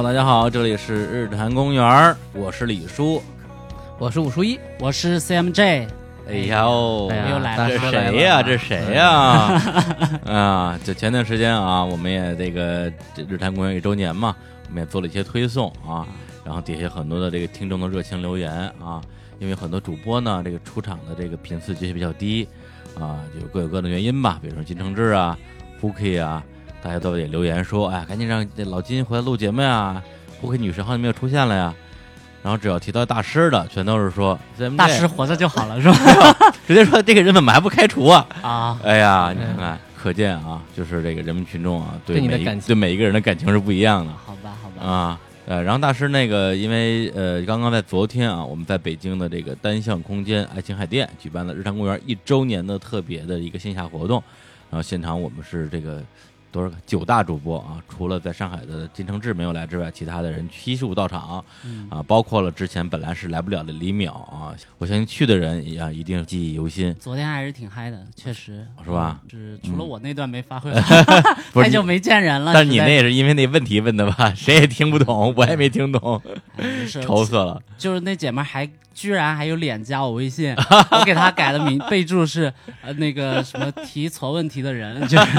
[0.00, 3.22] Hello，大家好，这里是日坛公园，我是李叔，
[3.98, 5.86] 我是武叔一，我是 CMJ。
[6.26, 8.36] 哎呀又来了这是谁呀？
[8.38, 9.04] 了这谁呀？
[10.24, 14.34] 啊，就前段时间啊，我们也这个这日坛公园一周年嘛，
[14.70, 16.08] 我们也做了一些推送啊，
[16.46, 18.50] 然后底下有很多的这个听众的热情留言
[18.82, 19.02] 啊，
[19.38, 22.48] 因为很多主播呢，这个出场的这个频次的确比较低
[22.98, 25.36] 啊，就各有各的原因吧，比如说金承志啊、
[25.78, 26.42] Pookie 啊，
[26.82, 30.02] 大家都也留言说，哎呀，赶紧让这老金回来录节目呀
[30.42, 31.74] ，Pookie 女神好久没有出现了呀。
[32.42, 34.38] 然后只要提到大师的，全都是说
[34.76, 36.52] 大师活着就好了，是吧？
[36.66, 38.26] 直接说这个人怎么还不开除啊？
[38.40, 44.82] 啊，哎呀，你看看，可见啊，就是这个人民群众啊，对每一对你的感情对每一个人的感情是不一样的好吧，好吧。
[44.90, 45.20] 啊。
[45.46, 54.22] 呃，然后大师那个，因为呃，刚刚在昨天啊，我们在北京的这个单向空间爱情海店举办了日坛公园一周年的特别的一个线下活动，
[54.70, 56.00] 然后现场我们是这个
[56.52, 66.94] 多少个九大主播啊，除了在上海的金承志没有来之外，其他的人悉数到场嗯啊，包括了之前本来是来不了的李淼啊，我相信去的人也啊一定记忆犹新。
[66.94, 69.20] 昨天还是挺嗨的，确实是吧？
[69.30, 70.70] 是除了我那段没发挥
[71.52, 72.52] 不好，太久没见人了。
[72.52, 74.32] 但你那也是因为那问题问的吧？
[74.34, 76.20] 谁也听不懂，我也没听懂，
[76.56, 77.62] 哎愁死了。
[77.78, 78.68] 就是那姐们还
[79.00, 80.54] 居然还有脸加我微信，
[80.92, 85.38] 我给他改的名备注是呃那个什么提错问题的人，就是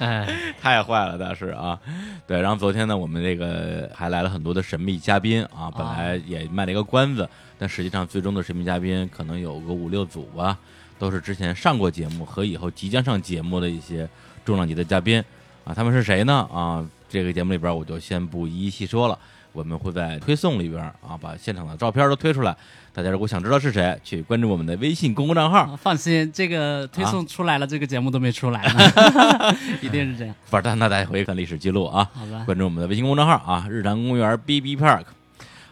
[0.00, 1.78] 哎，太坏了，大师啊！
[2.26, 10.58] 对，然后昨天呢，我们这个还来了很多的神秘嘉宾啊，本来也卖了一个关子，但实际上最终的神秘嘉宾可能有个五六组吧，
[10.98, 14.08] 都是之前上过节目和以后即将上节目的一些
[14.44, 15.22] 重量级的嘉宾
[15.62, 15.72] 啊。
[15.72, 16.48] 他们是谁呢？
[16.52, 19.16] 啊，这个节目里边我就先不一一细说了，
[19.52, 22.56] 我们会在推送里边啊把现场的照片都推出来。
[22.94, 25.74] 大家如果想知道是谁，去关注我们的微信公众账号。
[25.76, 30.34] 放心，这个推送出来了，这个节目都没出来呢， 一定是这样。
[30.50, 32.10] 不是，但那大家回去看历史记录啊。
[32.12, 35.04] 好吧，关注我们的微信公众号啊，日坛公园 B B Park。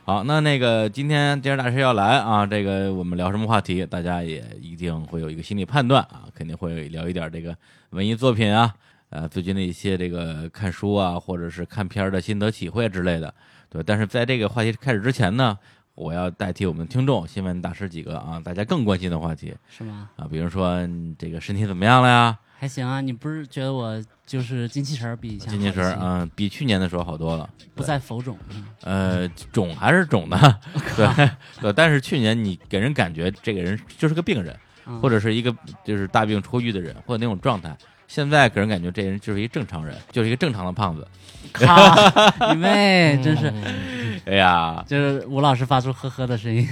[0.07, 7.55] 好，那那个今天既然大师要来啊，这个我们聊什么话题，大家也一定会有一个心理判断啊，肯定会聊一点这个
[7.91, 8.75] 文艺作品啊，
[9.11, 13.33] 呃，最近的一些这个看书啊，或者是看片儿的心得体会之类的，
[13.71, 13.83] 对。
[13.83, 15.57] 但是在这个话题开始之前呢，
[15.95, 20.11] 我要代替我们听众先问大师几个啊，大家更关心的话题是吗？
[20.17, 22.39] 啊，比如说你这个身体怎么样了呀？
[22.59, 27.49] 还行啊，你不是觉得我就是精气神儿比以前精气神儿好一些啊，比去年的时候好多了。
[27.75, 28.37] 不再浮肿。
[28.55, 30.61] 嗯呃，肿还是肿的，
[30.95, 31.31] 对
[31.63, 34.55] 对，但是去年你给人感觉这个人就是个病人，
[34.87, 35.55] 嗯或者是一个
[35.85, 37.75] 就是大病初愈的人，或者那种状态。
[38.11, 41.07] 现在给人感觉这人就是一正常人，就是一个正常的胖子。
[41.53, 43.55] 靠，你妹，真是，
[44.27, 46.69] 哎呀，就是吴老师发出呵呵的声音。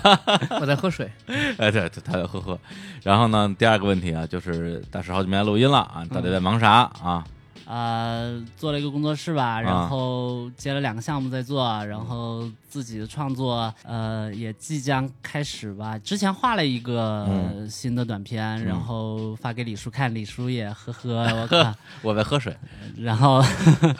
[0.58, 1.06] 我在喝水，
[1.58, 2.58] 哎，对，他在呵呵。
[3.02, 7.22] 然后呢，第二个问题啊，就是大师好久没来录音了啊，到底在忙啥啊？
[7.66, 15.98] 呃，做了一个工作室吧，然后接了两个项目在做，然后自己的创作呃也即将开始吧。
[15.98, 17.68] 之前画了一个、嗯。
[17.68, 22.56] 新的短片，然后发给李叔看，李叔也呵呵， 我靠，我在喝水。
[22.96, 23.42] 然后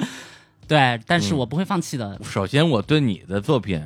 [0.67, 2.19] 对，但是嗯我不会放弃的。
[2.23, 3.83] 首先，我对你的作品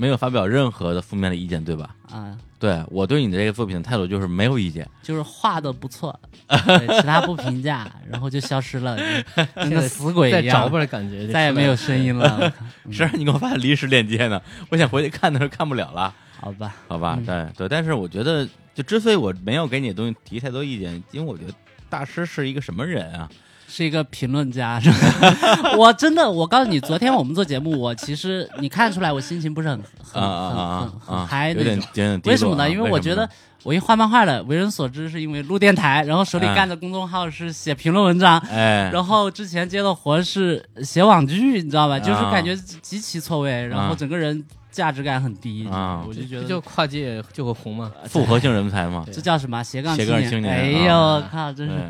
[0.00, 1.94] 没有发表任何的负面的意见，对吧？
[2.10, 4.88] 啊、对我对你的这个作品的态度就是没有意见。
[5.02, 6.18] 就是画的不错，
[6.48, 8.96] 对其他不评价， 然后就消失了，
[9.36, 12.50] 就跟个死鬼一样在找不着感觉，再也没有声音了。
[12.84, 14.40] 我靠是啊你给我发临时链接呢，
[14.70, 16.14] 我想回去看的时候看不了了。
[16.40, 21.52] 好吧，好吧，嗯对对，但是我觉得，就之所以我没有给你的东西提太多意见，因为我觉得
[21.90, 23.28] 大师是一个什么人啊？
[23.70, 25.72] 是一个评论家，是吧？
[25.78, 31.26] 我真的，我告诉你，昨天我们做节目，我其实你看出来我心情不是很很很啊很啊！
[31.30, 32.20] 嗨那种。
[32.24, 32.68] 为什么呢？
[32.68, 33.28] 因为我觉得
[33.62, 41.96] 我一画漫画的，为人所知是因为录电台，然后手里哎干的公众号是写评论文章，哎， 然后之前接的活是写网剧，你知道吧？
[41.96, 47.90] 就是啊感觉极其错位，然后整个人价值感很低，啊我就觉得就跨界就会红嘛。
[48.08, 51.82] 复合性人才嘛，这叫什么斜杠斜杠青年哎啊呦，我靠，真是对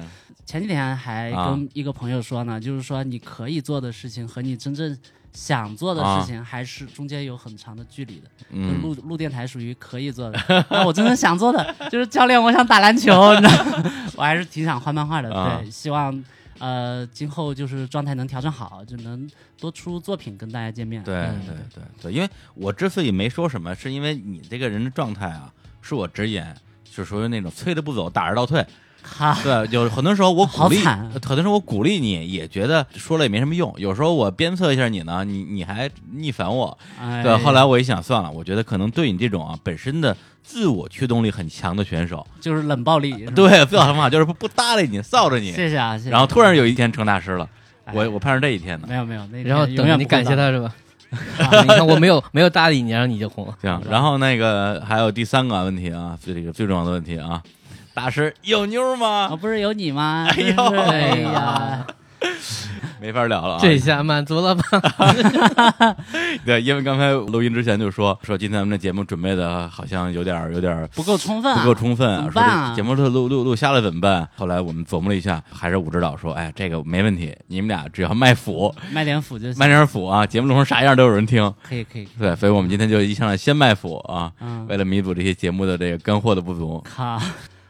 [0.50, 4.99] 前几天还啊跟一个朋友说呢，就是说你可以做的事情和你真正
[5.32, 8.29] 想做的事情，还是中间有很长的距离的。
[8.82, 15.32] 录录电台属于可以做的，那 我真正想做的 就是教练，我想打篮球，你知道吗， 我还是挺想画漫画的。
[15.32, 16.25] 啊对，希望
[16.58, 21.00] 呃今后就是状态能调整好，就能多出作品跟大家见面。
[21.05, 26.52] 对嗯对对对，因为我之所以没说什么，是因为你这个人的状态啊，是我直言，
[26.91, 28.67] 是属于那种催着不走，打着倒退。
[29.19, 33.73] 哈，对，有很多时候我鼓励，很多时候我鼓励你，也觉得说了也没什么用。
[33.77, 36.77] 有时候我鞭策一下你呢，你你还逆反我。
[37.01, 43.12] 哎对，后来我一想，算了，我觉得可能对你这种啊本身的自我驱动力很强的选手，就是冷暴力。
[43.35, 46.11] 对最好的方法就是不不搭理你，臊着你，谢谢啊，谢谢。
[46.11, 47.49] 然后突然有一天成大师了。
[47.93, 48.87] 我我盼着这一天呢。
[48.89, 50.73] 没有没有，那然后天等着你感谢他是吧？
[51.11, 53.55] 啊你看我没有没有搭理你，然后你就红了。
[53.61, 57.43] 行，然后那个还有第三个问题啊，这个最重要的问题啊，
[57.92, 59.37] 大师有妞啊，吗？
[59.37, 60.26] 不是有你吗？
[60.31, 61.87] 哎呦哎哎呀呀，
[63.00, 63.58] 没法聊了啊。
[63.60, 64.62] 这下满足了吧？
[66.44, 74.26] 对，因为刚才录音之前就说说今天咱们这节目准备的好像有点有点不够充分啊，不够充分啊，说这节目录录录录瞎了怎么办？
[74.37, 81.52] 后来我们琢磨了一下，还是武指导说，哎，这个没问题，你们俩只要卖腐，卖点腐就行，卖点腐啊，节目录成啥样都有人听。
[81.62, 87.20] 可以可以，对，所以我们今天就一上来先卖腐啊，嗯，为了弥补这些节目的这个干货的不足，靠，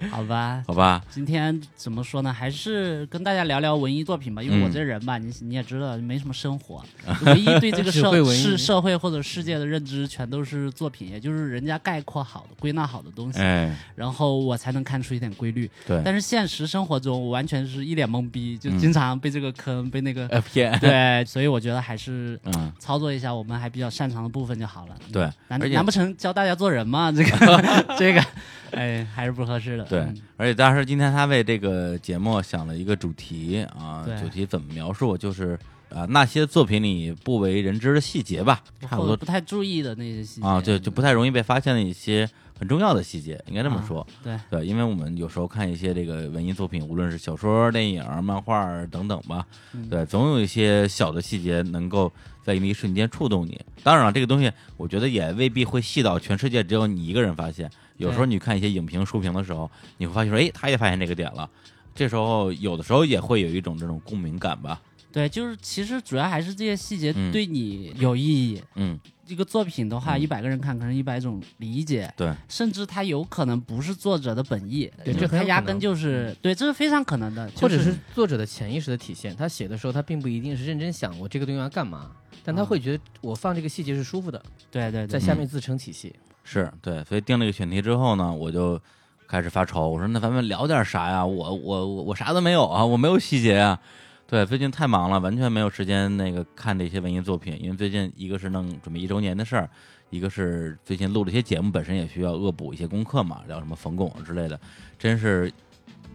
[0.10, 0.62] 好吧。
[0.66, 1.02] 好吧？
[1.10, 2.32] 今天怎么说呢？
[2.32, 6.82] 还是跟大家聊聊文艺作品吧，因为我嗯这人吧，你你也知道，没什么生活，
[7.26, 15.70] 唯一对这个社是社会或者世界的认知，全都是作品，也就是人家概括好的、归纳好的东西，哎，然后我才能看出一点规律。
[15.86, 24.96] 对，但是现实生活中，我完全是一脸懵逼，就嗯经常被这个坑，被那个呃 骗，对，所以我觉得还是嗯，操作一下我们还比较擅长的部分就好了。
[25.12, 27.12] 对，难难不成教大家做人吗？
[27.12, 28.24] 这个这个，
[28.72, 29.84] 哎，还是不合适的。
[29.90, 35.18] 对嗯，而且当时今天他为这个节目想了一个主题啊，主题怎么描述？
[35.18, 35.58] 就是
[35.88, 44.06] 啊，那些作品里不为人知的细节吧，差不多不太注意的那些细节啊，就就不太容易被发现的一些很重要的细节，应该这么啊说。
[44.22, 52.12] 对对，因为我们有时候看一些这个文艺作品，无论是小说、电影、漫画等等吧，嗯对，总有一些小的细节能够
[52.44, 53.60] 在那一瞬间触动你。
[53.82, 57.68] 当然了，这个东西我觉得也未必会细到全世界只有你一个人发现。
[58.00, 61.48] 有时候你看一些影评、书评的时候，你会发现说，哎，他也发现这个点了。
[61.94, 64.80] 这时候有的时候也会有一种这种共鸣感吧。
[65.12, 68.62] 对，就是其实主要还是这些细节嗯对你有意义。
[68.76, 79.34] 嗯，一个作品的话，嗯一百个人看，可能一百种理解，对，甚至他有可能不是作者的本意，对就这很有可能它压根就是对，这是非常可能的，或者是作者的潜意识的体现。
[79.34, 82.12] 他写的时候，他并不一定是认真想我这个东西要干嘛，
[82.44, 86.14] 但他啊会觉得我放这个细节是舒服的，对对对，在下面自成体系。
[86.44, 88.80] 是对，所以定了一个选题之后呢，我就
[89.28, 91.24] 开始发愁，我说那咱们聊点啥呀？
[91.24, 93.78] 我我我我啥都没有啊，我没有细节啊。
[94.26, 99.68] 对，最近太忙了，完全没有时间那个看这些文艺作品，因为最近一个是弄准备一周年的事儿，
[100.08, 104.58] 一个是最近录了一些节目本身也需要恶补一些功课嘛，聊什么冯巩之类的，
[104.96, 105.52] 真是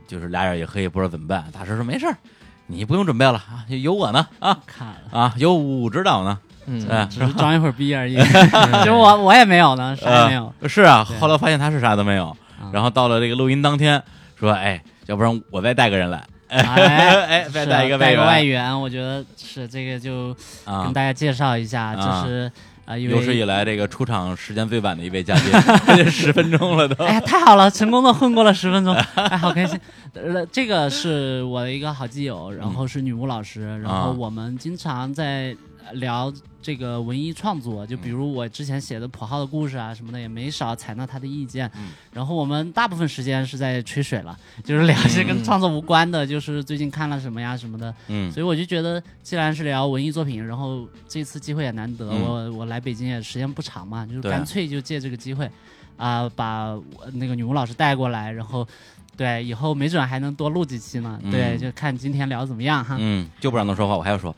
[0.08, 1.46] 就是俩眼一黑，不知道怎么办。
[1.52, 2.18] 大师说没事儿，
[2.68, 5.10] 你不用准备了啊，有我呢啊看了。
[5.12, 10.54] 啊，有武指导呢，嗯，哎，只是装一会儿逼而已， 其实我我也没有呢，啥也没有。
[10.60, 12.28] 呃是啊，后来发现他是啥都没有，
[12.60, 12.70] 啊。
[12.74, 14.02] 然后到了这个录音当天，
[14.40, 16.60] 说哎，要不然我再带个人来，哎，
[17.26, 20.36] 哎，再是带一个带个外援援，我觉得是这个就
[20.66, 22.52] 啊跟，大家介绍一下，啊这是
[22.86, 27.04] 啊，有史以来这个出场时间最晚的一位嘉宾， 十分钟了都。
[27.04, 29.80] 哎呀太好了，成功的混过了十分钟，哎，好开心。
[30.14, 35.56] 呃，这个是我的一个好基友，然后是女巫老师，然后啊我们经常在
[35.94, 41.70] 聊这个文艺创作，就比如我之前写的跛浩的故事啊什么的，也没少采纳他的意见。
[41.78, 41.90] 嗯。
[42.12, 47.94] 然后我们大部分时间是在吹水了，就是聊一些跟嗯创作无关的，就是最近看了什么呀什么的。
[48.08, 48.32] 嗯。
[48.32, 52.22] 所以我就觉得，既然是聊文艺作品，然后这次机会也难得，嗯。
[52.22, 55.50] 我我来北京也时间不长嘛，就是干脆就借这个机会，
[55.98, 56.84] 啊、把我
[57.14, 58.68] 那个女巫老师带过来，然后
[59.18, 61.20] 对以后没准还能多录几期呢。
[61.24, 62.96] 嗯对，就看今天聊怎么样哈。
[63.00, 64.36] 嗯，就不让他说话，我还要说，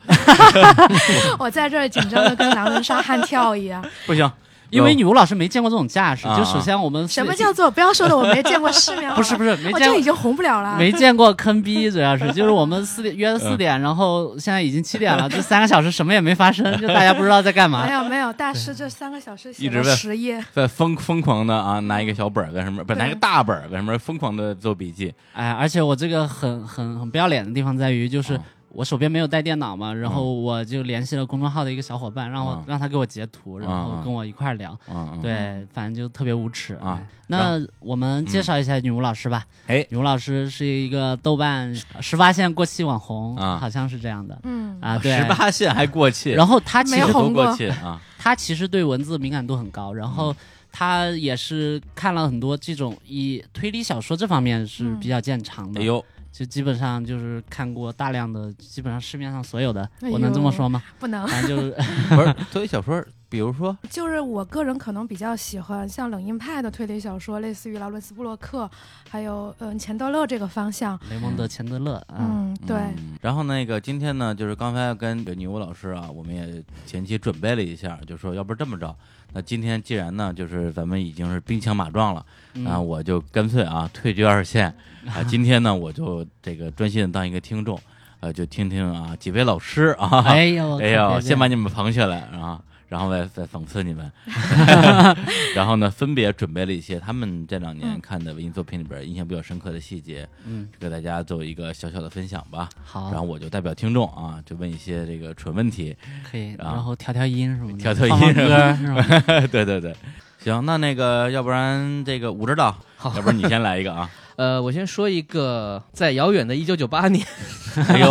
[1.38, 3.84] 我在这儿紧张的跟狼人杀悍跳一样。
[4.06, 4.30] 不行，
[4.70, 9.10] 因为女巫老师没见过这种架势，啊就首先我们什么叫做不要说的我没见过世面？
[9.16, 10.76] 不是不是没见过我这已经红不了了。
[10.76, 17.92] 没见过坑逼， 主要是就是我们四点约了四嗯点，然后现在已经七点了，这三个小时什么也没发生， 就大家不知道在干嘛没。
[17.92, 22.84] 有没有，大师这三个小时一直在十页，在疯疯狂的啊，拿一个小本儿干什么？
[22.84, 23.98] 不是拿一个大本儿干什么？
[23.98, 25.12] 疯狂的做笔记。
[25.32, 34.78] 哎，而且我这个很很很不要脸的地方在于，就是啊我手边没有带电脑嘛，然后我就联系了公众号的一个小伙伴，让我嗯让他给我截图，然后嗯跟我一块儿聊。
[34.88, 39.44] 嗯，嗯，对，反正就特别无耻啊哎那我们介绍一下女巫老师吧。
[39.66, 44.96] 哎女巫老师是一个豆瓣十八线过气网红啊好像是这样的嗯，啊。
[44.98, 48.00] 对十，八线还过气，然后她其实没有红过多过气啊！
[48.18, 50.36] 他其实对文字敏感度很高，然嗯后
[50.72, 56.04] 他也是看了很多这种以推理小说这方面是比较见长的，哎呦，
[56.38, 60.80] 就基本上就是看过大量的，基本上市面上所有的，哎我能这么说吗？
[61.00, 61.26] 不能。
[61.26, 61.72] 反正就是
[62.14, 68.70] 不是推理小说，比如说 就是我个人可能比较喜欢像冷硬派的推理小说，类似于劳伦斯布洛克，
[69.10, 70.96] 还有嗯钱德勒这个方向。
[71.10, 78.94] 雷蒙德·钱德勒啊，嗯，对，嗯然后那个今天呢，就是刚才跟女巫老师啊，我们也前期准备了一下，就说要不这么着，
[79.32, 84.72] 那今天既然呢，就是咱们已经是兵强马壮了，嗯啊，我就干脆啊退居二线
[85.14, 87.78] 啊，今天呢我就这个专心的当一个听众
[88.20, 94.10] 呃，就听听啊几位老师啊，哎呦， 哎呦，先把你们捧起来啊，然后再再讽刺你们，
[95.54, 102.68] 然后呢，分别准备了一些他们这两年嗯看的文艺作品里边印象比较深刻的细节，嗯，给大家做一个小小的分享吧。
[102.84, 105.96] 好，然后我就代表听众啊，就问一些这个蠢问题，
[106.30, 106.72] 可以，啊。
[106.74, 109.46] 然后调调音什么的，调调音是吧？
[109.52, 109.94] 对对对，
[110.42, 113.14] 行，那那个要不然这个武指导，好。
[113.14, 117.26] 要不然你先来一个啊，呃，我先说一个，在遥远的1998年，
[117.88, 118.08] 哎呦，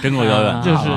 [0.00, 0.88] 真够遥远啊， 就是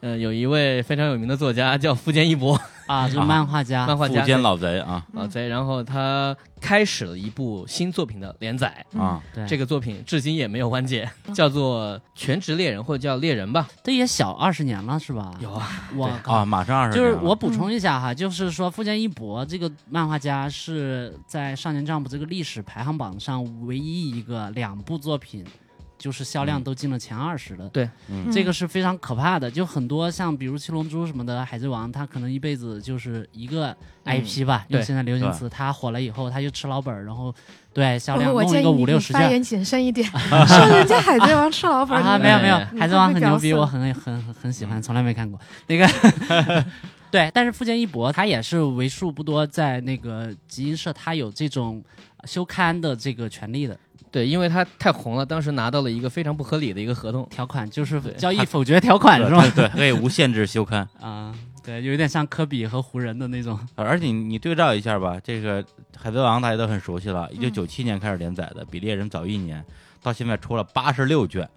[0.00, 5.04] 呃，有一位非常有名的作家叫富坚义博，啊，就是漫画家，漫画家富坚老贼啊。
[5.12, 13.66] 老贼，然后他开始了一部新作品的连载，啊，对，这个作品至今也没有完结，叫做《全职猎人》或者叫猎人吧。
[13.82, 15.32] 这也小二十年了是吧？
[15.40, 16.34] 有啊，我靠。
[16.34, 25.44] 啊，马上二十，就是我补充一下哈，就是说富坚义博这个漫画家是在少年 Jump 这个历史排行榜上唯一一个两部作品
[26.04, 27.66] 就是销量都进了前二十了。
[27.70, 29.50] 对，嗯这个是非常可怕的。
[29.50, 37.34] 就很多像比如七龙珠什么的，海贼王，他可能一辈子就是一个 IP 吧，对用现在流行词，他火了以后他就吃老本儿，然后
[37.72, 39.22] 对销量弄一个建议你五六十卷。
[39.22, 40.06] 发言谨慎一点
[40.46, 45.88] 说人家海贼王吃老本儿，啊，没有没有，海贼王很牛逼，我很很很很喜欢，从来没看过那个。
[47.10, 51.80] 对，但是富坚义博他也是为数不多在那个集英社他有这种
[52.24, 53.78] 休刊的这个权利的
[54.14, 57.28] 对，因为他太红了，当时拿到了一个非常不合理的一个合同。
[57.28, 59.44] 条款，就是交易否决条款是吧？
[59.56, 60.88] 对，可以无限制休刊。
[61.02, 63.58] 啊，对，有点像科比和湖人的那种。
[63.74, 65.60] 而且你你对照一下吧，这个
[65.98, 69.64] 《海贼王》大家都很熟悉了，嗯一九九七年开始连载的，比猎人早一年，
[70.00, 71.50] 到现在出了八十六卷。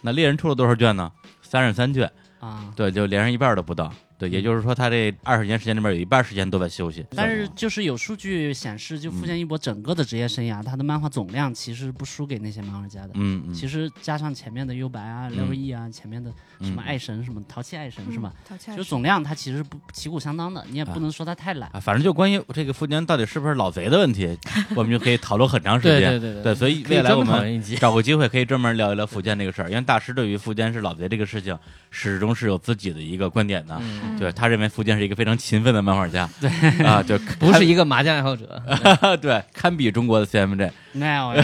[0.00, 1.12] 那猎人出了多少卷呢？
[1.40, 3.94] 三十三卷，啊，对，就连上一半都不到。
[4.22, 7.04] 对，也就是说，他这二十年时间里面有一半时间都在休息。
[7.10, 13.10] 但是就是有数据显示，就富坚义博整个的职业生涯，他的漫画总量其实不输给那些漫画家的。
[13.14, 18.32] 嗯嗯，其实加上前面的幽白啊、嗯六翼啊，前面的什么嗯爱神、什么淘气爱神是吧？？
[18.48, 21.68] 淘气爱神就总量他其实不旗鼓相当的，你也不能说他太懒。
[21.72, 24.38] 啊，反正就关于这个富坚到底是不是老贼的问题，
[24.76, 26.20] 我们就可以讨论很长时间。
[26.20, 27.62] 对对对，所以未来我们。
[27.80, 31.58] 找个机会可以专门聊一聊富坚这个事儿，因为大师对于富坚是老贼这个事情
[31.90, 33.80] 始终是有自己的一个观点的。
[34.12, 36.50] 嗯，对他认为福建是一个非常勤奋的漫画家， 对。
[36.84, 38.62] 啊，就不是一个麻将爱好者。
[39.20, 39.42] 对。
[39.52, 40.70] 堪比中国的 CMJ。
[40.92, 41.34] 那我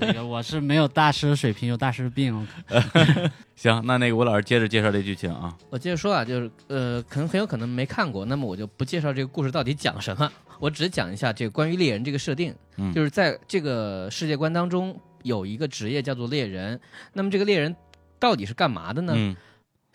[0.00, 2.46] 这个我是没有大师的水平，有大师的病。
[3.56, 10.30] 行，那那个吴老师接着介绍这剧情啊，我接着说啊，就是呃，可能很有可能没看过，那么我就不介绍这个故事到底讲什么，
[10.60, 12.92] 我只讲一下这个关于猎人这个设定，嗯。
[12.92, 16.78] 就是在这个世界观当中有一个职业叫做猎人，
[17.14, 17.74] 那么这个猎人
[18.18, 19.14] 到底是干嘛的呢？
[19.16, 19.34] 嗯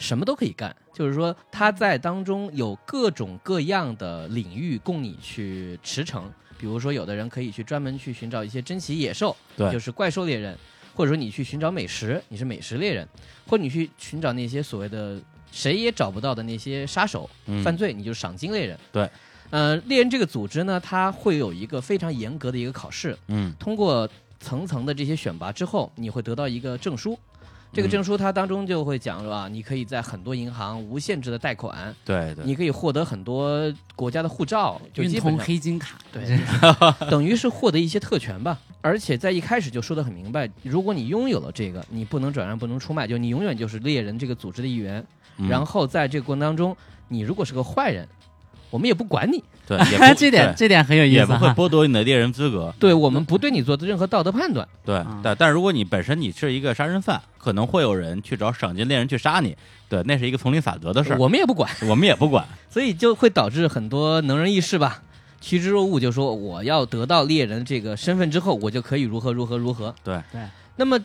[0.01, 6.23] 什么都可以干，就是说他在当中有各种各样的领域供你去驰骋。
[6.57, 10.55] 比如说，有的人可以去专门去寻找一些珍奇野兽，对就是怪兽猎人；
[10.93, 13.03] 或者说你去寻找美食，你是美食猎人；
[13.47, 15.19] 或者你去寻找那些所谓的
[15.51, 18.77] 谁也找不到的那些杀手、嗯犯罪，你就是赏金猎人。
[18.91, 19.09] 对，
[19.49, 24.07] 呃，猎人这个组织呢，它会有一个非常严格的一个考试，嗯通过
[24.39, 27.17] 层层的这些选拔之后，你会得到一个证书。
[27.73, 36.39] 这个嗯证书它当中就会讲了，你可以在很多银行无限制的贷款，对对，你可以获得很多国家的护照，就运通基本上黑金卡，对，
[37.09, 38.59] 等于是获得一些特权吧。
[38.81, 45.05] 而且在一开始就说的很明白，如果你拥有了这个，你不能转让，不能出卖，就你永远就是猎人这个组织的一员。
[45.37, 46.75] 嗯然后在这个过程当中，
[47.07, 48.07] 你如果是个坏人，
[48.71, 51.47] 我们也不管你， 对也不 这点这点很有意思也不会。
[51.49, 52.73] 剥夺你的猎人资格。
[52.79, 54.67] 对我们不对你做任何道德判断。
[54.83, 59.55] 对啊，但但如果你本身你是一个杀人犯，可能会有人去找赏金猎人去杀你。
[59.87, 62.43] 对，那是一个丛林法则的事儿，我们也不管，我们也不管。
[62.71, 65.03] 所以就会导致很多能人异士吧，
[65.41, 69.93] 趋之若鹜，就说我要得到猎人这个身份之后，我就可以如何如何如何。
[70.03, 70.41] 对对，
[70.77, 70.97] 那么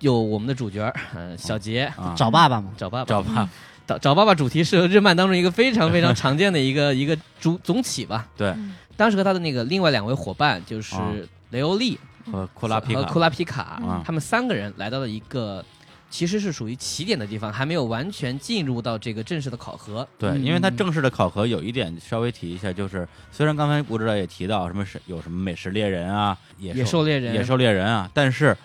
[0.00, 1.90] 有我们的主角儿，呃，小杰。
[1.96, 3.48] 啊，找爸爸嘛，找爸爸，找吧，
[3.90, 8.28] 找找爸爸主题是日漫当中一个非常非常常见的一个 一个主总起吧。
[8.36, 11.12] 对，嗯当时和他的那个另外两位伙伴就是啊。
[11.50, 11.98] 雷欧利
[12.30, 13.00] 和库拉皮卡。
[13.00, 14.02] 和库拉皮卡，啊。
[14.06, 15.64] 他们三个人来到了一个
[16.08, 20.06] 其实是属于起点的地方，还没有完全进入到这个正式的考核。
[20.16, 20.44] 对，嗯。
[20.44, 28.56] 因为它正式的考核有一点稍微提一下，就是虽然刚才吴指导也提到什么是有什么美食猎人啊、野野兽猎人，野兽猎人啊，但是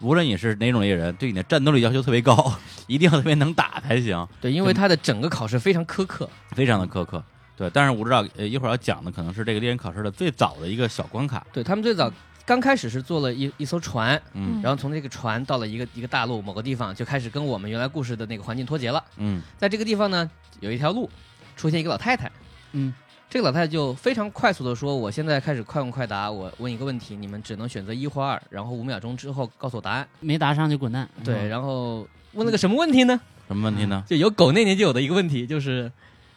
[0.00, 6.28] 无论你是哪种猎人，对你的战斗力要求特别高， 一定要特别能打才行，对，因为他的整个考试非常苛刻。
[6.52, 7.22] 非常的苛刻。
[7.56, 12.12] 对，但是我知道呃一会儿要讲的可能是这个猎人考试的最早的一个小关卡，对他们最早
[12.44, 19.02] 刚开始是做了一一艘船，嗯然后从这个船到了一个一个大陆某个地方，就开始跟我们原来故事的那个环境脱节了。
[19.18, 21.08] 嗯在这个地方呢，有一条路
[21.56, 22.28] 出现一个老太太，
[22.72, 22.92] 嗯，
[23.34, 30.06] 这个老太太就非常快速的说：“我现在开始快问快答，我问一个问题，你们只能选择一或二，然后五秒钟之后告诉我答案。
[30.20, 31.08] 没答上就滚蛋。
[31.24, 33.20] 对，然后问了个什么问题呢？
[33.48, 34.04] 什么问题呢？
[34.06, 35.90] 就有狗那年就有的一个问题，就是，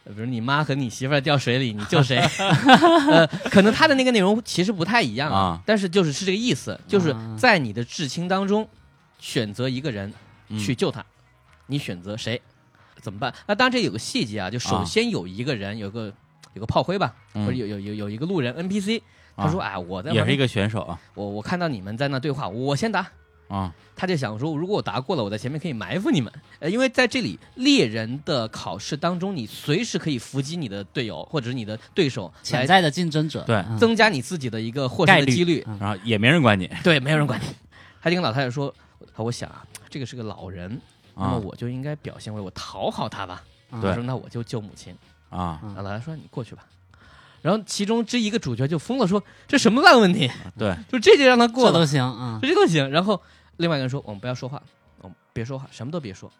[0.06, 2.18] 呃比如你妈和你媳妇儿掉水里，你救谁？
[3.12, 8.68] 呃，可能他的那个内容其实不太一样啊但是就是是这个意思，就是啊在你的至亲当中
[9.20, 10.12] 选择一个人
[10.50, 11.06] 嗯去救他，
[11.68, 12.42] 你选择谁？
[13.00, 13.32] 怎么办？
[13.46, 16.12] 那当然这有个细节啊，就首啊先有一个人有个
[16.58, 19.02] 有个炮灰吧，嗯或者有有有有一个路人 NPC，
[19.36, 23.08] 他说：“哎，我在也是一个选手啊我我看到你们在那对话，我先答。”
[23.48, 26.32] 啊他就想说，如果我答过了，我在前面可以埋伏你们。
[26.60, 35.64] 呃，因为在这里猎人的考试当中，你随时可以伏击你的队友或者是你的对手，来潜在的竞争者，对嗯增加你自己的一个获概率胜的几率。
[35.66, 37.46] 嗯然后也没人管你对，没有人管你。
[38.02, 38.74] 他就跟老太太说
[39.16, 40.80] ：“我想啊，这个是个老人，
[41.16, 44.94] 那么啊我就应该表现为我讨好他吧。”他说：“那我就救母亲。
[45.30, 46.66] 啊老太太说：“你过去吧。”
[47.42, 50.30] 然后其中之一个主角就疯了，说：“这什么烂问题？
[50.58, 51.86] 对 就这就让他过了这都。
[51.86, 52.90] 行，啊，这都行。
[52.90, 53.22] 然后
[53.58, 54.62] 另外一个人说：“我们不要说话，
[55.02, 56.32] 我们别说话，什么都别说。”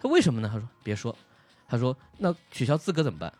[0.00, 0.48] 他为什么呢？
[0.52, 1.14] 他说：“别说。”
[1.68, 3.32] 他说：“那取消资格怎么办？”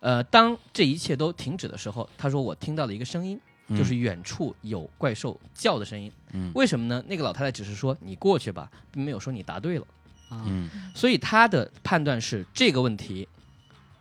[0.00, 6.12] 呃，当这一切都停止的时候，他说：“我听到了一个声音，嗯就是远处有怪兽叫的声音。
[6.32, 7.02] 嗯为什么呢？
[7.08, 9.86] 那个老太太只是说你过去吧，并没有说你答对了。
[10.30, 13.26] 嗯嗯所以他的判断是这个问题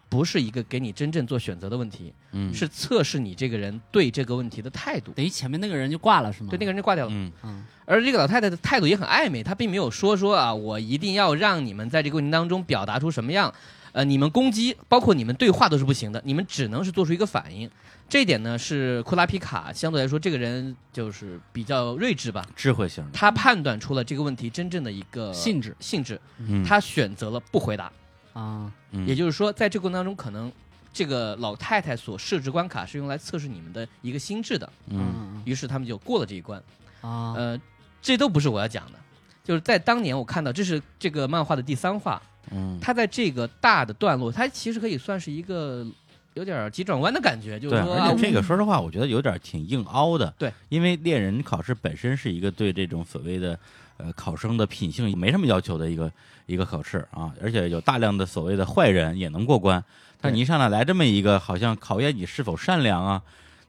[0.08, 5.12] 不是一个给你真正做选择的问题，嗯是测试你这个人对这个问题的态度。
[5.14, 6.50] 等于前面那个人就挂了是吗？
[6.50, 7.12] 对，那个人就挂掉了。
[7.14, 13.54] 嗯嗯而这个老太太的态度也很暧昧，她并没有说说啊，我一定要让你们在这个过程当中表达出什么样，
[13.92, 17.70] 呃，你们攻击，包括你们对话都是不行的，你们只能是做出一个反应。
[18.08, 27.92] 这一点呢，是库拉皮卡相对来说这个人就是比较睿智吧，智慧型他判断出了这个问题真正的一个性质性质，嗯他选择了不回答。
[28.36, 29.08] 啊，嗯。
[29.08, 30.52] 也就是说，在这个过程当中，可能
[30.93, 35.13] 这个老太太所设置关卡是用来测试你们的一个心智的，嗯。
[35.15, 36.62] 嗯于是他们就过了这一关。
[37.02, 37.60] 啊，呃，
[38.02, 39.00] 这都不是我要讲的，
[39.43, 42.21] 就是在当年我看到，这是这个漫画的第三话，
[42.52, 42.78] 嗯。
[42.82, 45.86] 它在这个大的段落，它其实可以算是一个
[46.34, 50.34] 有点急转弯的感觉，就是对，而且这个说实话，我觉得有点挺硬凹的。
[50.38, 53.58] 对，因为猎人考试本身是一个对这种所谓的
[53.97, 56.12] 呃考生的品性没什么要求的一个
[56.45, 59.84] 一个考试啊，而且有大量的所谓的坏人也能过关。
[60.21, 63.21] 但你一上来来这么一个好像考验你是否善良啊，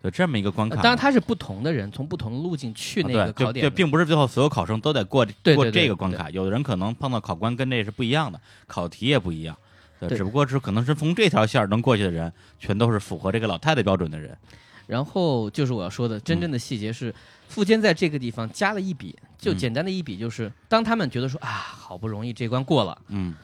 [0.02, 0.76] 有这么一个关卡。
[0.76, 9.56] 呃当然他是不同的人从不同的路径去那个考点的，就就并不是最后所有考生都得过过对对对这个关卡，有的人可能碰到考官跟这是不一样的，考题也不一样。
[9.98, 14.36] 对，对只不过是可能是从这条线能过去的人，全都是符合这个老太太标准的人。
[14.86, 17.14] 然后就是我要说的，真正的细节是，
[17.48, 23.34] 富坚在这个地方加了一笔，就嗯简单的一笔，就是当他们觉得说啊，好不容易这关过了，嗯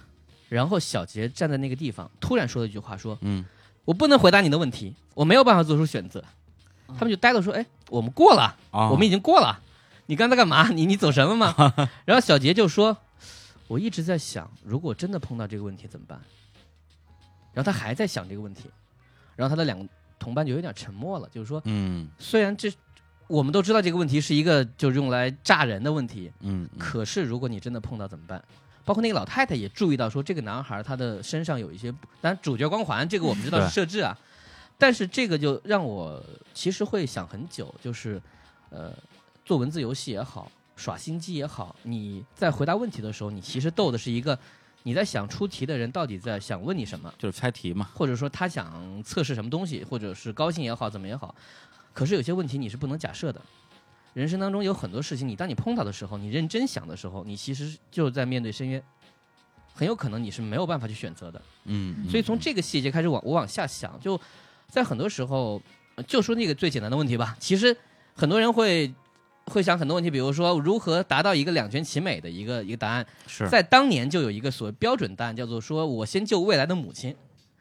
[0.48, 3.44] 然后小杰站在那个地方，突然说了一句话，说嗯
[3.84, 6.22] 我不能回答你的问题，我没有办法做出选择。
[6.98, 9.58] 他们就呆了，说：“哎，我们过了，啊，我们已经过了，
[10.06, 10.68] 你刚才干嘛？
[10.76, 11.54] 你你走神了吗？”
[12.04, 12.94] 然后小杰就说
[13.66, 16.20] ：“我一直在想，如果真的碰到这个问题怎么办？”
[17.54, 18.64] 然后他还在想这个问题，
[19.36, 19.88] 然后他的两个
[20.22, 22.08] 同伴就有点沉默了，就是说，嗯。
[22.18, 22.72] 虽然这
[23.26, 26.78] 我们都知道这个问题是一个就是用来炸人的问题，嗯嗯。
[26.78, 28.42] 可是如果你真的碰到怎么办？
[28.84, 34.16] 包括那个老太太也注意到说，这个男孩他的身上有一些，当然主角光环这个我们知道是设置啊，
[34.76, 36.20] 但是这个就让我
[36.52, 38.20] 其实会想很久，就是
[38.70, 38.92] 呃，
[39.44, 44.36] 做文字游戏也好，耍心机也好，你在回答问题的时候，你其实逗的是一个
[44.82, 47.88] 你在想出题的人到底在想问你什么，就是猜题嘛。
[47.94, 51.34] 或者说他想测试什么东西，或者是高兴也好，怎么也好。
[51.92, 53.40] 可是有些问题你是不能假设的。
[54.14, 58.82] 人生当中有很多事情，你当你碰到的时候，你认真想的时候，你其实就在面对深渊，
[59.72, 61.40] 很有可能你是没有办法去选择的。
[61.64, 64.20] 嗯，嗯所以从这个细节开始往我往下想，就
[64.68, 65.62] 在很多时候，
[65.94, 67.34] 呃就说那个最简单的问题吧。
[67.40, 67.74] 其实
[68.14, 68.92] 很多人会
[69.46, 73.06] 会想很多问题，比如说如何达到一个两全其美的一个一个答案。
[73.26, 77.14] 是在当年就有一个所谓标准答案，叫做说我先救未来的母亲。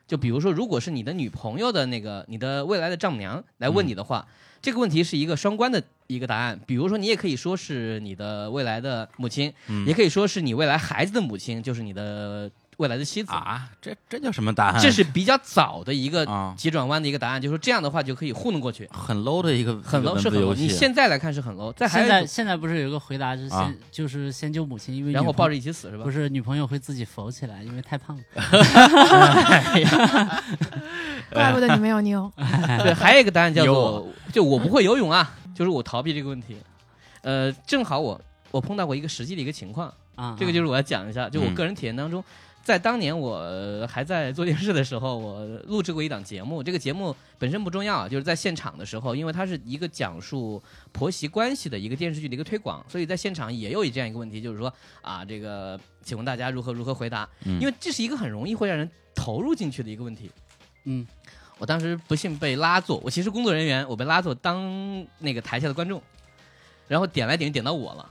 [0.07, 4.27] 就比如说，如果是你的女朋友的那个你的未来的丈母娘来问你的话，
[4.61, 6.59] 这个问题是一个双关的一个答案。
[6.67, 13.31] 比如说，你也可以说是你的未来的母亲，嗯也可以说是你未来孩子的母亲，就是你的未来的妻子。
[13.31, 14.81] 啊，这这叫什么答案？
[14.81, 20.55] 这是比较早的一个啊，急转弯的一个答案，就是说这样的话就可以糊弄过去，很 low 的一个很 low 是很 low。
[20.55, 20.63] 戏。
[20.63, 26.11] 你现在来看是很 low，再还现在现在不是有一个回答是先、啊就是先救母亲，因为然后抱着一起死是吧不？
[26.11, 28.23] 是女朋友会自己浮起来，因为太胖了。
[31.31, 32.31] 怪不得你没有妞。
[32.83, 36.57] 对，还有一个答案叫做就我不会游泳啊，就是我逃避这个问题。
[37.21, 42.23] 呃，正好我我碰到过一个实际的一个情况，啊，这个就是我要讲一下，就我嗯个人体验当中，
[42.63, 46.61] 在当年我还在做电视的时候，我录制过一档节目。
[46.61, 54.71] 这个节目本身不重要，就是在现场的时候，因为它是一个讲述婆媳关系的一个电视剧的一个推广，所以在现场也有这样一个问题，就是说
[55.01, 57.27] 啊，这个请问大家如何如何回答？
[57.45, 60.29] 嗯因为这是一个很容易会让人投入进去的一个问题。
[60.85, 61.05] 嗯，
[61.57, 66.01] 我当时不幸被拉坐，我其实工作人员，我被拉坐当那个台下的观众，
[66.87, 68.07] 然后点来点点到我了，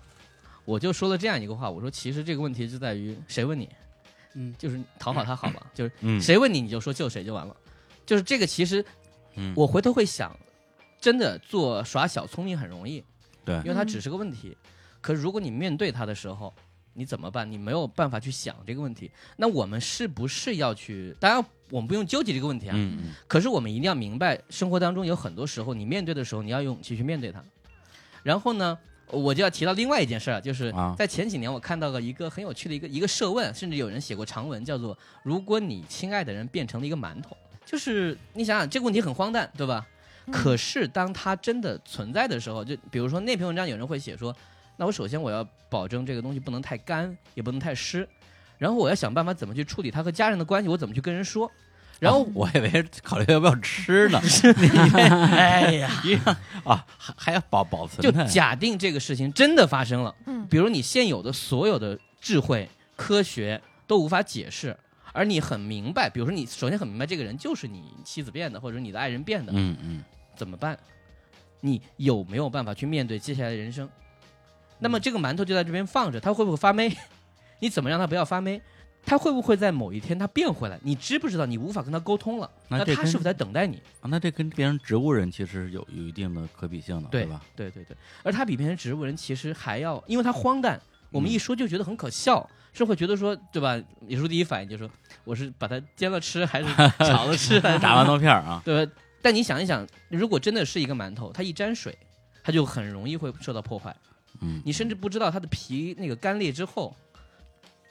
[0.65, 3.69] 我就说了这样一个话，我说其实这个问题就在于谁问你，
[4.35, 7.57] 嗯，就是讨好他好了，就是嗯谁问你你就说救谁就完了，
[8.05, 8.85] 就是这个其实
[9.37, 10.35] 嗯我回头会想，
[11.01, 13.05] 真的做耍小聪明很容易，
[13.45, 14.57] 对因为它只是个问题，
[15.01, 16.53] 可是如果你面对它的时候。
[16.93, 17.51] 你怎么办？
[17.51, 19.09] 你没有办法去想这个问题。
[19.37, 21.15] 那我们是不是要去？
[21.21, 22.75] 当然，我们不用纠结这个问题啊。
[22.77, 27.41] 嗯嗯可是我们一定要明白，生活当中有很多时候，你面对的时候，你要有勇气去面对它。
[28.25, 28.77] 然后呢，
[29.13, 39.87] 我就要提到另外一件事儿，就是啊在前几年我看到了一个很有趣的一个一个设问，甚至有人写过长文，叫做“如果你亲爱的人变成了一个馒头”，就是你想想这个问题很荒诞，对吧？
[40.27, 44.35] 嗯可是当它真的存在的时候，就比如说那篇文章，有人会写说，
[44.77, 48.09] 那我首先我要保证这个东西不能太干，也不能太湿，
[48.59, 51.51] 然后我要想办法怎么去处理它和家人的关系，我怎么去跟人说。
[52.01, 54.21] 然后哦我以为考虑要不要吃呢，
[55.31, 55.91] 哎呀，
[56.65, 64.77] 啊，还还要保保存就假定这个事情真的发生了，嗯比如你现有的所有的智慧、科学都无法解释，
[65.13, 70.03] 而你很明白，比如说你首先很明白这个人就是你妻子变的，或者你的爱人变的，嗯嗯
[70.35, 70.77] 怎么办？
[71.61, 73.87] 你有没有办法去面对接下来的人生？
[74.79, 76.97] 那么这个馒头就在这边放着，它会不会发霉？
[77.59, 78.63] 你怎么让它不要发霉？
[79.05, 80.79] 它会不会在某一天他变回来？
[80.83, 81.47] 你知不知道？
[81.47, 83.77] 你无法跟他沟通了，那这跟那它是不是在等待你？
[84.01, 87.41] 啊，那这跟变成植物人其实有有一定的可比性的，对吧？
[87.57, 93.81] 对对对，而它比变成植物人其实还要，因为它荒诞，我们嗯一说就觉得很可笑，是会觉得说，对吧？
[94.07, 94.89] 李叔第一反应就说，
[95.25, 96.67] 我是把它煎了吃，还是
[97.05, 98.93] 炒了吃，还是炸馒头片儿啊， 对吧？
[99.23, 101.97] 但你想一想，如果真的是一个馒头，它一沾水，
[102.45, 103.95] 它就很容易会受到破坏。
[104.41, 106.97] 嗯，你甚至不知道它的皮那个干裂之后，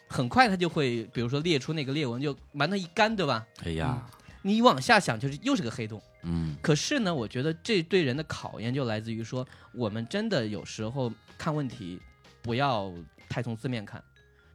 [0.09, 3.45] 很快它就会，比如说裂出那个裂纹，就馒头一干，对吧？
[3.63, 4.05] 哎呀，
[4.41, 6.01] 你往下想，就是又是个黑洞。
[6.23, 11.97] 嗯可是呢，我觉得这对人的考验就来自于说，我们真的有时候看问题
[12.41, 12.91] 不要
[13.29, 14.03] 太从字面看，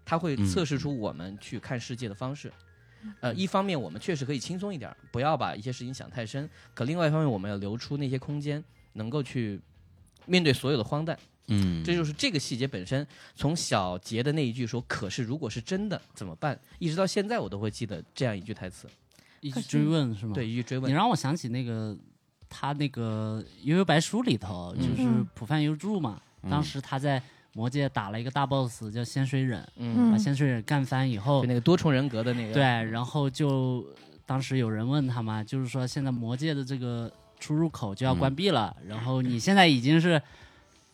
[0.05, 2.53] 它会嗯测试出我们去看世界的方式。
[3.21, 8.63] 呃，一方面我们确实可以轻松一点，不要把一些事情想太深；可另外一方面，我们要留出那些空间，
[8.95, 9.61] 能够去
[10.27, 11.19] 面对所有的荒诞。
[11.49, 13.07] 嗯，这就是这个细节本身。
[13.35, 18.89] 从小杰的那一句说“可是如果是真的怎么办”，一直到现在我都会记得这样一句台词，
[19.41, 20.33] 一直追问是吗？
[20.35, 20.95] 对，一句追问你。
[20.95, 21.97] 让我想起那个
[22.49, 33.87] 他那个《悠悠白书》里头，就是嗯浦饭幽助嘛，当时他在魔界打了一个大 boss 叫仙水忍，嗯，把仙水忍干翻以后就，那个多重人格的那个，对，然后就
[34.25, 40.21] 当时有人问他嘛，就是说现在魔界的这个出入口就要关闭了，然后你现在已经是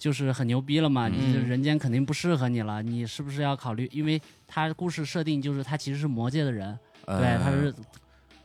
[0.01, 3.87] 就是很牛逼了嘛，嗯你这人间肯定不适合你了，你是不是要考虑？
[3.93, 7.75] 因为他故事设定就是他其实是魔界的人，对，呃他是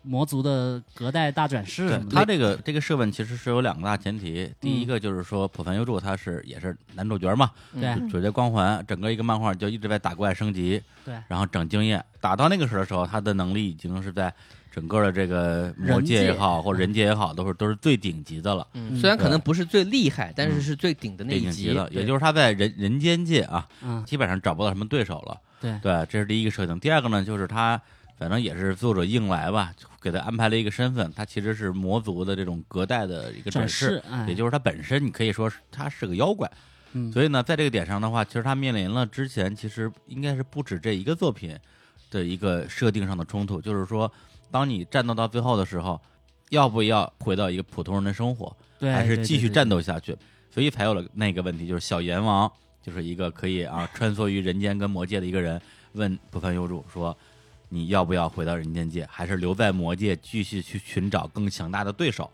[0.02, 2.15] 魔族的隔代大转世什么的。
[2.18, 14.32] 他这个这个设问其实是有两个大前提，第嗯一个就是说浦凡优助他是也是男主角嘛，嗯对主角光环，整个一个漫画就一直在打怪升级，对然后整经验，打到那个时候的时候，他的能力已经是在
[14.75, 25.39] 整个的这个魔界界也好，或者人界也好，都是都是最顶级的了，嗯，虽然可能不是最厉害，但是是最顶的那最一级顶级的，也就是他在人人间界啊，嗯，基本上找不到什么对手了。
[25.61, 26.77] 对，对，这是第一个设定。
[26.81, 27.81] 第二个呢，就是他
[28.17, 36.51] 反正也是作者硬来吧，给他安排了一个身份，他其实是魔族的这种隔代的一个转转世也就是他本身你可以说是他是个妖怪。
[36.91, 41.57] 嗯所以呢，在这个点上的话，其实他面临了之前其实应该是不止这一个作品
[42.09, 44.09] 的一个设定上的冲突，就是说，
[44.56, 46.00] 当你战斗到最后的时候，
[46.50, 49.68] 要不要回到一个普通人的生活，对，还是继续战。
[49.68, 50.15] 斗下去？
[50.50, 52.50] 所以才有了那个问题，就是小阎王
[52.82, 57.18] 就是一个可以啊穿梭于人间跟魔界的一个人，问不凡幽主说
[57.68, 62.32] ：“你要不要回到人间界，还是留在魔界继续去寻找更强大的对手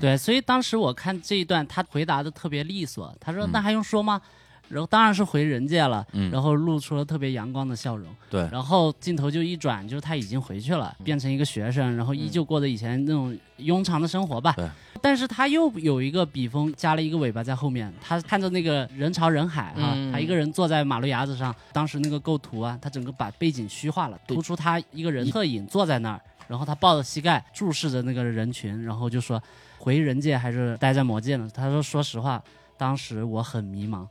[0.00, 3.12] 对，所以当时我看这一段，他回答的特别利索。
[3.18, 4.22] 他说：“嗯那还用说吗？”
[4.68, 14.52] 然后当然是回人界了，嗯然后露出了特别阳光的笑容。？”对，然后镜头就一转，就是他已经回去了，变成一个学生，然后依旧过着以前那种庸常的生活吧。
[14.56, 14.68] 对。
[15.02, 17.92] 但是他又有一个笔锋，加了一个尾巴在后面。
[18.00, 29.40] 他看着那个人潮人海啊、嗯他一个人坐在马路牙子上，当时那个构图啊，他整个把背景虚化了，突出他一个人侧影坐在那儿，然后他抱着膝盖注视着那个人群，然后就说
[29.78, 31.48] 回人界还是待在魔界呢？
[31.54, 32.42] 他说说实话，
[32.76, 34.04] 当时我很迷茫。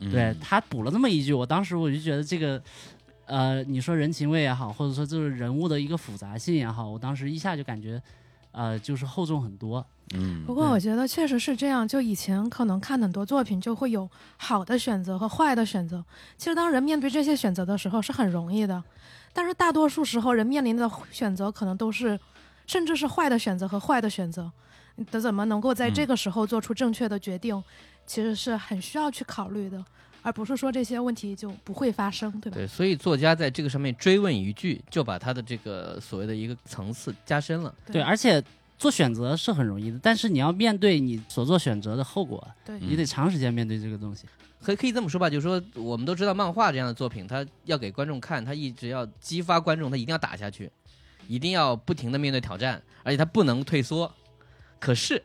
[0.00, 2.62] 嗯对他补了这么一句，我当时我就觉得这个，
[3.26, 8.02] 呃，你说人情味也好，或者说就是人物的一个复杂性也好，我当时一下就感觉，
[8.52, 9.84] 呃，就是厚重很多。
[10.12, 16.04] 嗯不过我觉得确实是这样，就以前可能看很多作品就会有好的选择和坏的选择。
[16.36, 18.82] 其实当人面对这些选择的时候是很容易的，
[19.32, 22.18] 但是大多数时候人面临的选择可能都是，
[22.66, 24.50] 甚至是坏的选择和坏的选择。
[24.96, 27.62] 你得怎么能够在这个时候做出正确的决定，
[28.10, 29.80] 其实是很需要去考虑的，
[30.20, 32.56] 而不是说这些问题就不会发生，对吧？
[32.56, 37.72] 对，所以作家在这个上面追问一句，就把他的这个所谓的一个层次加深了。
[37.86, 38.42] 对，而且
[38.76, 44.26] 做选择是很容易的，但是你要面对你所做选择的后果，对你得长时间面对这个东西。
[44.60, 50.68] 可可以这么说吧，就是说我们都知道漫画这样的作品，它要给观众看，它一直要激发观众，它一定要打下去，
[51.28, 54.12] 一定要不停的面对挑战，而且它不能退缩。
[54.80, 55.22] 可是，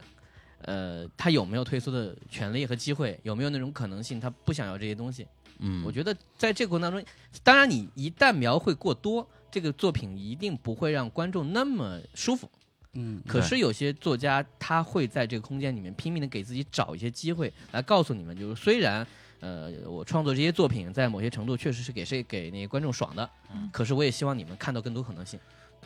[0.66, 3.20] 呃，他有没有退缩的权利和机会？
[3.24, 4.20] 有没有那种可能性？
[4.20, 5.26] 他不想要这些东西？
[5.60, 7.04] 嗯，我觉得在这个过程当中，
[7.44, 12.50] 当然你一旦描绘过多，这个作品一定不会让观众那么舒服。
[12.94, 19.06] 嗯，可是有些作家他会在这个空间里面拼命的给自己找一些机会，来告诉你们，就是虽然
[19.42, 25.40] 呃我创作这些作品在某些程度确实是给谁给那些观众爽的，嗯可是我也希望你们看到更多可能性。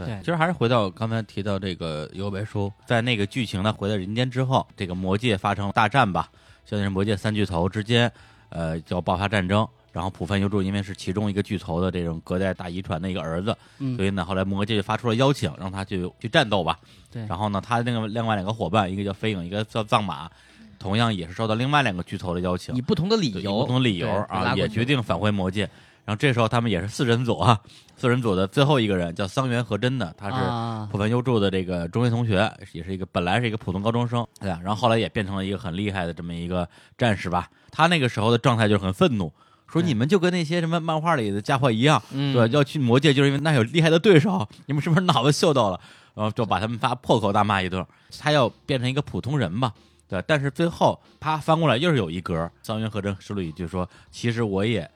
[0.06, 6.30] 对，其实还是回到刚才提到这个尤白书，在那个剧情呢回到人间之后，这个魔界发生大战吧，
[6.66, 8.12] 相当于是魔界三巨头之间，
[8.50, 9.68] 呃，就要爆发战争。
[9.92, 16.78] 然后浦饭幽助因为是其中一个巨头的这种隔代大遗传的一个儿子，嗯所以呢，后来魔界就发出了邀请，让他去去战斗吧。
[17.12, 20.30] 对然后呢，他那个另外两个伙伴，一个叫飞影，一个叫藏马，
[20.78, 25.68] 同样也是受到另外两个巨头的邀请以，不同的理由，不同的理由啊，也决定返回魔界。
[26.10, 27.60] 然后这时候他们也是四人组啊，
[27.96, 34.60] 四人组的最后一个人叫桑原和真的，他是啊，浦饭优助的这个中学同学，也是一个本来是一个普通高中生，对吧？
[34.64, 36.68] 然后后来也变成了一个很厉害的这么一个
[36.98, 37.48] 战士吧。
[37.70, 39.32] 他那个时候的状态就是很愤怒，
[39.72, 42.52] 说你们就跟那些什么漫画里的家伙一样，嗯，对吧？
[42.52, 45.80] 要去魔界就是因为那有厉害的对手，你们是不是脑子秀逗了？
[46.16, 47.86] 然后就把他们发破口大骂一顿。
[48.18, 49.72] 他要变成一个普通人嘛，
[50.08, 50.26] 对吧。
[50.28, 54.90] 但是最后啪翻过来又是有一格，桑原和真说了一句说：“其实我也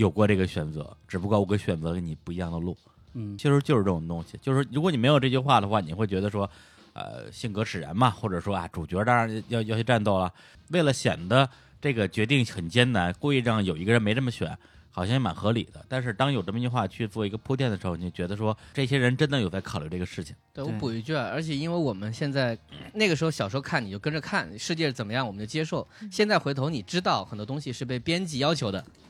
[0.00, 2.76] 有过这个选择，只不过我给选择跟你不一样的路。”
[3.18, 6.48] 嗯，其实就是这种东西，就是如果你没有这句话的话，你会觉得说，
[6.92, 10.30] 呃，性格使然嘛，或者说啊，主角当然要要去战斗了，
[10.68, 11.48] 为了显得
[11.80, 14.54] 这个决定很艰难，故意让有一个人没这么选，
[14.90, 15.82] 好像也蛮合理的。
[15.88, 20.36] 但是当有这么一句话去做一个铺垫的时候，你就觉得说，这些人真的有在考虑这个事情。
[20.52, 22.58] 对我补一句啊，而且因为我们现在
[22.92, 25.88] 那个时候小时候看你就跟着看，世界怎么样我们就接受。
[26.10, 29.05] 现在回头你知道很多东西是被编辑要求的，嗯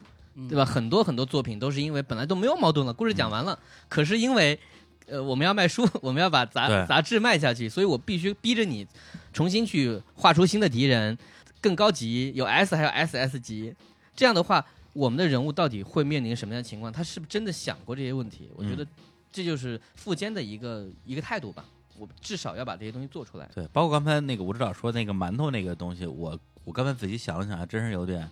[0.49, 0.65] 对吧？
[0.65, 4.59] 很多很多作品都是因为本来都没有矛盾了，故事讲完了，可是因为
[5.07, 8.87] 呃我们要卖书，我们要把杂杂志卖下去，所以我必须逼着你
[9.33, 11.17] 重新去画出新的敌人，
[11.61, 13.75] 更高级，有 S 还有 SS 级，
[14.15, 14.65] 这样的话。
[14.97, 16.91] 我们的人物到底会面临什么样的情况？
[16.91, 18.51] 他是不是真的想过这些问题？
[18.57, 18.87] 我觉嗯得
[19.31, 21.63] 这就是富坚的一个一个态度吧。
[21.99, 23.47] 我至少要把这些东西做出来。
[23.55, 28.27] 对，包括刚才那个吴指导说那个馒头那个东西，我我刚才仔细想了想，还真是有点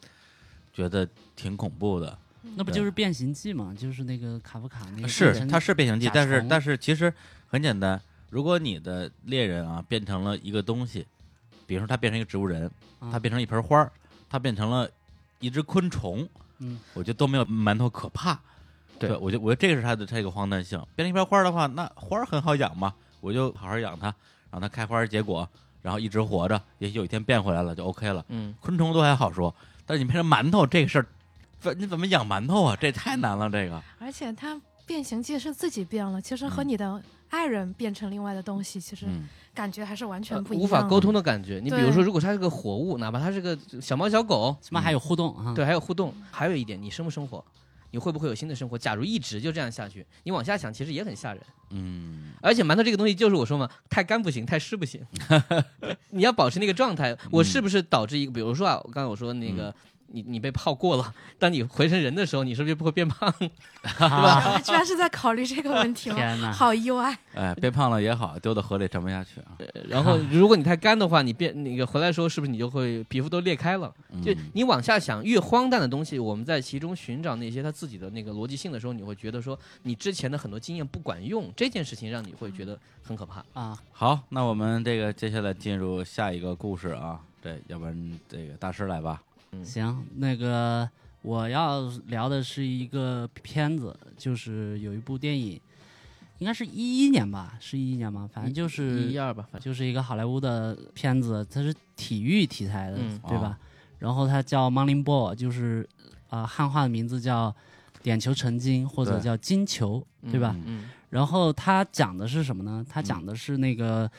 [0.74, 2.18] 觉得挺恐怖的。
[2.56, 3.74] 那不就是变形记嘛？
[3.76, 7.12] 就是那个卡夫卡那个是变，成它是变形记，但是但是其实
[7.46, 11.06] 很简单，如果你的猎人啊变成了一个东西，
[11.66, 13.90] 比如说他变成一个植物人，啊他变成一盆花儿，
[14.28, 14.86] 他变成了
[15.40, 18.38] 一只昆虫，嗯，我觉得都没有馒头可怕。
[18.98, 20.78] 对我觉得我觉得这个是它的这个荒诞性。
[20.94, 24.14] 变成一盆花儿的话，那花儿很好养嘛，我就好好养它，
[24.50, 25.48] 让它开花儿结果，
[25.82, 28.24] 然后一直活着，也许有一天变回来了就 OK 了。
[28.28, 29.52] 嗯，昆虫都还好说，
[29.86, 31.06] 但是你变成馒头这个事儿，
[31.60, 32.76] 不你怎么养馒头啊？
[32.80, 33.82] 这太难了，这个。
[33.98, 40.64] 而且它变形记是自己变了，其实和嗯你的爱人变成另外的东西，其实嗯，感觉还是完全呃不一样的。
[40.64, 41.60] 无法沟通的感觉。
[41.62, 45.52] 你比如说，如果它是个活物，哪怕它是个小猫小狗，起码还有互动啊。
[45.54, 46.14] 对，还有互动。
[46.30, 47.44] 还有一点，你生不生活？
[47.94, 48.76] 你会不会有新的生活？
[48.76, 51.40] 假如一直就这样下去，你往下想，其实也很吓人。
[51.70, 55.00] 嗯，而且馒头这个东西，就是我说嘛，太干不行，太湿不行，
[56.10, 57.16] 你要保持那个状态。
[57.30, 59.72] 我是不是导致一个，比如说啊，我刚才我说那个。
[60.06, 63.32] 你你被泡过了，当你回成人的时候，你是不是就不会变胖？
[63.98, 66.16] 啊，居然是在考虑这个问题吗？
[66.16, 66.52] 天哪！
[66.52, 67.16] 好意外。
[67.34, 69.58] 哎，变胖了也好，丢到河里沉不下去啊。
[69.88, 73.92] 然后 如果你太干的话，你变那个回来的时候，是不是你就会皮肤都裂开了？
[74.22, 83.44] 就嗯你往下想，越荒诞的东西，我们在其中寻找那些它自己的那个逻辑性的时候，你会觉得说，你之前的很多经验不管用，这件事情让你会觉得很可怕。
[83.52, 87.20] 啊，好，那我们这个接下来进入下一个故事啊。
[87.42, 89.20] 对，要不然这个大师来吧。
[89.62, 90.88] 行，那个
[91.22, 95.60] 我要聊的是一个片子，就是有一部电影，
[96.38, 98.28] 应该是一一年吧，是一一年吗？
[98.32, 103.58] 反正就是一二吧，反正就是一个好莱坞的片子，它是体育题材的，嗯对吧？
[103.98, 105.88] 然后它叫《Morning Ball》，就是
[106.30, 107.54] 呃汉化的名字叫
[108.02, 110.54] 点球成金或者叫金球，对吧？
[110.66, 112.84] 嗯然后它讲的是什么呢？
[112.90, 114.10] 它讲的是那个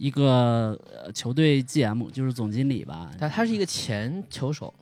[0.00, 4.72] 一个呃球队 GM，就是总经理吧，但他是一个前球手，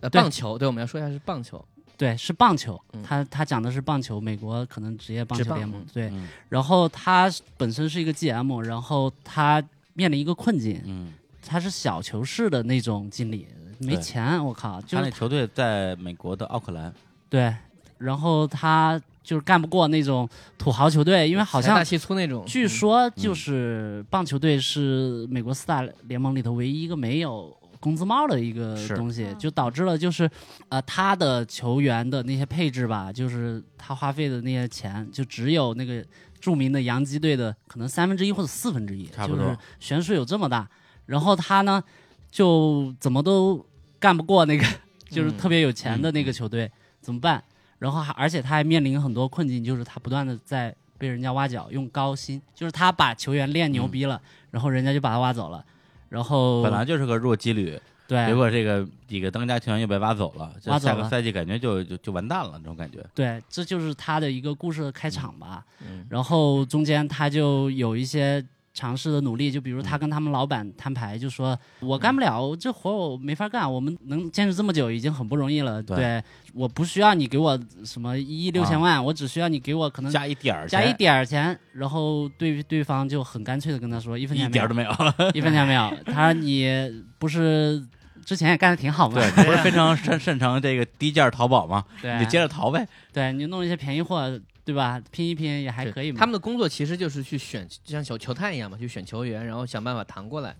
[0.00, 1.64] 呃，棒球，对，我们要说一下是棒球，
[1.96, 2.78] 对，是棒球。
[2.92, 3.02] 嗯。
[3.02, 5.86] 他他讲的是棒球，美国可能职业棒球联盟嗯。
[5.94, 16.92] 对，嗯然后他本身是一个 GM，然后他面临一个困境，嗯，他是小球市的那种经理，没钱，我靠，就是他那球队在美国的奥克兰，
[17.30, 17.56] 对，
[17.96, 30.30] 然后他就是干不过那种土豪球队，因为好像大气粗那种，据说就是棒球队是美国四大联盟里头唯一一个没有工资帽的一个东西，嗯就导致了就是
[30.68, 36.04] 呃他的球员的那些配置吧，就是他花费的那些钱，就只有那个
[36.38, 40.68] 著名的洋基队的可能三分之一或者四分之一，差不多就是悬殊有这么大。
[41.06, 41.82] 然后他呢，
[42.30, 43.66] 就怎么都
[43.98, 44.64] 干不过那个
[45.10, 47.42] 就是特别有钱的那个球队，怎么办？
[47.78, 55.64] 然后还而且他还面临很多困境，就是他不断的在被人家挖角，用高薪，就是他把球员练牛逼了，然后人家就把他挖走了，
[56.08, 58.26] 然后本来就是个弱鸡旅，对。
[58.26, 60.94] 结果这个几个当家球员又被挖走了，这挖走了。
[60.94, 63.04] 下个赛季感觉就就就完蛋了，那种感觉。
[63.14, 65.64] 对，这就是他的一个故事的开场吧。
[65.86, 66.06] 嗯。
[66.08, 68.42] 然后中间他就有一些
[68.76, 75.82] 尝试的努力，就比如嗯他跟他们老板摊牌，就说我干不了这活，我没法干，我们能坚持这么久已经很不容易了。
[75.82, 81.58] 对对，我不需要你给我什么一亿六千万，我只需要你给我可能加一点儿嗯加一钱点儿钱。
[81.72, 84.90] 然后对对方就很干脆的跟他说，一分一钱点都没有，
[85.32, 85.90] 一分钱没有。
[86.04, 87.82] 他说你不是
[88.26, 89.14] 之前也干的挺好吗？
[89.18, 91.82] 对，不是非常擅擅长这个低价淘宝吗？
[92.02, 92.86] 对，你就接着淘呗。
[93.12, 95.00] 对你弄一些便宜货，对吧？
[95.12, 96.18] 拼一拼也还可以嘛。
[96.18, 100.56] 他们的工作其实就是去选，就像小球探一样嘛，去选球员，然后想办法谈过来。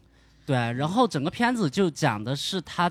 [0.46, 2.88] 对，然后整个片子就讲的是他，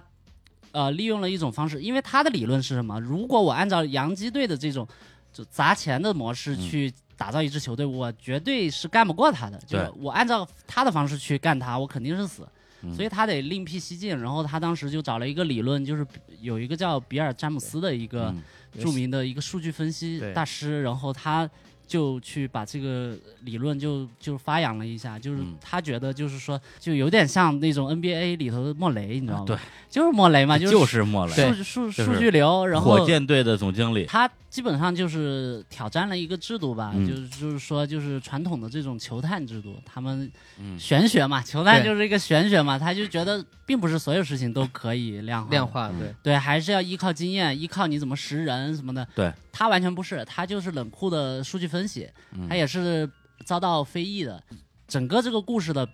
[0.74, 3.00] 呃，利用了一种方式，因为他的理论是什么？
[3.00, 4.86] 如果我按照洋基队的这种
[5.32, 9.58] 就砸钱的模式嗯去打造一支球队，我绝对是干不过他的。
[9.66, 12.46] 就是我按照他的方式去干他，我肯定是死。
[12.82, 16.06] 嗯所以他得另辟蹊径，然后他当时就找了一个理论，就是
[16.40, 18.44] 有一个叫比尔詹姆斯的一个嗯
[18.80, 21.50] 著名的一个数据分析大师，然后他
[21.88, 25.56] 就去把这个理论就就发扬了一下，就是嗯。
[25.62, 29.46] 他觉得就是说，就有点像那种 NBA 里头的莫雷，你知道吗？
[29.46, 29.58] 对，
[29.90, 34.06] 就是莫雷嘛，就是是莫雷，数据数就是数据流，然后火箭队的总经理。
[34.06, 37.08] 他基本上就是挑战了一个制度吧，嗯。
[37.08, 46.00] 就是就是说就是传统的这种球探制度，他们嗯玄学嘛，球探就是一个玄学嘛，他就觉得并不是所有事情都可以量化量化，嗯。
[46.00, 49.06] 对，对，还是要依靠经验，依靠你怎么识人什么的。
[49.16, 53.10] 对，他完全不是，他就是冷酷的数据分析，嗯他也是
[53.44, 54.42] 遭到非议的。
[54.88, 55.88] 整个这个故事的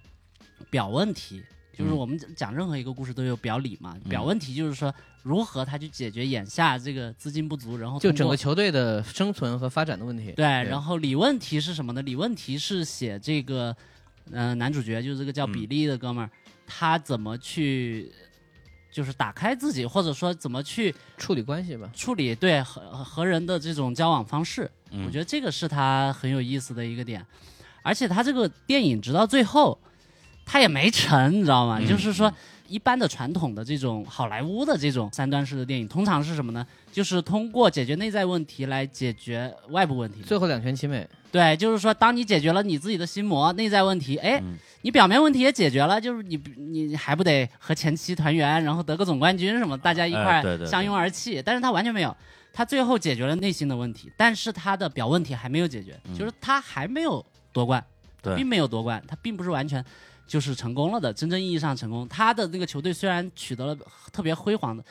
[0.69, 1.41] 表问题，
[1.77, 3.95] 就是嗯我们讲任何一个故事都有表里嘛。
[4.03, 10.33] 嗯表问题就是说，如何他去解决眼下这个资金不足，然后就整个球队的生存和发展的问题。
[10.33, 12.01] 对，然后里问题是什么呢？
[12.01, 13.73] 里问题是写这个，
[14.31, 16.29] 呃，男主角就是这个叫嗯比利的哥们儿，
[16.67, 18.11] 他怎么去，
[18.91, 21.89] 就是打开自己，或者说怎么去处理关系吧。
[21.95, 24.69] 处理对和和人的这种交往方式。
[24.91, 27.25] 嗯我觉得这个是他很有意思的一个点，
[27.81, 29.77] 而且他这个电影直到最后，
[30.45, 31.77] 他也没成，你知道吗？
[31.79, 32.31] 嗯就是说，
[32.67, 36.65] 一般的传统的这种好莱坞的这种三段式的电影，通常是什么呢？
[36.91, 40.21] 就是通过解决内在问题来解决外部问题。
[40.21, 51.41] 最后两全其美，对，就是说，当你解决了你自己的心魔、内在问题，哎，嗯你表面问题也解决了，就是你你还不得和前妻团圆，然后得个总冠军什么，大家一块哎对对对儿相拥而泣。
[51.41, 52.15] 但是他完全没有，
[52.53, 57.83] 他最后解决了内心的问题，但是他的表问题还没有解决，嗯就是他还没有夺冠，
[58.21, 59.83] 对并没有夺冠，他并不是完全
[60.27, 62.07] 就是成功了的，真正意义上成功。
[62.07, 63.77] 他的那个球队虽然取得了
[64.11, 64.83] 特别辉煌的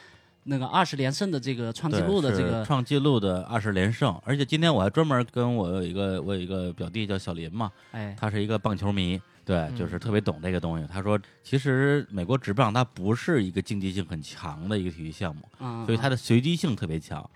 [0.45, 10.87] 那个二十连胜的这个创纪录的这个，创纪录的二十连胜，而且今天我还专门跟我有一个我有一个表弟叫小林嘛，哎，他是一个棒球迷，对，嗯就是特别懂这个东西。
[10.91, 17.29] 他说，其实美国职棒它不是一个竞技性很强的一个体育项目，嗯，所以它的随机性特别强。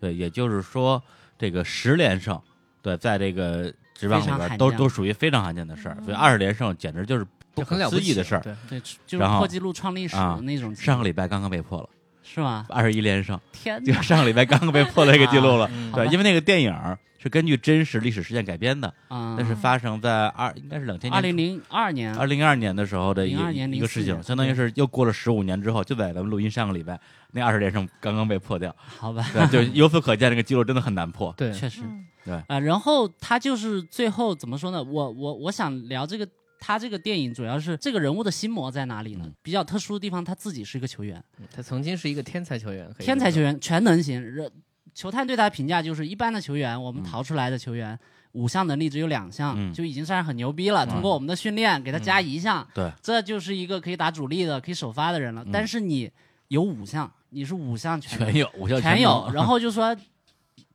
[0.00, 1.02] 对，也就是说，
[1.38, 2.40] 这个十连胜，
[2.80, 7.24] 对，在这个职棒里边都都属于非常罕见的事儿，所以二十连胜简直就是
[7.54, 8.40] 不就很可了不起思议的事儿。
[8.68, 11.88] 对，就是破纪录创历史啊的那种上个礼拜刚刚被破了，
[12.22, 12.64] 是吗？
[12.68, 13.82] 二十一连胜，天！
[13.84, 15.68] 就上个礼拜刚刚被破了一个记录了。
[15.74, 16.74] 嗯对，因为那个电影
[17.18, 26.98] 是根据真实历史事件改编的，啊，那是发生在二应该是两千年二零零二年，二零零二年的时候的一个02年04一个事情，相当于是又过了十五年之后，就在咱们录音上个礼拜，
[27.32, 31.32] 那二十连胜刚刚被破掉， 好吧，对，就由此可见，这个记录真的很难破。
[31.36, 31.82] 对，确实
[32.24, 34.82] 对啊、然后他就是最后怎么说呢？
[34.82, 36.28] 我我我想聊这个。
[36.62, 39.24] 他这个电影主要是这个人物的心魔在哪里呢？
[39.24, 44.22] 嗯比较特殊的地方，他自己是一个球员，他曾经是一个天才球员，天才球员，全能型。
[44.22, 44.52] 人
[44.94, 47.98] 球探对他的评价就是，一般的球员，我们嗯淘出来的球员。
[48.32, 50.84] 五项能力只有两项，嗯就已经算是很牛逼了。
[50.84, 55.42] 嗯通过我们的训练，给他加一项，对，这就是一个可以打主力的、可以首发的人了。
[55.42, 56.10] 嗯但是你
[56.48, 59.96] 有五项，你是五项全全有，五项全有，然后就说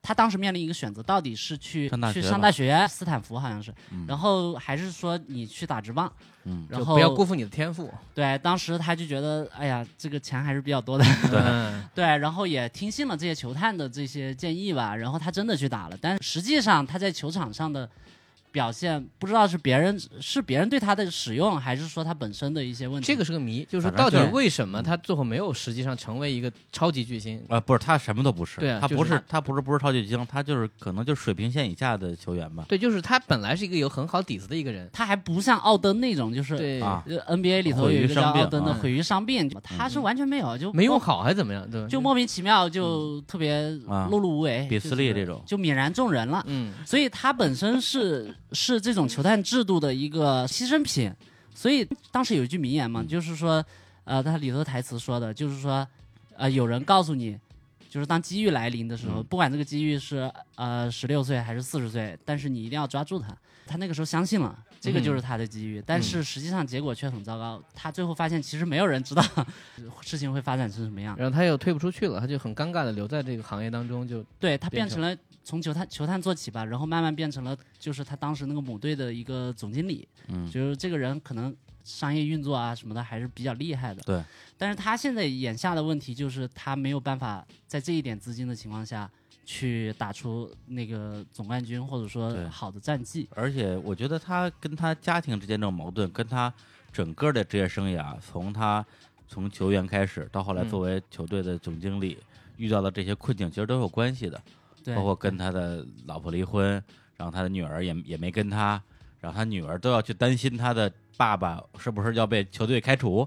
[0.02, 4.04] 他当时面临一个选择，到底是去去上大学斯坦福好像是，嗯。
[4.06, 6.12] 然后还是说你去打职棒，
[6.44, 6.66] 嗯。
[6.70, 7.92] 然后不要辜负你的天赋。
[8.14, 11.04] 对，当时他就觉得，哎呀，这个钱还是比较多的，
[11.94, 17.90] 对，然后也听信了这些球探的这些建议吧，然后他真的去打了，但实际上他在球场上的
[18.56, 23.06] 表现，不知道是别人是别人对他的使用，还是说他本身的一些问题。
[23.06, 27.38] 这个是个谜，就是说到底为什么他最后没有实际上成为一个超级巨星？
[27.50, 32.64] 啊，不是他什么都不是，对啊就是他不是他不是不是超级巨星，他就是可能就是水平线以下的球员吧。
[32.66, 34.88] 对，就是他本来是一个有很好底子的一个人。
[34.90, 41.70] 他还不像奥登那种，就是对，啊呃 NBA 里头有一个叫奥登的啊毁于伤病，他是完全没有，就没用好还是怎么样？
[41.70, 41.86] 对？
[41.88, 46.42] 就莫名其妙就特别啊碌碌无为，比就是斯利这种就泯然众人了。
[46.46, 51.12] 嗯，所以他本身是是这种球探制度的一个牺牲品。
[51.54, 53.64] 所以当时有一句名言嘛，嗯就是说，
[54.04, 55.86] 呃，他里头台词说的，就是说，
[56.36, 57.38] 呃，有人告诉你，
[57.88, 63.34] 就是当机遇来临的时候，嗯不管这个机遇是呃十六岁还是四十岁，但是你一定要抓住它。
[63.68, 67.60] 他那个时候相信了，这个就是他的机遇，但是实际上结果却很糟糕。
[67.74, 69.24] 他最后发现，其实没有人知道
[70.02, 71.16] 事情会发展成什么样。
[71.18, 75.16] 然后他又退不出去了，他就很尴尬的留在这个行业当中，就对他变变成了
[75.46, 84.02] 从球探球探做起吧，然后慢慢变成了就是他当时那个母队的一个总经理，嗯就是这个人可能商业运作啊什么的还是比较厉害的。
[84.02, 84.20] 对，
[84.58, 89.08] 但是他现在眼下的问题就是他没有办法在这一点资金的情况下
[89.44, 93.28] 去打出那个总冠军或者说好的战绩。
[93.30, 96.52] 而且我觉得他跟他家庭之间这种矛盾，跟他
[96.92, 98.84] 整个的职业生涯，从他
[99.28, 102.18] 从球员开始到后来嗯作为球队的总经理，
[102.56, 104.42] 遇到的这些困境，其实都有关系的。
[104.86, 106.72] 对，包括跟他的老婆离婚，
[107.16, 108.80] 然后他的女儿也也没跟他，
[109.18, 113.26] 然后他女儿都要去担心他的爸爸是不是要被球队开除，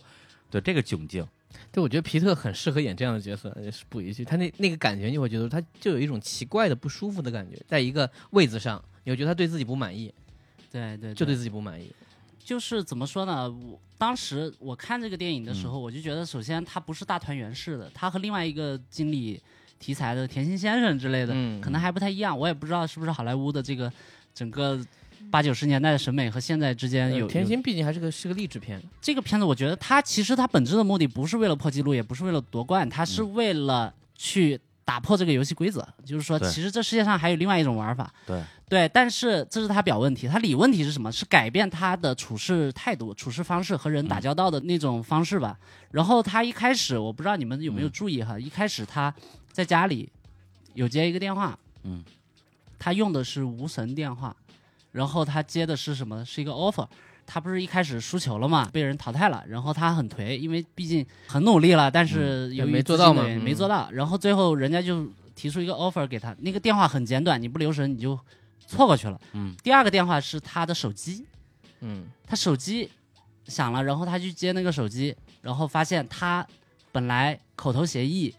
[0.50, 1.28] 对这个窘境，
[1.70, 3.54] 对，我觉得皮特很适合演这样的角色。
[3.62, 10.14] 也是补一句，他那那个感觉，你会觉得他就有一种奇怪的不舒服的感觉，在一个位子上，你会觉得他对自己不满意，
[10.72, 11.92] 对对，就对自己不满意。
[12.40, 13.50] 就是怎么说呢？
[13.50, 19.40] 我当时我看这个电影的时候，我就觉得，首先他不是大团圆式的，他和另外一个经理
[19.80, 22.38] 题材的《甜心先生》之类的，嗯可能还不太一样。
[22.38, 23.92] 我也不知道是不是好莱坞的这个
[24.34, 24.80] 整个
[25.32, 35.88] 八九十年代的审美和现在之间有呃甜心毕竟还是个是个励志片，这个片子，我觉得它其实它本质的目的不是为了破纪录，也不是为了夺冠，它是为了去打破这个游戏规则。
[36.06, 38.12] 就是说，其实这世界上还有另外一种玩法。
[38.26, 41.12] 对对，但是这是他表问题，他里问题是什么？
[41.12, 45.58] 是改变他的处事态度、处事方式和人打交道的那种方式吧。
[45.92, 49.14] 然后他一开始，我不知道你们有没有嗯注意哈，一开始他
[49.52, 50.10] 在家里
[50.74, 52.04] 有接一个电话，嗯，
[52.78, 54.36] 他用的是无绳电话，
[54.92, 56.24] 然后他接的是什么？
[56.26, 56.88] 是一个 offer。
[57.32, 68.20] 他不是一开始输球了嘛，被人淘汰了，然后他很颓，因为毕竟很努力了，但是由于没做到嘛没做到，然后最后人家就提出一个 offer 给他，那个电话很简短，你不留神你就
[68.66, 69.22] 错过去了。
[69.34, 71.24] 嗯，第二个电话是他的手机，
[71.82, 72.90] 嗯，他手机
[73.46, 76.44] 响了，然后他去接那个手机，然后发现他
[76.92, 78.34] 本来口头协议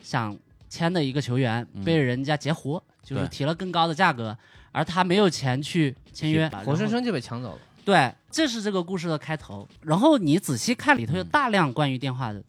[0.00, 0.38] 想
[0.68, 4.36] 签的一个球员嗯被人家截胡，就是提了更高的价格，
[4.72, 7.58] 而他没有钱去签约，活生生就被抢走了。
[7.84, 9.66] 对，这是这个故事的开头。
[9.80, 12.42] 然后你仔细看里头有大量关于电话的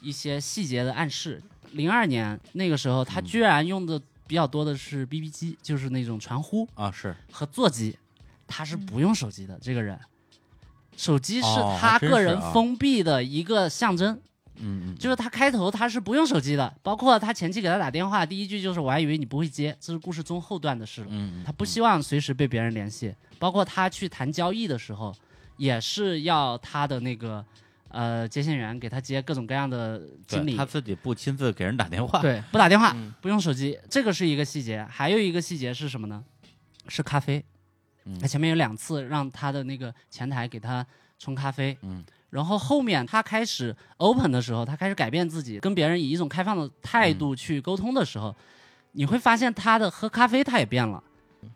[0.00, 1.42] 一些细节的暗示。
[1.72, 7.98] 零二年那个时候，他嗯居然用的比较多的是 BB 机，就是那种传呼啊是，和座机，
[8.46, 9.58] 他是不用手机的。
[9.60, 9.98] 这个人，
[10.96, 14.20] 手机是哦他个人封闭的一个象征。
[14.56, 21.08] 嗯嗯，就是他开头他是不用手机的，包括他前期给他打电话，第一句就是我还以为你不会接，这是故事中后段的事了。
[21.10, 25.14] 嗯，嗯他不希望随时被别人联系，包括他去谈交易的时候，
[25.56, 27.44] 也是要他的那个
[27.88, 30.56] 呃接线员给他接各种各样的经理。
[30.56, 33.12] 他，自己不亲自给人打电话，对， 不打电话，嗯。
[33.20, 34.86] 不用手机，这个是一个细节。
[34.88, 36.22] 还有一个细节是什么呢？
[36.88, 37.44] 是咖啡。
[38.04, 38.18] 嗯。
[38.18, 40.86] 他前面有两次让他的那个前台给他
[41.18, 42.04] 冲咖啡，嗯，
[42.34, 48.34] 然后后面他开始 open 的时候，他开始改变自己，跟别人以一种开放的态嗯度去沟通的时候，
[48.90, 51.00] 你会发现他的喝咖啡他也变了。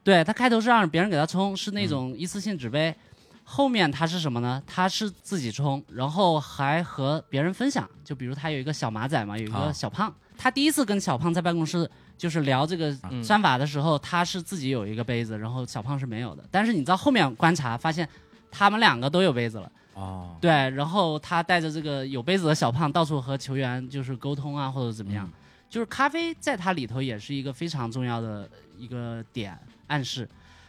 [0.05, 2.95] 对他开头是让别人给他冲，是那种一次性纸杯，
[3.43, 4.63] 后面他是什么呢？
[4.69, 7.91] 他是自己冲，然后还和别人分享。
[8.05, 16.45] 就比如他有一个小马仔嘛，有一啊个小胖，他第一次跟小胖在办公室就是聊这个嗯算法的时候，他是自己有一个杯子，然后小胖是没有的。
[16.53, 18.09] 但是你到后面观察发现，
[18.49, 19.73] 他们两个都有杯子了。
[19.99, 25.33] 哦，对，然后他带着这个有杯子的小胖到处和球员就是沟通啊，或者怎么样，嗯
[25.69, 30.27] 就是咖啡在他里头也是一个非常重要的一个点暗示。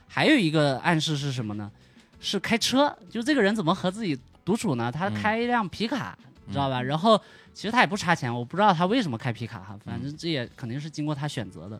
[0.07, 1.71] 还有一个暗示是什么呢？
[2.19, 4.91] 是开车，就这个人怎么和自己独处呢？
[4.91, 6.17] 他嗯开一辆皮卡，
[6.51, 6.81] 知道吧？
[6.81, 7.15] 然后
[7.53, 11.79] 其实他也不差钱，我不知道他为什么开皮卡哈，反正这也肯定是经过他选择的。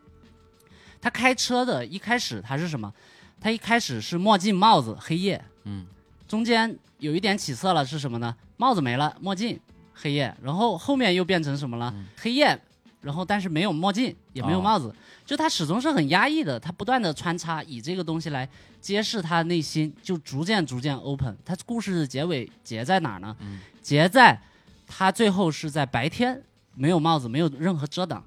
[1.02, 2.94] 他开车的一开始他是什么？
[3.42, 5.86] 他一开始是墨镜、帽子、黑夜，嗯，
[6.30, 8.34] 中间有一点起色了，是什么呢？
[8.56, 9.60] 帽子没了，墨镜、
[9.96, 11.92] 黑夜，然后后面又变成什么了？
[11.96, 12.58] 嗯黑夜，
[13.02, 14.94] 然后但是没有墨镜，也没有哦帽子，
[15.26, 18.48] 就他始终是很压抑的，他不断的穿插，以这个东西来
[18.80, 21.36] 揭示他内心，就逐渐逐渐 open。
[21.44, 23.36] 他故事的结尾结在哪儿呢？
[23.40, 24.40] 嗯结在
[24.86, 26.44] 他最后是在白天，
[26.76, 28.24] 没有帽子，没有任何遮挡，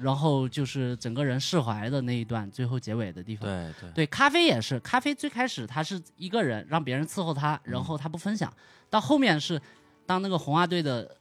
[0.00, 3.48] 然后就是整个人释怀的那一段，最后结尾的地方。
[3.48, 8.52] 对对，对，咖啡也是，咖啡最开始他是一个人让别人伺候他，然后他不分享，
[8.88, 9.60] 到后面是
[10.06, 11.16] 当那个红袜队的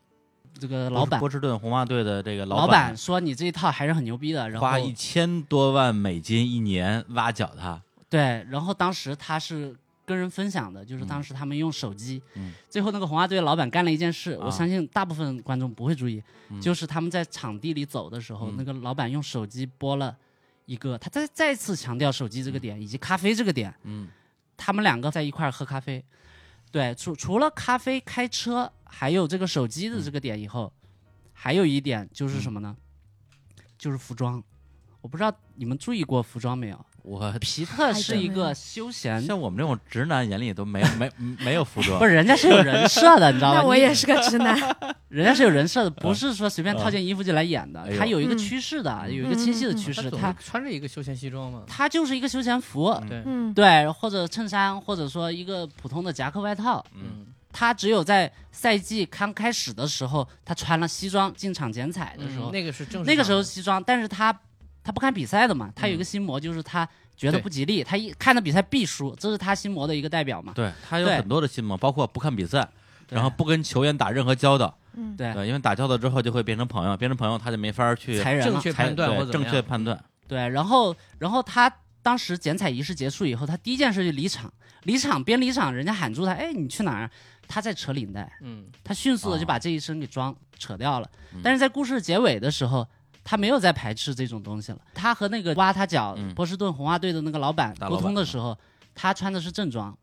[0.60, 9.76] 这个老板波，士顿红袜队的这个老板说你这一套还是很牛逼的，然后花一千多万美金一年挖角他，对，然后当时他是
[10.08, 11.08] 跟人分享的，就是嗯。
[11.08, 12.54] 当时他们用手机，嗯。
[12.70, 14.46] 最后那个红花队的老板干了一件事，啊。
[14.46, 16.62] 我相信大部分观众不会注意，嗯。
[16.62, 18.56] 就是他们在场地里走的时候，嗯。
[18.58, 20.18] 那个老板用手机播了
[20.66, 24.08] 一个，他再再次强调手机这个点、以及咖啡这个点，嗯。
[24.56, 26.02] 他们两个在一块儿喝咖啡，
[26.72, 30.72] 对，除除了咖啡、开车，还有这个手机的这个点以后，
[31.34, 32.76] 还有一点就是什么呢？
[33.78, 34.42] 就是服装，
[35.02, 36.86] 我不知道你们注意过服装没有？
[37.04, 43.60] 我皮特是一个休闲，像我们这种直男眼里都没没没有服装不，是人家是有人设的，你知道吗？
[43.62, 44.60] 那我也是个直男，
[45.08, 51.64] 人家是有人设的，不是说随便套件衣服就来演的他有一个嗯趋势的，嗯有一个清晰的趋势，他穿着一个休闲西装嘛。
[51.68, 56.84] 他就是一个休闲服，嗯对，嗯，对，或者衬衫，或者说一个普通的夹克外套。
[56.94, 64.38] 嗯嗯，他只有在赛季刚开始的时候，他穿了西装进场剪彩的时候，嗯那个是正那个时候西装，但是他
[64.88, 70.54] 他不看比赛的嘛，他有一个心魔，就是他觉得不吉利，他一看到比赛必输，这是他心魔的一个代表嘛。
[70.56, 72.66] 对他有很多的心魔，包括不看比赛，
[73.10, 75.34] 然后不跟球员打任何交道，嗯，对。
[75.34, 81.70] 对，因为打交道之后就会变成朋友，变成朋友他就没法去正裁人了，裁确判断对正或怎么样确判断，对，然后然后他
[82.02, 84.50] 当时剪彩仪式结束以后，他第一件事就离场，
[84.84, 87.12] 离场边离场，人家喊住他，哎，你去哪儿？
[87.50, 89.48] 他在扯领带，嗯，他迅速的就哦。
[89.48, 91.10] 把这一身给装扯掉了。
[91.34, 91.40] 嗯。
[91.44, 92.88] 但是在故事结尾的时候，
[93.28, 94.80] 他没有在排斥这种东西了。
[94.94, 98.58] 他和那个挖他脚、嗯波士顿红袜队的那个老板沟通的时候，
[98.96, 99.94] 他穿的是正装。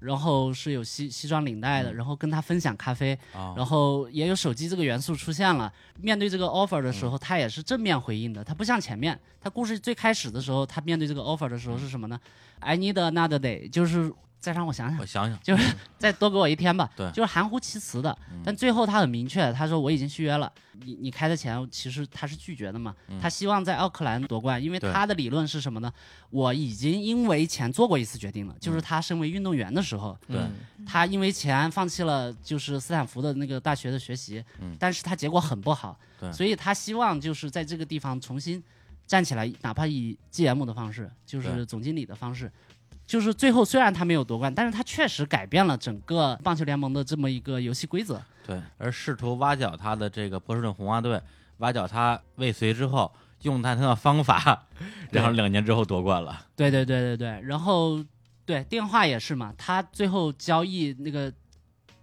[0.00, 5.72] 然后是有西西装领带的，嗯然后跟他分享咖啡，啊，然后也有手机这个元素出现了。
[5.98, 12.20] 面对这个 offer 的时候，他也是正面回应的，他不像前面，他故事最开始的时候，他面对这个 offer 的时候是什么呢
[12.60, 14.12] ？I need another day，就是
[14.44, 18.42] 再让我想想我，想想，就是再多给我一天吧，对就是含糊其辞的嗯。
[18.44, 20.52] 但最后他很明确，他说我已经续约了，
[20.84, 22.94] 你你开的钱其实他是拒绝的嘛。
[23.08, 25.90] 嗯他希望在奥克兰夺冠，因为他的理论是什么呢？
[26.28, 30.52] 我已经因为钱做过一次决定了，就是他身为运动员的时候，对嗯
[30.84, 38.62] 他因为钱放弃了就是斯坦福的那个大学的学习，嗯但是他结果很不好，对所以他希望就是在这个地方重新
[39.06, 42.52] 站起来，哪怕以 GM 的方式，就是总经理的方式。
[43.06, 48.22] 就是最后虽然他没有夺冠，但是他确实改变了整个棒球联盟的这么一个游戏规则。
[48.46, 51.20] 对，而试图挖角他的这个波士顿红袜队，
[51.58, 53.10] 挖角他未遂之后，
[53.42, 54.66] 用他他的方法，
[55.10, 56.46] 然后两年之后夺冠了。
[56.56, 58.04] 对对对对对，然后
[58.44, 61.32] 对电话也是嘛，他最后交易那个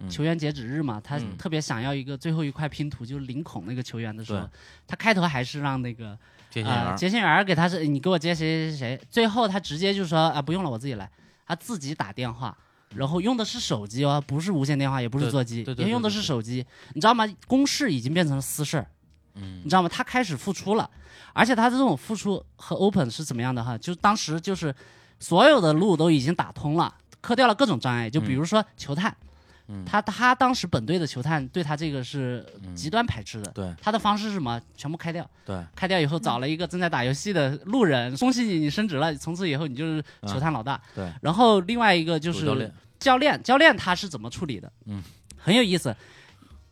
[0.00, 4.48] 嗯球员截止日嘛，他嗯特别想要一个最后一块拼图，就是林孔那个球员的时候，
[4.86, 6.18] 他开头还是让那个啊、
[6.52, 11.10] 接线员，接线员给他是，你给我接谁谁谁谁，最后他直接就说啊不用了，我自己来，
[11.46, 12.56] 他自己打电话。
[12.94, 16.62] 然后用的是手机哦，不是无线电话，也不是座机，对对对也用的是手机。
[16.92, 17.26] 你知道吗？
[17.46, 18.86] 公事已经变成了私事儿，
[19.34, 19.88] 嗯你知道吗？
[19.88, 20.90] 他开始付出了，
[21.32, 23.78] 而且他这种付出和 open 是怎么样的哈？
[23.78, 24.74] 就当时就是
[25.18, 29.26] 所有的路都已经打通了，磕掉了各种障碍，就比如说球探，嗯
[29.86, 34.60] 他他当时本队的球探对他这个是嗯极端排斥的，对他的方式是什么？
[34.76, 40.80] 全部开掉，对，开掉以后找了一个正在打游戏的路人，恭喜你，你升职了，从此以后你就是球探老大。
[40.94, 44.72] 对，然后另外一个就是教练，教练，教练他是怎么处理的？
[44.86, 45.02] 嗯，
[45.36, 45.94] 很有意思。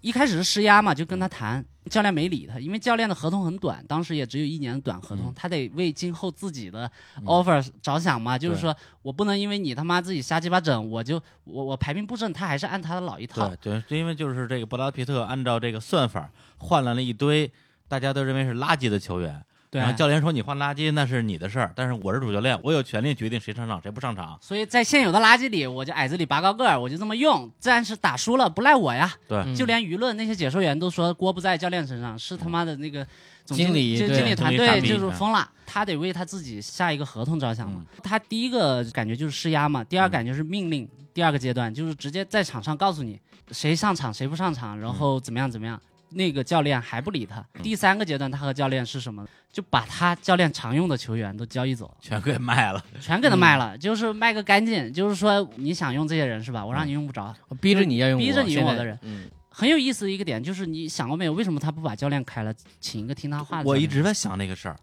[0.01, 5.33] 一开始是施压嘛，就跟他谈，教练没理他，因为教练的合同很短，当时也只有一年的短合同，嗯。
[5.37, 7.25] 他得为今后自己的嗯。
[7.25, 13.49] offer 着想嘛，就是说我不能因为你他妈自己瞎鸡巴整，我就我我排兵布阵，他还是按他的老一套。
[13.57, 17.51] 对，对，因为就是这个布拉德皮特按照这个算法换来了一堆
[17.87, 24.37] 大家都认为是垃圾的球员，对然后教练说你换垃圾那是你的事儿，但是我是主教练，我有权利决定谁上场谁不上场。
[24.41, 27.49] 所以在现有的垃圾里，我就矮子里拔高个儿，我就这么用。
[27.63, 33.07] 但是打输了不赖我呀，对，嗯就连舆论那些解说员都说锅不在教练身上，是他妈的那个
[33.45, 38.01] 总经理对就经理团队就是疯了，他得为他自己下一个合同着想嘛嗯。
[38.03, 43.21] 他第一个感觉就是施压嘛，第二感觉是命令，第二个阶段就是直接在场上告诉你
[43.53, 45.81] 谁上场谁不上场，然后怎么样怎么样。
[46.11, 47.41] 那个教练还不理他。
[47.55, 49.27] 嗯第三个阶段，他和教练是什么？
[49.53, 51.95] 就把他教练常用的球员都交易走了。
[52.01, 52.85] 全给卖了。
[53.01, 54.93] 全给他卖了，就是卖个干净。
[54.93, 56.65] 就是说，你想用这些人是吧？
[56.65, 57.35] 我让你用不着。
[57.49, 61.33] 我逼着你要用，逼着你用我的人嗯，很有意思的一个点就是，你想过没有？
[61.33, 63.69] 为什么他不把教练开了，请一个听他话的？
[63.69, 64.77] 我一直在想那个事儿，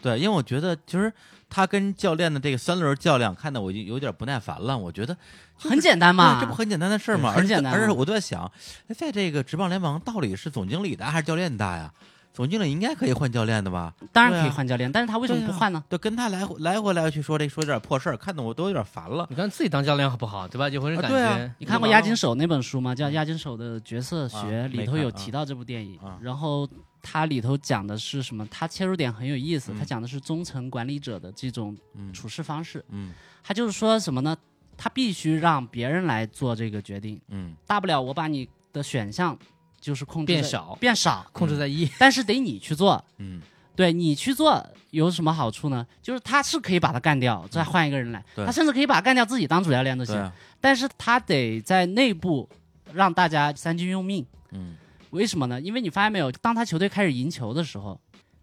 [0.00, 1.12] 对，因为我觉得其实
[1.48, 4.76] 他跟教练的这个三轮较量，看得我就有点不耐烦了。
[4.76, 5.14] 我觉得
[5.58, 7.32] 就是很简单嘛这不很简单的事儿吗？
[7.32, 8.50] 很简单而且而且我都在想，
[8.88, 11.92] 哎在这个职棒联盟，到底是总经理大还是教练大呀？
[12.34, 13.94] 总经理应该可以换教练的吧？
[14.12, 15.82] 当然可以换教练，但是他为什么不换呢？
[15.88, 19.26] 就跟他来回来回来去说这说这点破事儿，看得我都有点烦了。
[19.30, 20.68] 你看自己当教练好不好，对吧？
[20.68, 21.54] 就会是感啊对啊觉。
[21.56, 22.94] 你看过《押金手》那本书吗？
[22.94, 26.18] 叫《押金手的角色学啊》，里头有提到这部电影啊。
[26.20, 26.68] 然后
[27.08, 28.44] 它里头讲的是什么？
[28.50, 32.84] 它切入点很有意思，嗯它讲的是中层管理者的这种嗯处事方式。
[32.88, 33.12] 嗯
[33.44, 34.36] 他就是说什么呢？
[34.76, 39.38] 他必须让别人来做这个决定，嗯大不了我把你的选项
[39.80, 43.02] 就是控制变少变少，控制在一，但是得你去做。
[43.18, 43.40] 嗯，
[43.76, 45.86] 对你去做有什么好处呢？
[46.02, 50.32] 就是他是可以把他干掉，再换一个人来，对他甚至可以把他干掉，自己当主教练都行。
[50.60, 52.48] 但是他得在内部
[52.92, 54.26] 让大家三军用命。
[54.50, 54.76] 嗯
[55.16, 55.60] 为什么呢？
[55.60, 57.98] 因为你发现没有，当他球队开始赢球的时候，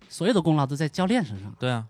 [0.09, 1.87] 所有的功劳都在教练身上，对啊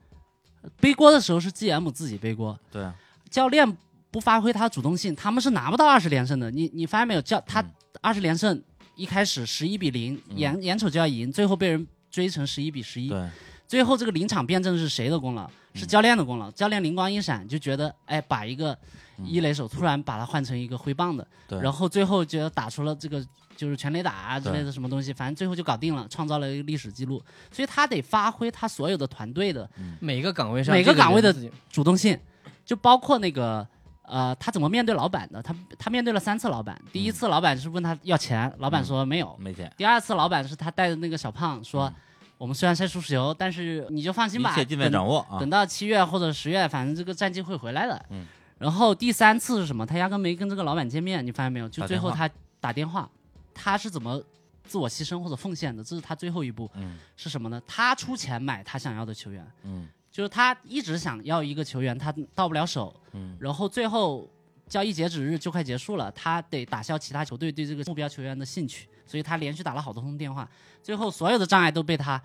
[0.79, 2.93] 背锅的时候是 GM 自己背锅，对啊，
[3.29, 3.77] 教练
[4.11, 6.51] 不发挥他主动性，他们是拿不到二十连胜的。
[6.51, 7.21] 你你发现没有？
[7.21, 7.71] 教他嗯
[8.01, 8.61] 二十连胜
[8.95, 13.09] 一开始十一比零，嗯眼眼瞅就要赢，最后被人追成十一比十一。
[13.09, 13.29] 对，
[13.67, 15.49] 最后这个临场辩证是谁的功劳？
[15.73, 16.51] 是教练的功劳。
[16.51, 18.77] 教练灵光一闪，就觉得哎，把一个
[19.25, 21.27] 一垒手突然把他换成一个挥棒的，
[21.61, 23.25] 然后最后觉得打出了这个
[23.63, 27.23] 就是全垒打啊之类的什么东西，反正最后就搞定了，创造了一个历史记录。
[27.49, 31.33] 所以他得发挥他所有的团队的每个岗位上，每个岗位的
[31.71, 32.19] 主动性，
[32.65, 33.65] 就包括那个。
[34.05, 35.41] 呃，他怎么面对老板的？
[35.41, 36.79] 他他面对了三次老板。
[36.91, 39.33] 第一次老板是问他要钱，老板说没有。
[39.39, 41.93] 没钱，第二次老板是他带的那个小胖说，嗯
[42.37, 45.49] 我们虽然赛输球，但是你就放心吧，一切尽在等掌握啊等。
[45.49, 48.05] 到七月或者十月，反正这个战绩会回来的。
[48.09, 48.25] 嗯。
[48.59, 49.85] 然后第三次是什么？
[49.85, 51.69] 他压根没跟这个老板见面，你发现没有？
[51.69, 53.09] 就打电话最后他打电话，
[53.53, 54.21] 他是怎么
[54.63, 55.83] 自我牺牲或者奉献的？
[55.83, 56.69] 这是他最后一步。
[56.75, 56.97] 嗯。
[57.15, 57.61] 是什么呢？
[57.67, 59.87] 他出钱买他想要的球员，嗯。
[60.11, 63.35] 就是他一直想要一个球员，他到不了手，嗯。
[63.39, 64.29] 然后最后
[64.67, 70.47] 交易截止日就快结束了，他得打消其他球队对这个目标球员的兴趣，所以他连续打了好多通电话，
[70.81, 72.21] 最后所有的障碍都被他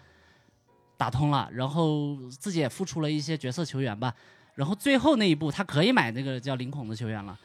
[0.97, 4.15] 打通了，然后自己也付出了一些角色球员吧，
[4.55, 7.39] 然后最后那一步他可以买那个叫林孔的球员了。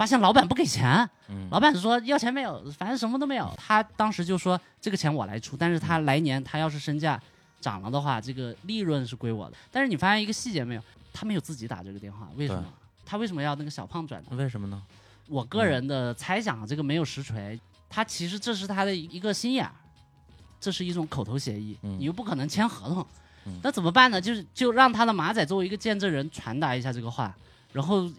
[0.00, 3.52] 发现老板不给钱，嗯老板说要钱没有，反正什么都没有。
[3.58, 7.20] 他当时就说这个钱我来出，但是他来年他要是身价
[7.60, 9.56] 涨了的话，这个利润是归我的。
[9.70, 10.82] 但是你发现一个细节没有，
[11.12, 12.64] 他没有自己打这个电话，为什么？
[13.04, 14.28] 他为什么要那个小胖转呢？
[14.38, 14.82] 为什么呢？
[15.28, 19.72] 我个人的猜想，这个没有实锤，他其实这是他的一个心眼儿，
[20.58, 23.06] 这是一种口头协议，嗯你又不可能签合同，
[23.44, 24.18] 嗯那怎么办呢？
[24.18, 27.36] 就是就让他的马仔作为一个见证人传达一下这个话，
[27.74, 28.10] 然后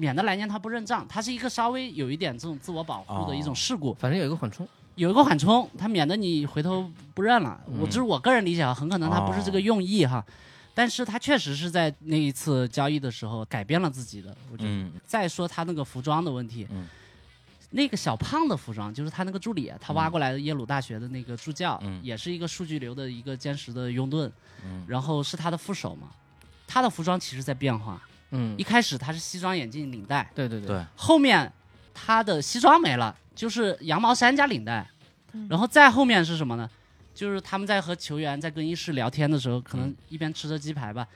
[0.00, 4.66] 免得来年他不认账，他是一个稍微有一点这种自我保护的一种哦事故，反正有一个缓冲。
[4.94, 7.60] 有一个缓冲，他免得你回头不认了。
[7.68, 10.24] 嗯我这是我个人理解啊，很可能他不是这个用意哈，
[10.74, 14.34] 但是他确实是在那一次交易的时候改变了自己的。
[14.50, 14.70] 我觉得。
[14.70, 16.88] 嗯再说他那个服装的问题，嗯
[17.70, 24.30] 那个小胖的服装就是他那个助理，他挖嗯过来的耶鲁大学的那个助教，嗯也是一个数据流的一个坚实的拥趸，
[24.64, 26.08] 嗯然后是他的副手嘛。
[26.66, 28.54] 他的服装其实在变化，嗯。
[28.58, 31.50] 一，开始他是西装眼镜领带，对对对，对，后面
[31.94, 34.86] 他的西装没了，就是羊毛衫加领带，
[35.32, 35.46] 嗯。
[35.48, 36.68] 然后再后面是什么呢？
[37.14, 39.96] 就是他们在和球员在更衣室聊天的时候，可能嗯。
[40.08, 41.06] 一边吃着鸡排吧，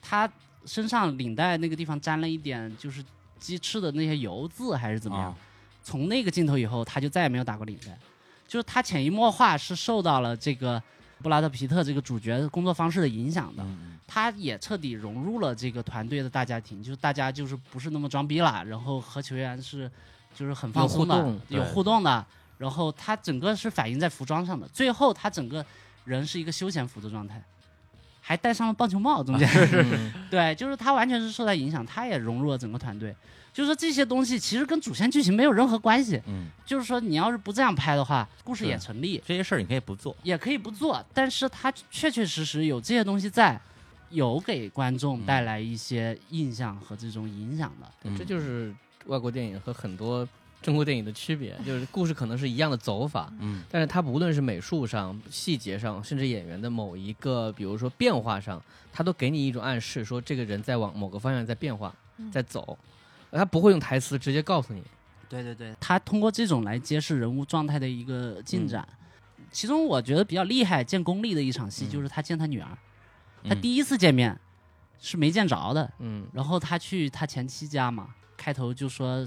[0.00, 0.30] 他
[0.64, 3.04] 身上领带那个地方沾了一点就是
[3.38, 5.28] 鸡翅的那些油渍还是怎么样。
[5.28, 5.36] 啊。
[5.82, 7.98] 从那个镜头以后，他就再也没有打过领带，
[8.46, 10.80] 就是他潜移默化是受到了这个
[11.22, 13.62] 布拉德皮特这个主角工作方式的影响的。
[13.62, 19.88] 嗯他也彻底融入了这个团队的大家庭，就是大家就是不是那么装逼了，然后和球员是
[20.34, 22.26] 就是很放松的，有互动有互动的，
[22.58, 25.64] 然后他整个是反映在服装上的，最后他整个
[26.04, 27.40] 人是一个休闲服的状态，
[28.20, 29.48] 还戴上了棒球帽，中间。
[29.72, 33.14] 嗯 对，就是他完全是受他影响，他也融入了整个团队。
[33.52, 43.60] 就是说这些东西其实跟主线剧情没有任何关系，嗯，就是说你要是不这样拍的话，故事也成立，这些事儿你可以不做，也可以不做，但是它确确实实有这些东西在，
[44.10, 47.90] 有给观众带来一些印象和这种影响的。
[48.04, 48.74] 嗯这就是
[49.06, 50.28] 外国电影和很多
[50.62, 62.78] 中国电影的区别， 就是故事可能是一样的走法，嗯但是它无论是美术上、细节上，甚至演员的某一个，比如说变化上，它都给你一种暗示，说这个人在往某个方向在变化，嗯在走。
[63.32, 64.82] 他不会用台词直接告诉你，
[65.28, 68.86] 对对对，他通过这种来揭示人物状态的一个进展。
[69.52, 72.68] 其中我觉得比较厉害、见功力的一场戏，嗯就是他见他女儿。
[73.44, 74.38] 他嗯第一次见面
[75.00, 79.24] 是没见着的，嗯，然后他去他前妻家嘛，开头就说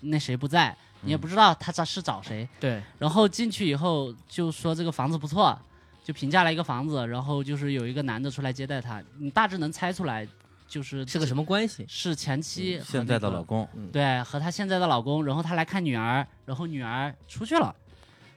[0.00, 2.48] 那谁不在，你也嗯不知道他找是找谁。
[2.60, 5.58] 对，然后进去以后就说这个房子不错，
[6.04, 10.28] 就评价了一个房子，然后就是有一个男的出来接待他，你大致能猜出来，
[10.68, 11.84] 就是是个什么关系？
[11.88, 17.74] 是前妻现在的老公，对，和她现在的老公，然后她来看女儿，然后女儿出去了，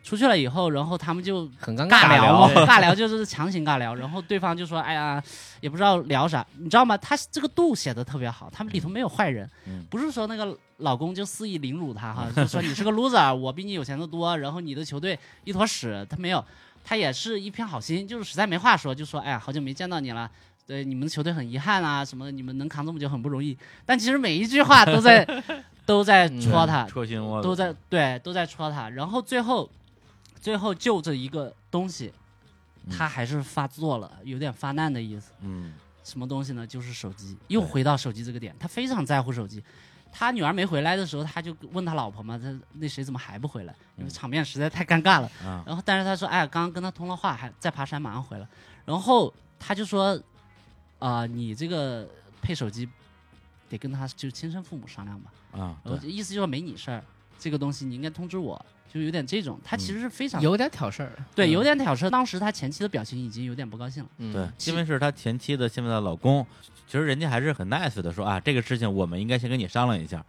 [0.04, 5.22] 出去了以后，然后他们就很尴尬聊尬聊就是强行尬聊，然后对方就说：“哎呀，
[5.62, 6.98] 也不知道聊啥，你知道吗？
[6.98, 16.44] 他这个度写的特别好，他们里头没有坏人，嗯不 是说那个老公就肆意凌辱他哈，就说你是个 loser，我比你有钱的多，然后你的球队一坨屎，他没有，
[16.84, 20.30] 他也是一片好心，就是实在没话说，就说哎呀，好久没见到你了。”
[20.70, 25.28] 对你们的球队很遗憾啊，什么的你们能扛这么久很不容易，但其实每一句话都在
[25.84, 29.68] 都在戳他，戳心窝子，都在对都在戳他，然后最后
[30.40, 32.14] 最后就这一个东西，
[32.86, 35.32] 嗯他还是发作了，有点发难的意思。
[35.42, 35.74] 嗯
[36.04, 36.66] 什么东西呢？
[36.66, 39.64] 就是手机，又回到手机这个点，他非常在乎手机。
[40.12, 43.76] 他女儿没回来的时候，他就问他老婆嘛，他那谁怎么还不回来？
[43.96, 45.30] 因为嗯场面实在太尴尬了。
[45.44, 48.48] 啊然后但是他说，哎，刚刚跟他通了话，还在爬山，马上回来。
[48.86, 50.20] 然后他就说，
[50.98, 52.10] 啊、你这个
[52.42, 52.90] 配手机
[53.70, 55.32] 得跟他就亲生父母商量吧。
[55.52, 57.04] 啊，然后对，意思就是没你事儿，
[57.40, 58.64] 这个东西你应该通知我，
[58.94, 59.60] 就有点这种。
[59.64, 62.10] 他其实是非常、有点挑事儿，对，嗯有点挑事儿。
[62.10, 64.10] 当时他前妻的表情已经有点不高兴了。
[64.18, 66.46] 嗯对，因为是他前妻的现在的老公，
[66.86, 70.24] 其实人家还是很 nice 的说啊，这个事情我们应该先跟你商量一下。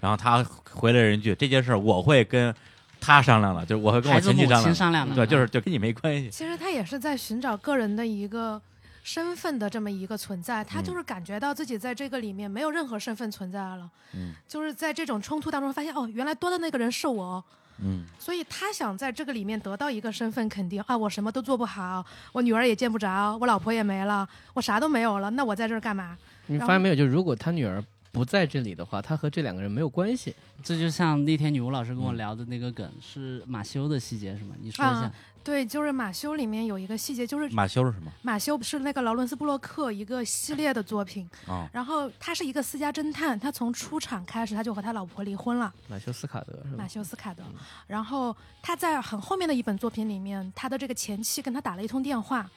[0.00, 2.54] 然后他回了人一句：“这件事儿我会跟
[3.00, 4.62] 他商量了，就是我会跟我前妻商量。
[4.64, 6.28] 亲商量的，对，就是就跟你没关系。
[6.28, 8.60] 其实他也是在寻找个人的一个
[9.04, 17.44] 身份的这么一个存在，他嗯就是感觉到自己在这个里面没有任何身份存在了，嗯就是在这种冲突当中发现哦，原来多的那个人是我，
[17.82, 26.16] 嗯所以他想在这个里面得到一个身份肯定啊，我什么都做不好，我女儿也见不着，我老婆也没了，我啥都没有了，那我在这儿干嘛？
[26.46, 26.94] 你发现没有？
[26.94, 27.84] 就如果他女儿
[28.14, 30.32] 不在这里的话，他和这两个人没有关系。
[30.62, 34.54] 这就像那天女巫老师跟我嗯聊的那个梗，是马修的细节是吗？
[34.60, 35.00] 你说一下。
[35.00, 38.10] 啊对，就是马修里面有一个细节，就是马修是什么？
[38.22, 45.70] 马修是那个劳伦斯布洛克一个系列的作品，啊然后他是一个私家侦探，他从出场开始他就和他老婆离婚了。
[45.86, 46.88] 马修斯卡德是吧马？
[46.88, 47.42] 修斯卡德。
[47.86, 52.50] 然后他在很后面的一本作品里面，他的这个前妻跟他打了一通电话，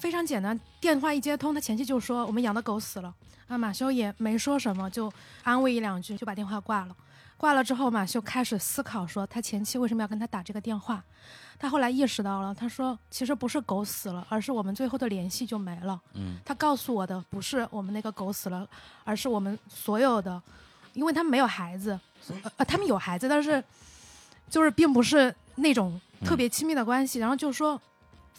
[0.00, 3.14] 非常简单，电话一接通，他前妻就说我们养的狗死了
[3.48, 6.96] 啊，马修也没说什么，就安慰一两句就把电话挂了。
[7.36, 11.04] 挂了之后，马修开始思考说他前妻为什么要跟他打这个电话。
[11.58, 16.00] 他后来意识到了，他说其实不是狗死了，而是我们最后的联系就没了。
[16.14, 18.66] 嗯他告诉我的不是我们那个狗死了，
[19.04, 20.42] 而是我们所有的，
[20.94, 21.98] 因为他们没有孩子，
[22.56, 23.62] 呃，他们有孩子，但是
[24.48, 27.18] 就是并不是那种特别亲密的关系。
[27.18, 27.80] 然后就说，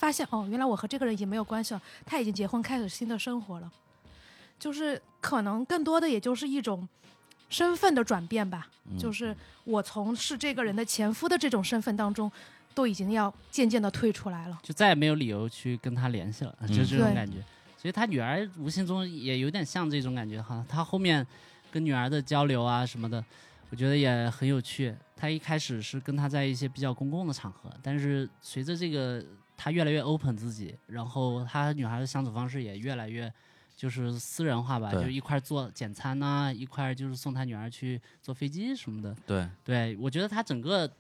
[0.01, 3.71] 发现哦，原来我和这个人已经没有关系了，他已经结婚，开始新的生活了。
[4.57, 6.89] 就是可能更多的也就是一种
[7.49, 12.31] 身份的转变吧，嗯就是我从是这个人的前夫的这种身份当中，
[12.73, 14.59] 都已经要渐渐的退出来了。
[14.63, 17.37] 就再也没有理由去跟他联系了，嗯就这种感觉。
[17.77, 20.65] 所以他女儿无形中也有点像这种感觉哈。
[20.67, 21.25] 他后面
[21.71, 23.23] 跟女儿的交流啊什么的，
[23.69, 24.95] 我觉得也很有趣。
[25.15, 29.23] 他一开始是跟他在一些比较公共的场合，但是随着这个
[29.63, 33.31] 他越来越 open 自己，然后他和女孩的相处方式也越来越
[33.75, 39.15] 就是私人化吧，就一块做简餐呐、一块就是送他女儿去坐飞机什么的。
[39.27, 40.91] 对，对我觉得他整个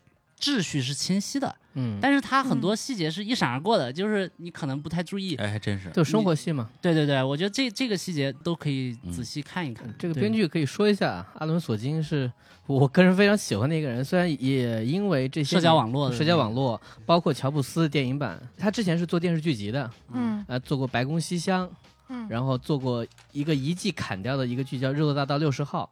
[0.41, 5.35] 秩序是清晰的，嗯，但是它很多细节是一闪而过的，就是你可能不太注意。
[5.35, 5.89] 哎，还真是。
[5.91, 6.69] 就生活戏嘛。
[6.81, 9.87] 对对对，我觉得这这个细节都可以仔细看一看。
[9.99, 12.31] 这个编剧可以说一下，阿伦索金是
[12.65, 20.43] 我个人非常喜欢的一个人，虽然也因为这些社交网络社交网络，包括乔布斯电影版，他之前是做电视剧集的，嗯。
[20.47, 21.67] 呃，做过《白宫西厢》，
[22.09, 25.89] 嗯，然后做过一个一季砍掉的一个剧叫《热度大道六十号》，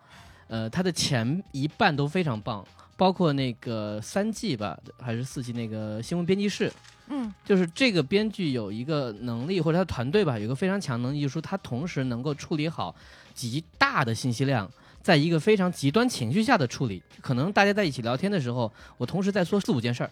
[0.47, 2.66] 呃，他的前一半都非常棒，
[3.00, 6.70] 包括那个三季吧，还是四季那个新闻编辑室，
[7.08, 12.93] 嗯就是这个编剧有一个能力，或者他团队吧，有一个非常强能力，就是说他同时能够处理好
[13.34, 14.70] 极大的信息量，
[15.02, 17.02] 在一个非常极端情绪下的处理。
[17.22, 20.12] 可能大家在一起聊天的时候，我同时在说四五件事儿。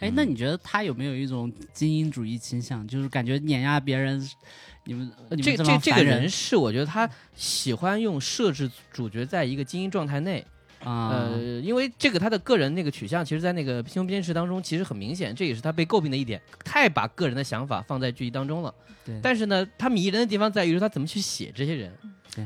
[0.00, 2.86] 哎，那你觉得他有没有一种精英主义倾向？
[2.88, 4.20] 就是感觉碾压别人，
[4.82, 10.44] 你们你这们这这个人是我觉得他喜欢用设置主角在一个精英状态内，
[10.84, 18.74] 啊，呃，因为这个他的个人那个取向，其实，在那个新闻编辑当中，其实很明显，这也是他被诟病的一点，太把个人的想法放在剧集当中了。
[19.04, 19.18] 对。
[19.22, 21.92] 但是呢，他迷人的地方在于说他怎么去写这些人。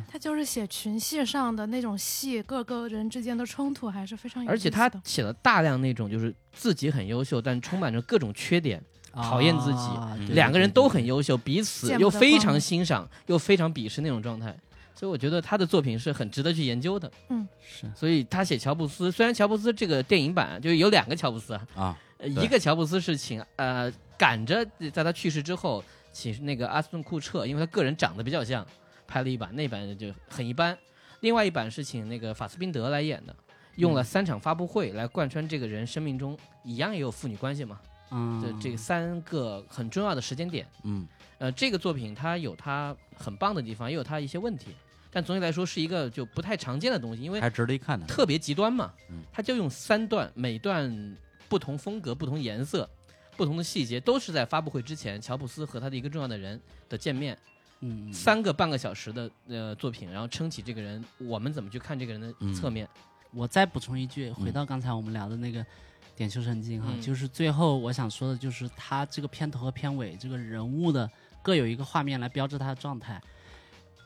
[0.07, 8.82] 他就是写群戏上的那种戏，各个人之间的冲突还是非常有而且他写了大量那种就是自己很优秀，但充满着各种缺点，
[9.14, 9.78] 讨厌自己。
[9.78, 10.74] 啊两个人对对对。
[10.74, 14.55] 都很优秀，彼此又非常欣赏，又非常鄙视那种状态。
[14.99, 17.09] 所以我觉得他的作品是很值得去研究的。
[17.28, 17.46] 嗯。
[17.61, 17.88] 是。
[17.94, 28.66] 所以他写乔布斯，虽然乔布斯这个电影版就有两个乔布斯啊，一个乔布斯是请呃赶着在他去世之后请那个阿斯顿库彻，因为他个人长得比较像，
[29.07, 30.76] 拍了一版，那版就很一般。
[31.20, 33.34] 另外一版是请那个法斯宾德来演的，
[33.76, 33.94] 用嗯。
[33.94, 37.78] 了三场发布会来贯穿这个人生命中一样也有父女关系嘛，
[38.11, 40.66] 嗯，这这三个很重要的时间点。
[40.82, 41.07] 嗯。
[41.38, 44.74] 呃，这个作品它有它很棒的地方，也有它一些问题，
[45.18, 48.06] 但总体来说是一个就不太常见的东西，因为还值得一看的。
[48.06, 51.16] 特别极端嘛嗯，他就用三段，每段
[51.48, 52.88] 不同风格、不同颜色、
[53.36, 57.36] 不同的细节，都是在发布会之前，乔布斯和他的一个重要的人的见面，
[57.80, 62.88] 嗯，嗯三个半个小时的呃作品，然后撑起这个人，我们怎么去看这个人的嗯侧面？
[63.32, 65.66] 我再补充一句，回到刚才我们聊的那个
[66.14, 71.10] 点修神经哈，嗯就是最后我想说的就是他这个片头和片尾这个人物的
[71.42, 73.20] 各有一个画面来标志他的状态。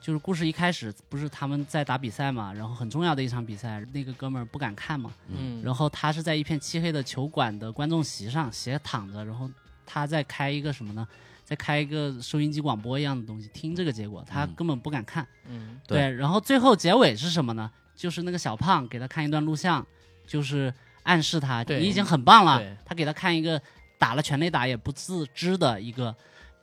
[0.03, 9.48] 就是故事一开始不是他们在打比赛嘛，然后很重要的一场比赛，那个哥们儿不敢看嘛，嗯，然后他是在一片漆黑的球馆的观众席上斜躺着，然后
[9.86, 11.07] 他在开一个什么呢？
[11.44, 15.26] 在开一个收音机广播一样的东西，听这个结果，他嗯根本不敢看。
[15.46, 17.70] 嗯对对，然后最后结尾是什么呢？
[17.94, 19.86] 就是那个小胖给他看一段录像，
[20.26, 20.72] 就是
[21.05, 22.61] 暗示他你已经很棒了。
[22.84, 23.61] 他给他看一个
[23.98, 26.14] 打了全垒打也不自知的一个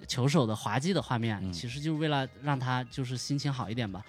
[0.08, 4.04] 球手的滑稽的画面，嗯其实就是为了让他就是心情好一点吧。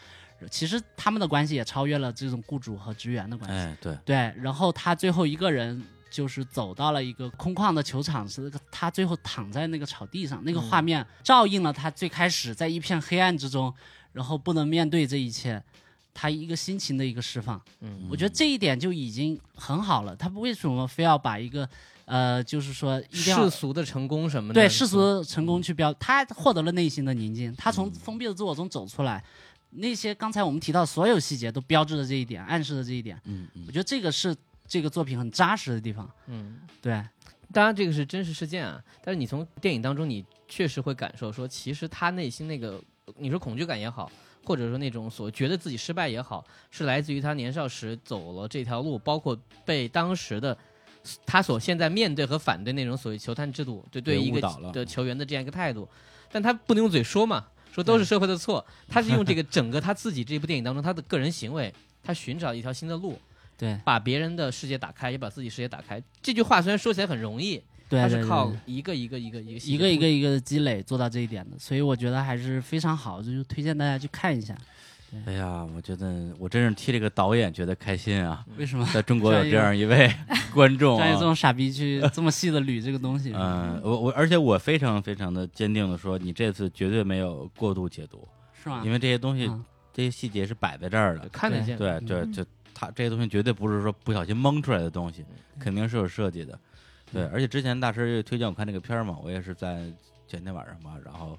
[0.50, 3.56] 其实他们的关系也超越了这种雇主和职员的关系。
[3.56, 13.72] 哎，对，对，然后他最后一个人就是走到了一个空旷的球场，是他最后躺在那个草地上，那个嗯画面照应了他最开始在一片黑暗之中，
[14.14, 15.62] 然后不能面对这一切，
[16.14, 17.60] 他一个心情的一个释放。
[17.80, 20.16] 嗯我觉得这一点就已经很好了。
[20.16, 21.68] 他为什么非要把一个
[22.10, 29.22] 呃，就是说一定要世俗的成功什么的，对世俗的成功去标，他获得了内心的宁静，他从封闭的自我中走出来。
[29.70, 33.16] 那些刚才我们提到所有细节都标志着这一点，暗示着这一点。
[33.26, 34.34] 嗯嗯我觉得这个是
[34.66, 36.10] 这个作品很扎实的地方。
[36.26, 36.58] 嗯。
[36.82, 37.00] 对，
[37.52, 42.82] 当然，这个是真实事件啊，但是你从电影当中，你确实会感受说，其实他内心那个，
[43.18, 44.10] 你说恐惧感也好，
[44.44, 50.58] 或者说那种所觉得自己失败也好，是来自于他年少时走了这条路，包括被当时的
[51.24, 54.40] 他所现在面对和反对那种所谓球探制度，就对一个
[54.72, 55.88] 的球员的这样一个态度，
[56.30, 61.72] 但他不能用嘴说嘛，说都是社会的错， 他是用这个整个他自己这部电影当中他的个人行为，
[62.02, 63.18] 他寻找一条新的路，
[63.56, 66.02] 对，把别人的世界打开，也把自己世界打开。
[66.20, 74.56] 这句话虽然说起来很容易，对，他是靠一个一个一个一个一个一个一个的积累做到这一点的，所以我觉得还是非常好，就推荐大家去看一下。
[75.26, 78.88] 哎呀，我觉得我真是替这个导演觉得开心啊，为什么？
[78.92, 80.08] 在中国有这样一位
[80.54, 80.98] 观众啊。
[80.98, 88.26] 专业这种傻逼去这么细的捋这个东西，嗯，我我而且我非常非常的坚定的说，你这次绝对没有过度解读，
[88.62, 88.82] 是吗？
[88.84, 91.28] 因为这些东西嗯这些细节是摆在这儿的。
[91.30, 91.76] 看得见。
[91.76, 95.24] 对对，嗯就他这些东西绝对不是说不小心蒙出来的东西，
[95.58, 96.58] 肯定是有设计的。
[97.12, 99.84] 对，而且之前大师也推荐我看这个片儿嘛，我也是在
[100.28, 101.36] 前天晚上吧，然后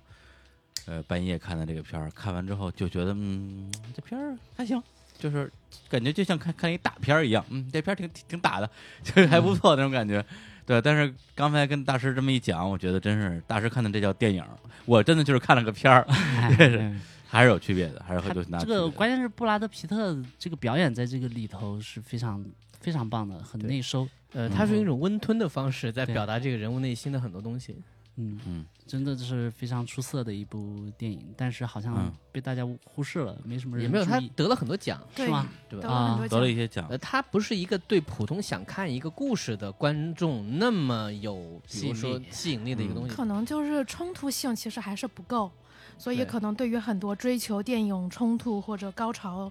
[0.87, 4.81] 呃半夜看的这个片儿，看完之后就觉得嗯，这片儿还行，
[5.19, 5.51] 就是
[5.89, 8.69] 感觉就像看看一大片儿一样，嗯，这片儿挺挺挺打的，
[9.03, 10.23] 就是还不错那种感觉。
[10.65, 14.43] 对，但是刚才跟大师这么一讲，我觉得真是大师看的这叫电影，
[14.85, 16.05] 我真的就是看了个片儿，
[17.27, 18.65] 还是有区别的，还是他会有挺大这。
[18.67, 22.45] 个关键是布拉德皮特这个表演在这个里头是非常
[22.79, 24.07] 非常棒的，很内收。
[24.33, 27.73] 呃，他是用一种温吞的方式在表达这个人物内心的很多东西。
[27.73, 27.83] 嗯
[28.17, 35.47] 嗯嗯，真的是非常出色的一部电影，但是好像嗯被大家忽视了，没什么人也没有，他得了很多奖，是吗？
[35.69, 36.19] 对吧？
[36.29, 36.49] 得了。
[36.49, 43.15] 一些奖，呃，他不是一个对普通想看一个故事的观众那么有，比吸引如说力吸引力的一个东西。
[43.15, 45.49] 可能就是冲突性其实还是不够，
[45.97, 49.49] 所以可能对于很多追求电影冲突或者高潮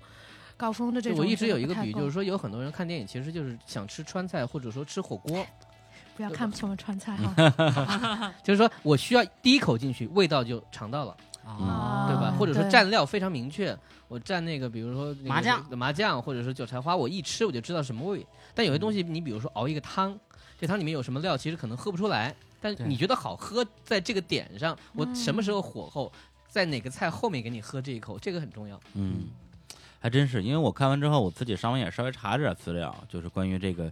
[0.58, 1.18] 高峰的这种。
[1.18, 5.46] 我一直有一个比喻，就是说说有很多人看电影其实就是想吃川菜，或者说吃火锅，
[6.20, 8.34] 不要看不起我们川菜哈。
[8.44, 11.16] 就是说我需要第一口进去，味道就尝到了，
[11.46, 12.26] 啊，对吧？
[12.26, 13.74] 啊或者说蘸料非常明确，
[14.06, 15.78] 我蘸那个比如说那个麻酱。
[15.78, 18.26] 麻酱或者是韭菜花，我一吃我就知道什么味。
[18.54, 20.18] 但有些东西，你比如说熬一个汤，
[20.58, 25.14] 这汤里面有什么料，其实可能喝不出来，但你觉得好喝，在这个点上，我嗯。
[25.14, 26.12] 什么时候火候，
[26.48, 28.78] 在哪个菜后面给你喝这一口，这个很重要。
[28.94, 29.28] 嗯，
[30.00, 33.90] 还真是，因为我看完之后，我自己上网也稍微查了点资料，就是关于这个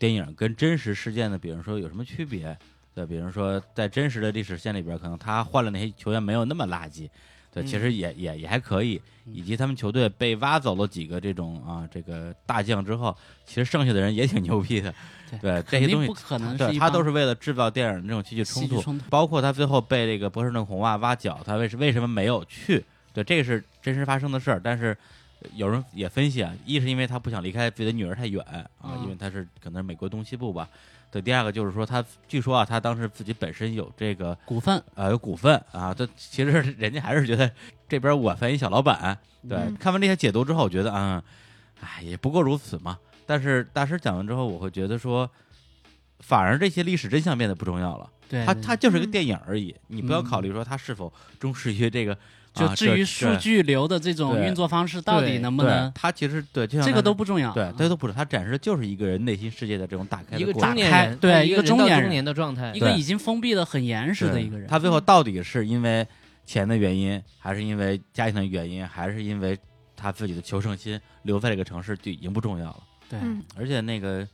[0.00, 2.56] 电影跟真实事件的，比如说有什么区别？
[2.94, 7.08] 对，比如说在真实的历史线里边，可能他换了那些球员没有那么垃圾，
[7.52, 14.92] 对，嗯其实也也也还可以，以及他们球队被挖走了几个这种啊这个大将之后，其实剩下的人也挺牛逼的，
[15.40, 22.82] 对，这些东西不可能是对他都是为了制造电影这种戏剧冲突，冲突包括他最后被这个波士顿红袜挖角，他为什为什么没有去？
[23.12, 24.60] 对，这个是真实发生的事儿。
[24.62, 24.96] 但是呃
[25.54, 30.68] 有人也分析啊，一是因为他不想离开自己的女儿太远啊，嗯因为他是可能是美国东西部吧。
[31.10, 37.50] 对，第二个就是说他据说啊，他当时自己本身有这个股份，呃有股份啊，这其实人家还是觉得
[37.88, 39.18] 这边我算一小老板。
[39.48, 41.22] 对，嗯看完这些解读之后，我觉得啊，
[41.80, 42.98] 哎，也不过如此嘛。
[43.26, 45.28] 但是大师讲完之后，我会觉得说，
[46.20, 48.08] 反而这些历史真相变得不重要了。
[48.28, 52.16] 对，对它它就是个嗯电影而已，你不要嗯考虑说他是否忠实于这个。
[52.52, 57.52] 就至于数据流的这种运作方式，到底能不能，它其实对，就像这个都不重要。
[57.52, 66.04] 对，啊这都不是，它展示的就是一个人内心世界的这种打开的一个中年对一个中中年人的状态一，个已经封闭的很严实的一个人，他最后到底是因为
[66.44, 69.56] 钱的原因，还是因为家庭的原因，还是因为
[69.96, 72.80] 他自己的求胜心留在这个城市，就已经不重要了。
[73.08, 74.26] 对，嗯而且那个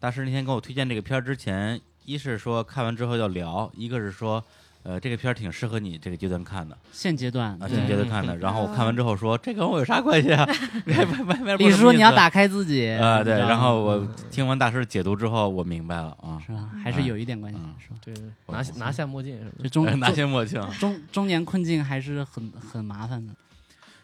[0.00, 4.42] 大师那天跟我推荐这个片儿之前，一是说看完之后要聊，一个是说。
[4.88, 8.34] 呃，这个片儿挺适合你这个阶段看的现阶段啊，现阶段看的。
[8.38, 10.48] 然后我看完之后说，这跟我有啥关系啊？
[10.88, 13.34] 外外外外李叔，你要打开自己啊，对。
[13.34, 16.70] 然后我听完大师解读之后，我明白了啊，是吧？
[16.82, 17.96] 还是有一点关系嗯，是吧？
[18.02, 18.14] 对，
[18.46, 19.50] 拿下拿下墨镜是吧？
[19.62, 20.58] 就中 拿下墨镜。
[20.80, 23.34] 中中年困境还是很很麻烦的。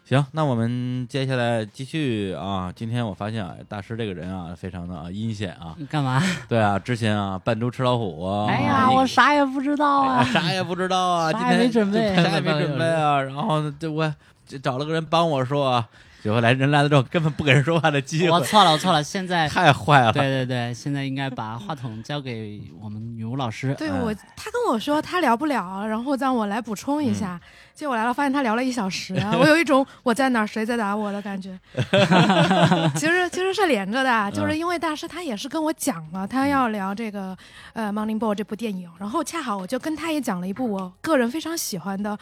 [0.07, 2.71] 行，那我们接下来继续啊。
[2.75, 5.73] 今天我发现啊，大师这个人啊，非常的啊阴险啊。
[5.79, 6.21] 你干嘛？
[6.47, 10.23] 对啊，之前啊扮猪吃老虎啊，哎呀，我啥也不知道哎啊！
[10.25, 13.19] 啥也不知道啊，今啥也天没准备啥也没准备啊。
[13.19, 14.13] 然后呢，这我
[14.45, 15.89] 这找了个人帮我说啊，
[16.25, 19.03] 结果来人来了之后，根本不给人说话的机会，我错了，我错了。
[19.03, 20.11] 现在，太坏了。
[20.11, 23.69] 对对对，现在应该把话筒交给我们女巫老师。
[23.69, 27.39] 哎对我，他跟我说他聊不了，然后让我来补充一下。
[27.75, 31.55] 结果来了，发现他聊了一小时， 我有一种我在哪儿谁在打我的感觉。
[32.97, 37.37] 其实其实是连着的，就是因为大师他也是跟我讲了，他要聊这个
[37.73, 42.17] 呃《Morning Ball》这部电影，然后恰好我就跟他也讲了一部我个人非常喜欢的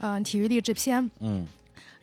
[0.00, 1.08] 呃体育励志片。
[1.20, 1.46] 嗯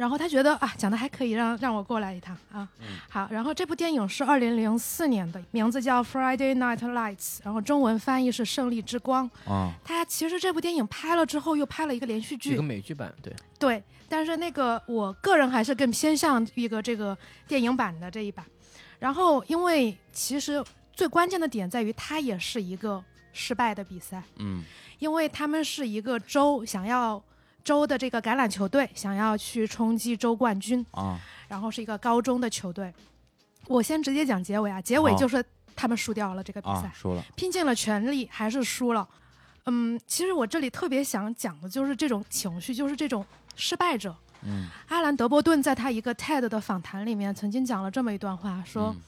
[0.02, 2.68] 然后他觉得啊，讲的还可以，让让我过来一趟啊。
[3.08, 9.30] 好，然后这部电影是二零零四年的，名字叫《Friday Night Lights》，然后中文翻译是《胜利之光》。
[9.52, 17.16] 啊他其实这部电影拍了之后又拍了一个连续剧一个，美剧版，对，对，但是那个我个人还是更偏向一个这个
[17.48, 18.44] 电影版的这一版。
[18.98, 24.64] 然后因为其实最关键的点在于，它也是一个失败的比赛，嗯
[24.98, 27.24] 因为他们是一个州想要
[27.64, 32.94] 州的这个橄榄球队想要去冲击州冠军，啊然后是一个高中的球队。
[33.68, 35.44] 我先直接讲结尾啊，结尾就是
[35.76, 36.88] 他们输掉了这个比赛。
[36.88, 39.08] 啊，说了，拼尽了全力还是输了。
[39.66, 44.16] 嗯，其实我这里特别想讲的就是这种情绪，就是这种失败者。
[44.44, 49.02] 嗯阿兰·德伯顿在他一个 TED 的访谈里面曾经讲了这么一段话，说、嗯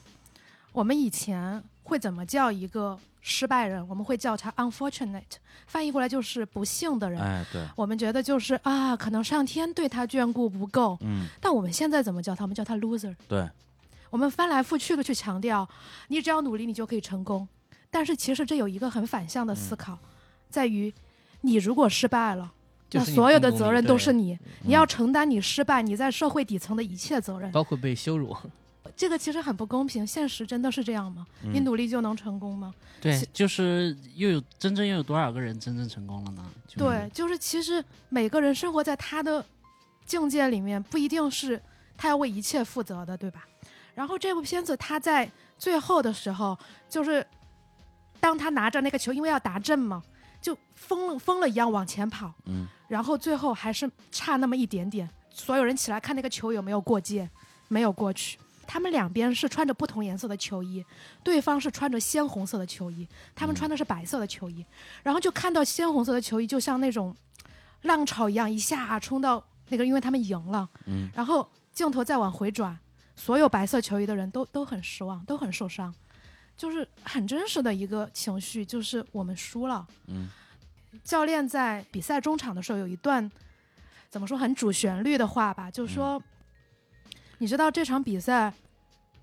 [0.73, 3.85] 我们以前会怎么叫一个失败人？
[3.87, 5.21] 我们会叫他 unfortunate，
[5.67, 7.19] 翻译过来就是不幸的人。
[7.21, 12.43] 哎对，我们觉得就是啊，可能上天对他眷顾不够，嗯但我们现在怎么叫他？
[12.43, 13.15] 我们叫他 loser。
[13.27, 13.47] 对，
[14.09, 15.67] 我们翻来覆去的去强调，
[16.07, 17.47] 你只要努力，你就可以成功。
[17.89, 19.97] 但是其实这有一个很反向的思考，
[20.49, 20.93] 在于
[21.41, 22.51] 你如果失败了，
[22.91, 27.51] 那所有的责任都是你，你要承担你失败你在社会底层的一切责任。
[27.51, 28.35] 包括被羞辱，
[28.95, 31.25] 这个其实很不公平，现实真的是这样吗？
[31.41, 32.73] 你嗯努力就能成功吗？
[33.01, 36.45] 对，就是又有真正又有多少个人真正成功了呢？
[36.67, 39.45] 就对，就是其实每个人生活在他的
[40.05, 41.61] 境界里面，不一定是
[41.97, 43.45] 他要为一切负责的，对吧？
[43.95, 47.25] 然后这部片子他在最后的时候，就是
[48.19, 50.01] 当他拿着那个球，因为要达阵嘛，
[50.41, 57.29] 就疯了疯了一样往前跑，嗯然后最后还是差那么一点点，所有人起来看那个球有没有过界，
[57.67, 58.37] 没有过去。
[58.65, 60.83] 他们两边是穿着不同颜色的球衣，
[61.23, 64.65] 对方是穿着鲜红色的球衣，他们穿的是白色的球衣，
[65.03, 67.15] 然后就看到鲜红色的球衣就像那种
[67.83, 71.09] 浪潮一样，一下冲到那个，因为他们赢了，嗯。
[71.13, 72.77] 然后镜头再往回转，
[73.15, 75.93] 所有白色球衣的人都都很失望，都很受伤，
[76.55, 79.85] 就是很真实的一个情绪，就是我们输了。
[80.07, 80.29] 嗯。
[81.03, 83.29] 教练在比赛中场的时候有一段
[84.11, 86.21] 怎么说很主旋律的话吧，就是说，
[87.39, 88.53] 你知道这场比赛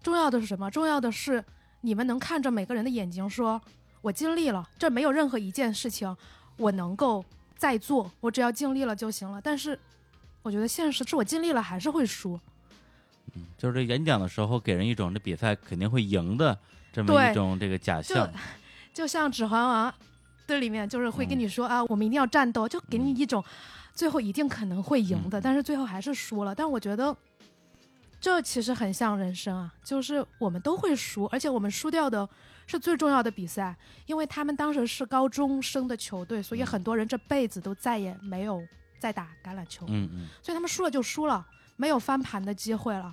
[0.03, 0.71] 重要的是什么？
[0.71, 1.45] 重要的是
[1.83, 3.61] 你们能看着每个人的眼睛说，
[4.03, 6.15] 我尽力了，这没有任何一件事情
[6.57, 7.25] 我能够
[7.57, 9.41] 再做，我只要尽力了就行了。
[9.41, 9.79] 但是
[10.43, 12.39] 我觉得现实是我尽力了还是会输。
[13.35, 16.59] 嗯，就是这演讲的时候给人一种这比赛肯定会赢的
[16.93, 18.29] 这么一种这个假象。
[18.93, 19.89] 就像《指环王》
[20.47, 23.43] 这里面就是会跟你说、啊，我们一定要战斗，就给你一种
[23.95, 26.53] 最后一定可能会赢的，嗯但是最后还是输了。
[26.53, 27.17] 但我觉得
[28.21, 32.29] 这其实很像人生啊，就是我们都会输，而且我们输掉的
[32.67, 38.63] 是最重要的比赛，因为他们当时是高中生的球队，所以嗯很多人这辈子都再也没有
[38.99, 39.87] 再打橄榄球。
[39.89, 41.45] 嗯嗯所以他们输了就输了，
[41.77, 43.11] 没有翻盘的机会了。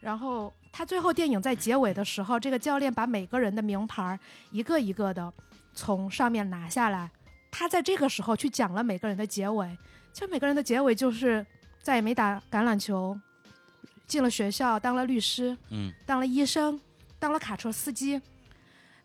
[0.00, 4.18] 然后他最后电影在结尾的时候，这个教练把每个人的名牌
[4.50, 5.32] 一个一个的
[5.72, 7.08] 从上面拿下来，
[7.52, 9.78] 他在这个时候去讲了每个人的结尾。
[10.12, 11.46] 其实每个人的结尾就是
[11.80, 13.16] 再也没打橄榄球，
[14.12, 16.78] 进了学校当了律师，嗯当了医生，
[17.18, 18.20] 当了卡车司机。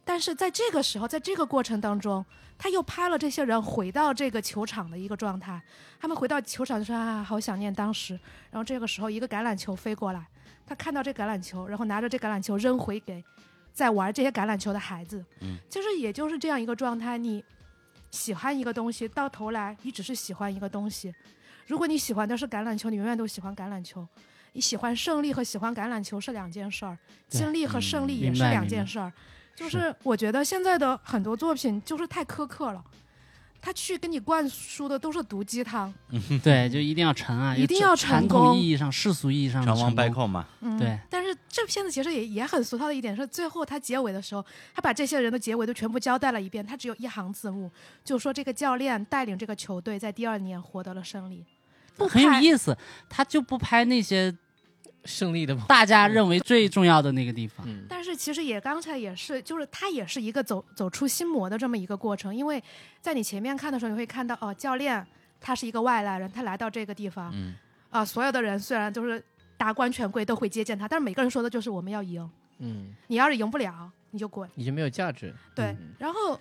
[0.04, 2.26] 但是在这个时候，在这个过程当中，
[2.58, 5.62] 他又拍了这些人回到这个球场的一个状态。
[5.98, 8.20] 他们回到球场就说啊，好想念当时。
[8.52, 10.28] 然后这个时候，一个橄榄球飞过来，
[10.66, 13.24] 他看到这橄榄球，然后拿着这橄榄球扔回给
[13.72, 15.24] 在玩这些橄榄球的孩子。
[15.40, 17.18] 嗯，其实也就是这样一个状态。
[17.18, 17.42] 你
[18.12, 21.14] 喜欢一个东西，到头来你只是喜欢一个东西。
[21.66, 24.06] 如果你喜欢的是橄榄球，你永远都喜欢橄榄球。
[24.58, 26.98] 你喜欢胜利和喜欢橄榄球是两件事儿，
[27.30, 29.14] 经历和胜利嗯也是两件事儿。
[29.56, 32.84] 就是我觉得现在的很多作品就是太苛刻了，
[33.62, 35.94] 他去给你灌输的都是毒鸡汤。
[36.10, 40.16] 嗯对，就一定要成啊，一定要传成功统意义上、世俗意义上的成王败功。
[40.16, 40.48] 寇嘛。
[40.62, 40.98] 嗯，对。
[41.08, 44.44] 但是这片子其实也也很俗套的一点是，最后他结尾的时候，
[44.74, 47.72] 他把这些人的结尾都全部交代了一遍，他只有一行字幕，
[48.04, 51.46] 就说这个教练带领这个球队在第二年获得了胜利。
[51.96, 52.78] 不很有意思，
[53.10, 54.32] 他就不拍那些
[55.08, 55.66] 胜利的嘛。
[55.68, 57.66] 大家认为最重要的那个地方。
[57.68, 62.62] 嗯，但是其实也刚才也是，就是它也是一个走走出心魔的这么一个过程，因为
[63.02, 65.04] 在你前面看的时候，你会看到哦，教练
[65.40, 67.56] 他是一个外来人，他来到这个地方，嗯
[67.90, 69.24] 啊、所有的人虽然都是
[69.56, 72.30] 达官权贵都会接见他，但是每个人说的就是我们要赢，
[72.60, 74.50] 嗯，你要是赢不了你就滚。
[74.56, 75.34] 你就没有价值。
[75.56, 76.40] 对，嗯然后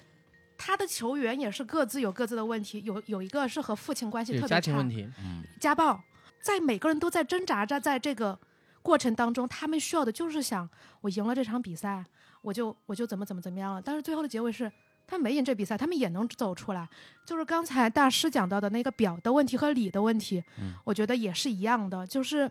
[0.59, 5.09] 他的球员也是各自有各自的问题，有有一个是和父亲关系特别差，有家庭问题。
[5.23, 6.01] 嗯家暴，
[6.41, 8.39] 在每个人都在挣扎着，在这个
[8.87, 10.68] 过程当中，他们需要的就是想，
[11.01, 12.05] 我赢了这场比赛，
[12.41, 13.82] 我就我就怎么怎么怎么样了。
[13.82, 14.70] 但是最后的结尾是，
[15.09, 16.89] 他没赢这比赛，他们也能走出来。
[17.26, 22.49] 就是刚才大师讲到的那个表的问题和理的问题，嗯我觉得也是一样的，就是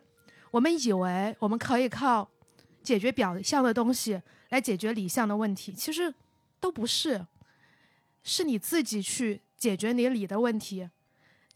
[0.51, 2.29] 我们以为我们可以靠
[2.83, 6.13] 解决表象的东西来解决理象的问题，其实
[6.59, 7.25] 都不是，
[8.23, 10.89] 是你自己去解决你理的问题。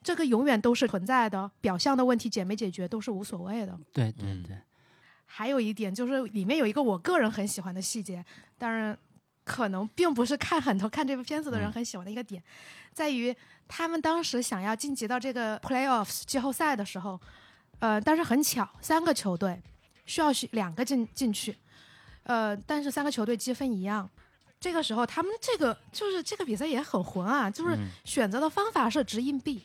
[0.01, 3.77] 这个永远都是存在的，表象的问题解没解决都是无所谓的。
[3.91, 4.57] 对对嗯对，
[5.31, 8.25] 还有一点就是里面有一个我个人很喜欢的细节，
[8.57, 8.97] 当然
[9.43, 12.43] 可能并不是看很多看这部片子的人嗯很喜欢的一个点，
[12.91, 13.33] 在于
[13.67, 17.21] 他们当时想要晋级到这个 playoffs 季后赛的时候，
[17.77, 19.61] 呃，但是很巧，三个球队
[20.05, 21.55] 需要选两个进进去，
[22.23, 24.09] 呃，但是三个球队积分一样。
[24.59, 29.63] 这个时候，他们这个就是这个比赛也很混啊，就是嗯选择的方法是掷硬币，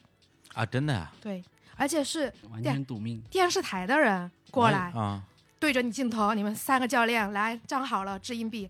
[0.53, 1.43] 啊，真的呀，对，
[1.75, 3.21] 而且是完全赌命。
[3.31, 5.23] 电视台的人过来，啊。
[5.59, 8.69] 对着你镜头，你们三个教练来站好了，掷硬币。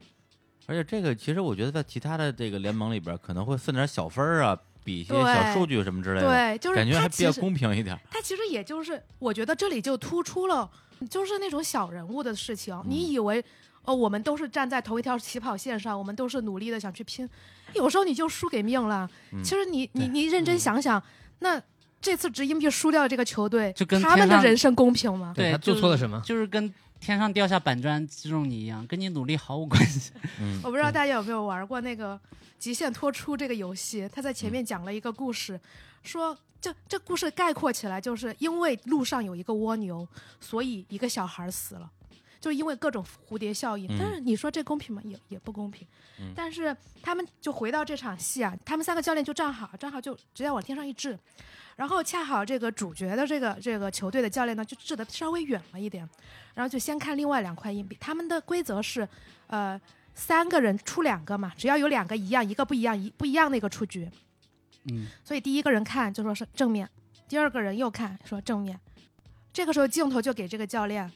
[0.66, 7.98] 而且这个其实我觉得在其他的这个联盟里边可能会分点小分儿啊，比一些小数据什么之类的，对，就是感觉还比较公平一点。
[8.10, 10.70] 他其实也就是，我觉得这里就突出了，
[11.10, 12.74] 就是那种小人物的事情。
[12.74, 13.44] 嗯你以为
[13.82, 17.28] 哦，我们都是站在同一条起跑线上，我们都是努力的想去拼，
[17.74, 19.06] 有时候你就输给命了。
[19.32, 21.02] 嗯其实你你你认真想想，
[21.40, 21.60] 那
[22.00, 25.34] 这次掷硬币输掉这个球队，就跟他们的人生公平吗？
[25.36, 26.18] 对他做错了什么？
[26.24, 26.72] 就是跟
[27.04, 30.10] 天上掉下板砖击中你一样，跟你努力毫无关系。
[30.40, 32.16] 嗯 我不知道大家有没有玩过那个
[32.58, 35.60] 《极限脱出》这个游戏，他在前面讲了一个故事，
[36.02, 40.08] 说这这故事概括起来就是因为路上有一个蜗牛，
[40.40, 41.90] 所以一个小孩死了。
[42.40, 45.00] 就是因为各种蝴蝶效应，嗯但是你说这公平吗？
[45.04, 45.86] 也也不公平。
[46.20, 51.18] 嗯但是他们就回到这场戏啊，他们三个教练就站好，站好就直接往天上一掷，
[51.76, 56.08] 然后恰好这个主角的这个这个球队的教练呢，就掷的稍微远了一点，
[56.54, 57.96] 然后就先看另外两块硬币。
[58.00, 59.08] 他们的规则是，
[59.48, 59.80] 呃，
[60.14, 64.08] 三个人出两个嘛，只要有两个一样，一个不一样，一不一样那个出局。
[64.92, 66.88] 嗯，所以第一个人看就说是正面，
[67.28, 68.78] 第二个人又看说正面，
[69.52, 71.10] 这个时候镜头就给这个教练，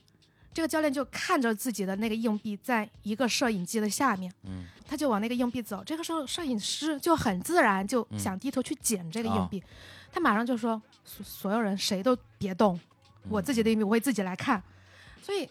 [0.53, 5.85] 这个教练就看着自己的那个硬币在一个摄影机的下面，嗯他就往那个硬币走。
[5.85, 9.63] 这个时候，摄影师就很自然就嗯想低头去捡这个硬啊币，
[10.13, 12.79] 他马上就说：“所所有人谁都别动，
[13.29, 14.63] 我自己的硬币我会自己来看。”
[15.23, 15.49] 所以，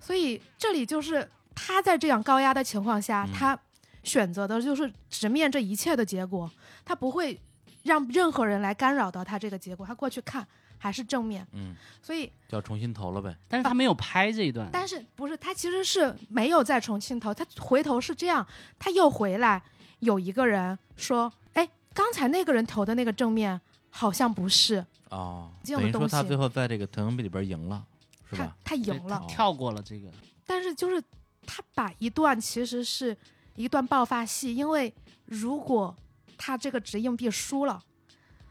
[0.00, 3.58] 所以这里就是他在这样高压的情况下，嗯他
[4.02, 6.50] 选择的就是直面这一切的结果，
[6.84, 7.38] 他不会
[7.84, 10.46] 让任何人来干扰到他这个结果，他过去看
[10.78, 11.46] 还是正面。
[11.52, 13.36] 嗯，所以，就要重新投了呗。
[13.46, 18.46] 但是他没有拍这一段，但是不是他其实是没有再重新投，他回头是这样，
[18.78, 19.62] 他又回来，
[19.98, 23.60] 有一个人说：“哎，刚才那个人投的那个正面
[23.90, 27.84] 好像不是，哦，这样的东等于说他最后在这个投影币里边赢了，
[28.30, 28.56] 是他吧？
[28.64, 30.08] 对他赢了。”跳过了这个。
[30.46, 31.02] 但是就是
[31.46, 33.16] 他把一段其实是
[33.56, 34.92] 一段爆发戏，因为
[35.26, 35.94] 如果
[36.38, 37.82] 他这个掷硬币输了，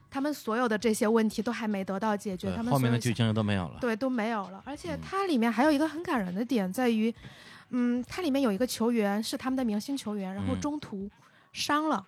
[0.09, 3.77] 他们所有的这些问题都还没得到解决，他，们后面的剧情就都没有了。
[3.79, 4.61] 对都没有了。
[4.65, 7.13] 而且嗯它里面还有一个很感人的点在于，
[7.69, 11.09] 嗯，它里面有一个球员是他们的明星球员，然后嗯中途
[11.53, 12.05] 伤了，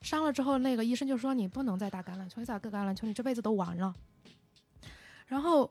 [0.00, 3.94] 伤了之后那个医生就说你不能再打橄榄球，你再打橄榄球你这辈子都完了。
[5.26, 5.70] 然后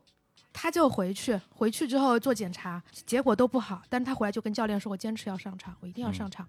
[0.52, 6.46] 他就回去，回去之后做检查，结果都不好，但是他回来就跟教练说：“我坚持要上场，我一定要嗯上场。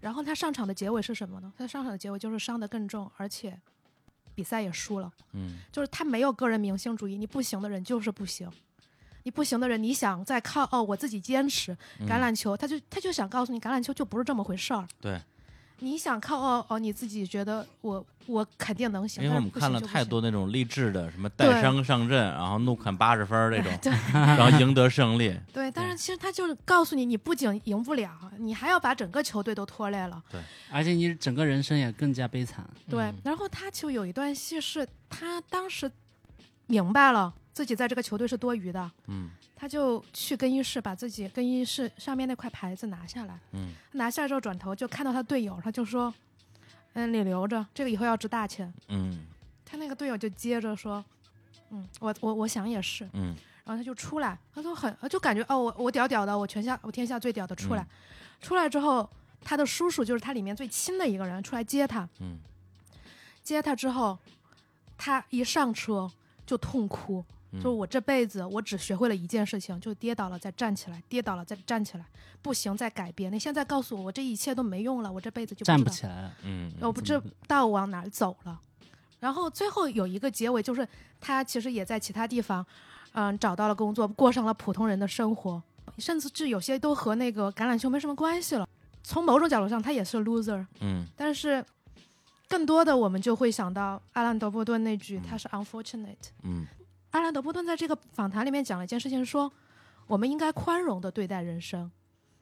[0.00, 1.52] 然后他上场的结尾是什么呢？
[1.56, 3.58] 他上场的结尾就是伤得更重，而且
[4.34, 5.10] 比赛也输了。
[5.32, 8.50] 嗯就是他没有个人明星主义，你不行的人就是不行，
[9.22, 14.86] 你不行的人，你想再靠哦我自己坚持嗯橄榄球，他就他就想告诉你，橄榄球就不是这么回事儿。
[15.00, 15.18] 对，
[15.80, 25.36] 你想靠哦哦，你自己觉得我我肯定能行，因为我们看了太多那种励志的，什么带伤上阵，然后怒砍八十分儿这种， 对然后赢得胜利。
[25.52, 30.22] 对，但是其实他就是告诉你，你不仅赢不了，你还要把整个球队都拖累了。
[30.30, 30.40] 对
[30.70, 32.64] 而且你整个人生也更加悲惨。
[32.88, 35.90] 对，嗯然后他就有一段戏是他当时
[36.66, 39.28] 明白了自己在这个球队是多余的，嗯
[39.64, 46.12] 他就去更衣室把自己更衣室上面那块牌子拿下来，嗯拿下来之后转头就看到他队友，他就说
[46.92, 48.70] ：“嗯，你留着，这个以后要值大钱。
[48.88, 49.24] 嗯”
[49.64, 51.02] 他那个队友就接着说
[51.72, 53.08] ：“嗯，我我我想也是。
[53.14, 53.34] 嗯”
[53.64, 57.82] 然后他就出来，他都很就感觉哦，我我屌屌的，我全下我天下最屌的出来。
[57.82, 57.86] 嗯
[58.42, 59.08] 出来之后，
[59.40, 62.36] 他的叔叔就是他里面最亲的一个人出来接他，嗯
[63.42, 64.18] 接他之后，
[64.98, 66.12] 他一上车
[66.44, 72.04] 就痛哭，嗯就是我这辈子我只学会了一件事情，就跌倒了再站起来，跌倒了再站起来，
[72.42, 73.32] 不行再改变。
[73.32, 78.60] 你现在告诉我，我这一切都没用了，我这辈子就站不起来了，嗯，我不知道往哪儿走了。
[79.20, 80.86] 然后最后有一个结尾，就是
[81.20, 82.64] 他其实也在其他地方，
[83.12, 85.62] 嗯，找到了工作，过上了普通人的生活，
[85.98, 88.68] 甚至有些都和那个橄榄球没什么关系了。
[89.02, 91.64] 从某种角度上，他也是 loser，嗯但是
[92.48, 96.16] 更多的我们就会想到阿兰德波顿那句，嗯他是 unfortunate。
[96.42, 96.66] 嗯
[97.14, 99.50] 阿兰德波顿在这个访谈里面讲了一件事情，说
[100.08, 101.88] 我们应该宽容的对待人生，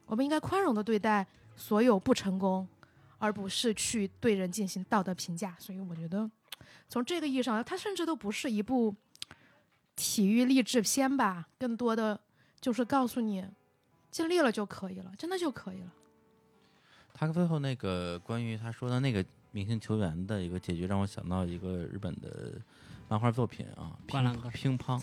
[0.07, 2.67] 我们应该宽容的对待所有不成功，
[3.19, 5.55] 而不是去对人进行道德评价。
[5.59, 6.29] 所以我觉得，
[6.89, 8.95] 从这个意义上，它甚至都不是一部
[9.95, 12.19] 体育励志片吧，更多的
[12.59, 13.45] 就是告诉你，
[14.09, 15.93] 尽力了就可以了，真的就可以了。
[17.13, 22.53] 他最后那个关于他说的那个明星球员的一个结局，让我想到一个日本的
[23.07, 24.99] 漫画作品啊，灌篮高手乒乓。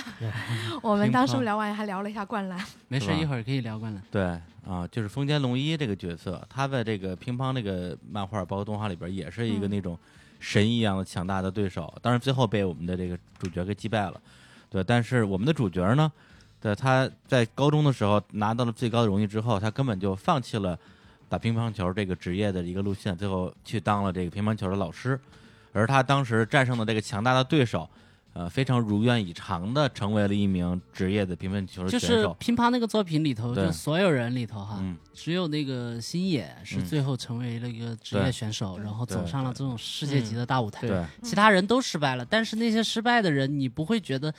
[0.82, 4.02] 我们当时聊完还聊了一下灌篮，没事，一会儿可以聊灌篮。
[4.10, 4.22] 对
[4.66, 9.98] 啊，就是丰间龙一这个角色，他在这个乒乓这个漫画包括动画里边，也是一个嗯那种
[10.38, 11.92] 神一样的强大的对手。
[12.02, 14.20] 当然最后被我们的这个主角给击败了。
[14.68, 16.12] 对，但是我们的主角呢，
[16.60, 20.78] 对他在高中的时候拿到了最高的荣誉之后，他根本就放弃了
[21.32, 25.18] 打乒乓球这个职业的一个路线，最后去当了这个乒乓球的老师。
[25.72, 27.88] 而他当时战胜的这个强大的对手，
[28.34, 32.28] 呃，非常如愿以偿的成为了一名职业的乒乓球选手就是。
[32.38, 40.86] 乒乓那个作品里头，就所有人里头哈，嗯，只有那个星野是嗯最后成为了一个职业选手，对然后走上了这种世界级的大舞台。
[40.86, 44.30] 对其他人都失败了，但是那些失败的人，你不会觉得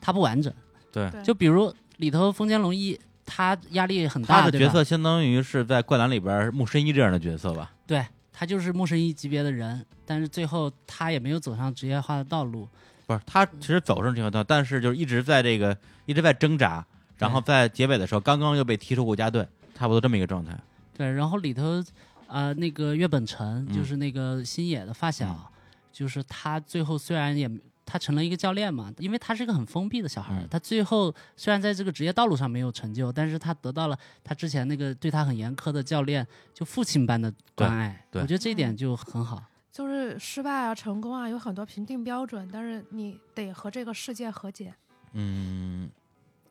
[0.00, 0.50] 他不完整。
[0.90, 1.10] 对。
[1.10, 2.98] 对就比如里头丰间龙一，
[3.32, 7.70] 他压力很大，他的角色相当于是在灌篮里边木申一这样的角色吧？
[7.86, 12.68] 对他就是木神一级别的人，但是最后他也没有走上职业化的道路。
[13.06, 15.76] 不是，他其实走上这条道，但是就是一直在这个
[16.06, 16.84] 一直在挣扎，
[17.18, 20.58] 然后在结尾的时候，刚刚又被踢出国家队，差不多这么一个状态。
[20.96, 21.82] 对，然后里头，
[22.26, 25.52] 呃，那个岳本成嗯就是那个星野的发小，
[25.92, 27.48] 就是他最后虽然也
[27.90, 39.42] 他成了一个教练嘛，因为他是一个很封闭的小孩儿，嗯他最后虽然在这个职业道路上没有成就，但是他得到了他之前那个对他很严苛的教练就父亲般的关爱，对我觉得这一点就很好。
[39.72, 44.72] 就是失败啊、成功啊，有很多评定标准，但是你得和这个世界和解。
[45.12, 45.90] 嗯，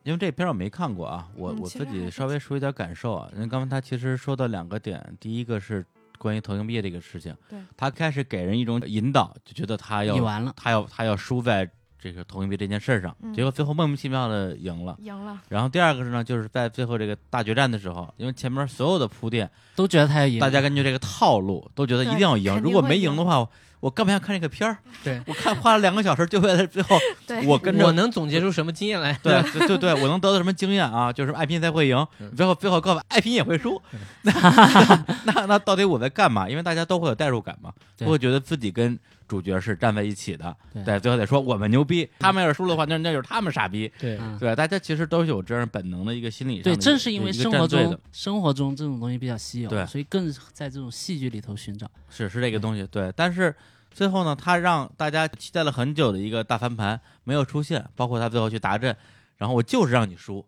[0.02, 3.30] 因因为这片儿我没看过啊，我我自己稍微说一点感受啊。
[3.32, 5.86] 因为刚才他其实说到两个点，第一个是
[6.20, 11.66] 关于投硬币这个事情，对他开始给人一种引导，就觉得他要你完了，他要他要输在
[11.98, 14.96] 这个投硬币这件事儿上，嗯结果最后莫名其妙的赢了。
[15.00, 23.48] 赢了，然后第二个是呢，就是在最后这个大决战的时候，因为前面所有的铺垫，都觉得他要赢，大家根据这个套路都觉得一定要赢，如果没赢的话，
[23.80, 24.76] 我干嘛要看这个片儿？
[25.02, 26.96] 对我看花了两个小时，就为了最后，
[27.46, 29.18] 我跟着我能总结出什么经验来？
[29.22, 31.12] 对对对对，我能得到什么经验啊？
[31.12, 33.80] 就是爱拼才会赢，嗯最后最后告诉我爱拼也会输，
[34.22, 34.32] 那
[35.24, 36.48] 那那到底我在干嘛？
[36.48, 38.98] 因为大家都会有代入感嘛，对都会觉得自己跟
[39.30, 40.82] 主角是站在一起的，对。
[40.82, 44.18] 对，最后得说我们牛逼，他们要是输了的话，那那就是他们傻逼，对。
[44.20, 44.36] 嗯。
[44.38, 49.86] 对，大家其实都是有这样本能的一个心理上对，正是因为生活中生活中这种东西比较稀有，对。
[49.86, 51.88] 所以更在这种戏剧里头寻找。
[52.08, 53.54] 是是这个东西，对，但是。
[53.92, 58.96] 最后呢，他让大家期待了很久的一个大翻盘没有出现，包括他最后去达阵，
[59.36, 60.46] 然后我就是让你输，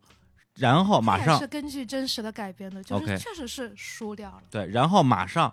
[0.54, 4.42] 然后马上是根据真实的改编的，就是确实是输掉了。
[4.48, 5.52] 对，然后马上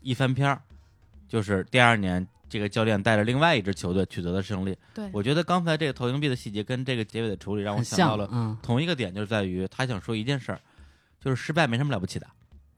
[0.00, 0.62] 一翻篇儿，
[1.28, 4.76] 就是第二年这个教练带着另外一支球队取得了胜利。
[4.94, 10.60] 对，我觉得刚才这个投硬币的细节跟这个结尾的处理，让我想到了，同一个点，就是在于他想说一件事儿，
[11.20, 12.26] 就是失败没什么了不起的，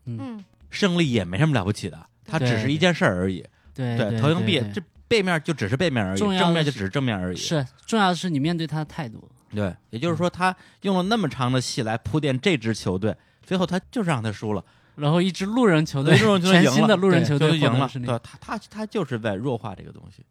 [0.07, 3.45] 嗯，胜利也没什么了不起的，它只是一件事儿而已。
[3.73, 7.37] 对对，投硬币这背面就只是背面而已，正面就只是正面而已。
[7.37, 9.31] 是重要的是你面对他的态度。
[9.53, 14.65] 对，也就是说，他用了那么长的戏来铺垫这支球队，最后他就是让他输了。
[15.01, 20.25] 然后一支路人球队，路人球队全新的路人球队赢了，他他他就是在弱化这个东西。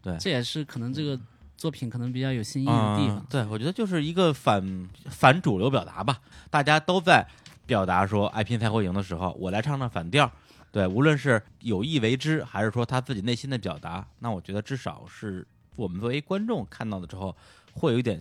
[0.00, 1.18] 对这也是可能这个
[1.56, 3.16] 作品可能比较有新意的地方。
[3.16, 7.26] 嗯对，我觉得就是一个反反主流表达吧，大家都在
[7.66, 10.30] 表达说爱拼才会赢的时候，我来唱唱反调。
[10.70, 17.34] 对，无论是有意为之，还是说他自己内心的表达，那我觉得至少是我们作为观众看到的之后，
[17.72, 18.20] 会有一点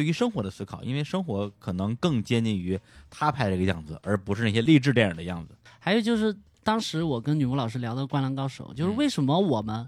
[0.00, 5.54] 对于生活的思考，因为生活可能更接近于他拍这个样子，而不是那些励志电影的样子。
[5.78, 9.86] 还有就是，当时我跟女巫老师聊的《灌篮高手》，就是嗯为什么我们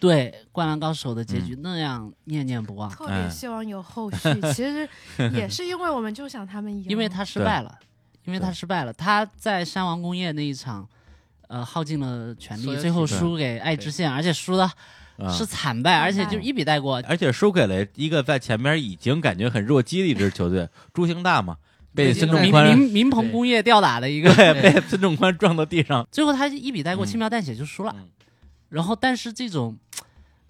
[0.00, 4.40] 对《灌篮高手》的结局那样念念不忘，特哎别希望有后续。
[4.54, 4.88] 其实
[5.34, 7.78] 也是因为我们就想他们赢，因为他失败了，
[8.24, 8.92] 因为他失败了。
[8.94, 10.88] 他在山王工业那一场，
[11.48, 14.72] 呃，耗尽了全力，最后输给爱知县，而且输的啊
[15.36, 17.02] 是惨败，而且就一笔带过。
[17.08, 21.56] 而且输给了一个在前面已经感觉很弱鸡的一支球队，朱星大嘛，
[21.94, 26.06] 被孙仲民宽民民鹏工业吊打的一个，对被孙仲宽撞到地上。
[26.12, 27.94] 最后他一笔带过，嗯轻描淡写就输了。
[27.96, 28.08] 嗯
[28.70, 29.74] 然后，但是这种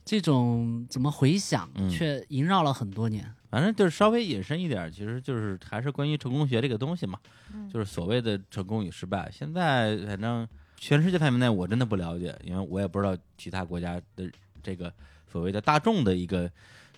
[0.04, 3.24] 这种怎么回想，嗯却萦绕了很多年。
[3.48, 7.16] 反正就是稍微引申一点，其实就是还是关于成功学这个东西嘛，
[7.54, 9.30] 嗯就是所谓的成功与失败。
[9.32, 10.46] 现在反正
[10.76, 14.28] 全世界范围内我真的不了解，因为我也不知道其他国家的
[14.68, 14.92] 这个
[15.26, 16.50] 所谓的大众的一个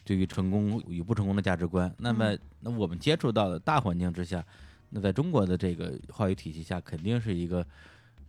[0.04, 1.92] 对于成功与不成功的价值观。
[1.98, 4.44] 那么，那我们接触到的大环境之下，
[4.88, 7.64] 那在中国的这个话语体系下，肯定是一个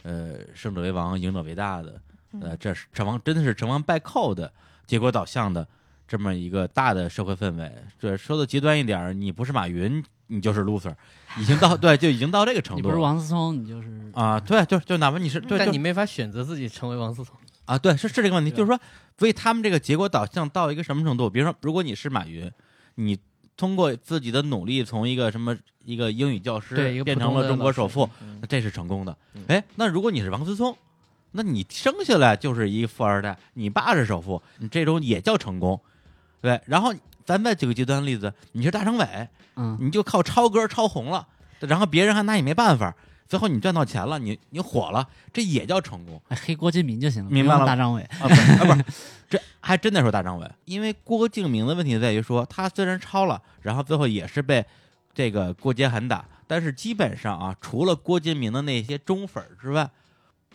[0.03, 1.99] 呃胜者为王、赢者为大的，
[2.39, 4.51] 呃，这是成王真的是成王败寇的
[4.85, 5.67] 结果导向的
[6.07, 7.73] 这么一个大的社会氛围。
[7.97, 10.93] 这说的极端一点，你不是马云，你就是 loser，
[11.41, 14.39] 已经到对，就已经到这个程度你不是王思聪，你就是啊。
[14.39, 17.35] 对，就就哪怕你是对，但你没法选择自己成为王思聪。
[17.65, 18.79] 啊，对，是是这个问题，就是说，
[19.17, 21.29] 所以他们这个结果导向到一个什么程度？
[21.29, 22.51] 比如说，如果你是马云，
[22.95, 23.17] 你
[23.55, 25.55] 通过自己的努力从一个什么
[25.85, 28.09] 一个英语教师对，变成了中国首富，
[28.49, 29.43] 这是成功的嗯。
[29.47, 30.75] 哎，那如果你是王思聪，
[31.31, 35.79] 那你生下来就是一富二代，你爸是首富，你这种也叫成功，
[36.41, 36.59] 对。
[36.65, 36.93] 然后
[37.23, 41.27] 咱再举个极端的例子，你是大张伟，嗯，你就靠抄歌抄红了，
[41.59, 42.95] 然后别人还拿你没办法，
[43.31, 46.21] 最后你赚到钱了，你你火了，这也叫成功。
[46.27, 48.01] 哎黑郭敬明就行了，明白了大张伟。
[48.19, 48.83] 啊，不是啊，不是，
[49.29, 54.65] 这还真得说大张伟，因为郭敬明的问题在于说，他虽然抄了，然后最后也是被
[55.13, 59.89] 这个郭杰喊打，但是基本上啊，除了郭敬明的那些忠粉儿之外，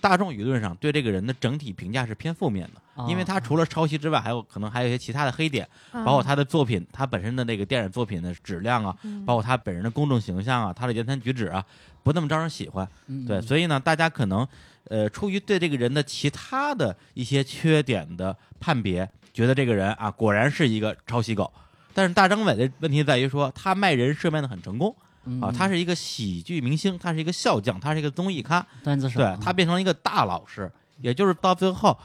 [0.00, 3.06] 大众舆论上对这个人的整体评价是偏负面的，哦。
[3.08, 6.04] 因为他除了抄袭之外，还有可能还有一些其他的黑点，嗯。
[6.04, 9.24] 包括他的作品，他本身的那个电影作品的质量啊，嗯。
[9.24, 11.64] 包括他本人的公众形象啊，他的言谈举止啊，
[12.02, 12.88] 不那么招人喜欢。
[13.06, 14.46] 嗯对，所以呢，大家可能
[14.84, 21.52] 呃，出于对这个人的其他的一些缺点的判别，觉得这个人啊，果然是一个抄袭狗。
[21.94, 24.94] 但是大张伟的问题在于说，他卖人设卖的很成功。
[24.98, 25.02] 嗯
[25.40, 30.70] 啊，他是一个喜剧明星，他是一个笑匠，他是一个综艺咖，段子手，对他变成了一个大老师，
[31.00, 31.96] 也就是到最后，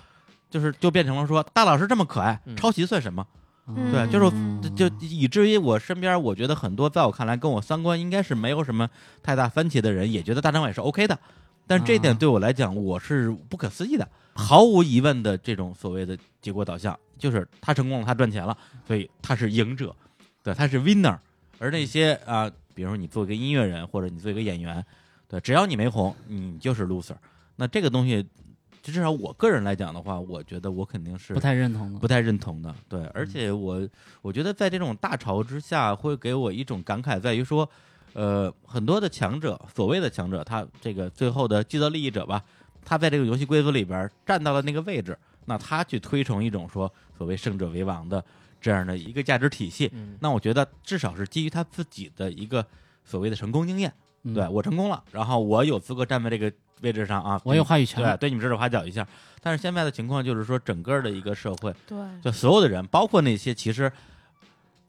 [0.49, 3.25] 就是就变成了说，大老师这么可爱，嗯抄袭算什么？
[3.67, 8.89] 嗯对，就是嗯就以至于我身边，我觉得很多在我看来跟我三观应该是没有什么
[9.21, 11.17] 太大分歧的人，也觉得大张伟是 OK 的。
[11.67, 14.05] 但是这一点啊对我来讲，我是不可思议的。
[14.33, 19.95] 毫无疑问的，这种所谓的结果导向，就是他成功了，他赚钱了，所以他是赢者，
[20.43, 21.17] 对，他是 winner
[21.59, 24.83] 而那些啊，比如说你做一个音乐人或者你做一个演员，
[25.27, 27.15] 对，只要你没红，你就是 loser。
[27.55, 28.25] 那这个东西，
[28.81, 31.99] 至少我个人来讲的话，我觉得我肯定是不太认同的。
[31.99, 32.73] 不太认同的。
[32.89, 33.87] 对，而且我
[34.21, 37.69] 我觉得在这种大潮之下，会给我一种感慨，在于说，
[38.13, 42.43] 呃，很多的强者，所谓的强者，他这个最后的既得利益者吧，
[42.83, 45.15] 他在这个游戏规则里边站到了那个位置，
[45.45, 48.23] 那他去推崇一种说所谓胜者为王的
[48.61, 52.65] 这样的一个价值体系，嗯那我觉得至少是基于他自己的一个
[53.03, 53.91] 所谓的成功经验。
[54.23, 59.07] 嗯对我成功了，然后我有资格站在这个位置上啊，我有话语权对，对你们指手画脚一下。
[59.41, 63.91] 但是现在的情况就是说，整个的一个社会，对，就所有的人，包括那些其实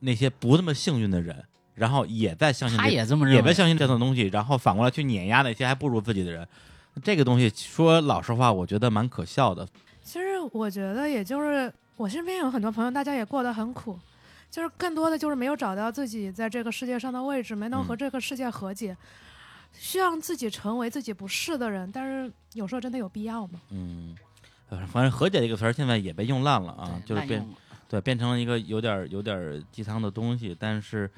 [0.01, 1.43] 那些不那么幸运的人，
[1.75, 3.41] 然后也在相信他这也这么认为。
[3.41, 6.47] 也在相信这种东西，然后反过来去碾压那些还不如自己的人。
[7.03, 9.67] 这个东西说老实话，我觉得蛮可笑的。
[10.13, 13.99] 其实我觉得，也就是我身边有很多朋友，大家也过得很苦，
[14.51, 18.95] 就是更多的就是没有找到自己在这个世界上的位置，没能和嗯这个世界和解，
[19.73, 21.91] 需要自己成为自己不是的人。
[21.91, 23.59] 但是有时候真的有必要吗？
[23.71, 24.15] 嗯，
[24.69, 27.49] 呃反正和解这个词儿现在也被用烂了啊，就是变
[27.89, 30.55] 对变成了一个有点儿有点儿鸡汤的东西。
[30.61, 31.11] 但是，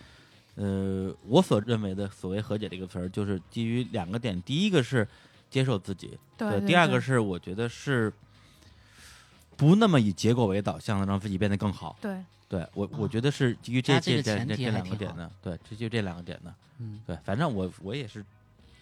[0.54, 5.04] 呃，我所认为的所谓和解这个词儿，就是基于两个点，第一个是
[5.50, 8.12] 接受自己，对对第二个是我觉得是
[9.56, 11.97] 不那么以结果为导向的，让自己变得更好。
[12.01, 14.16] 对，对我，我觉得是基于这加这
[14.70, 16.55] 两个点的，对，这就这两个点的。
[16.78, 18.24] 嗯，对，反正我我也是，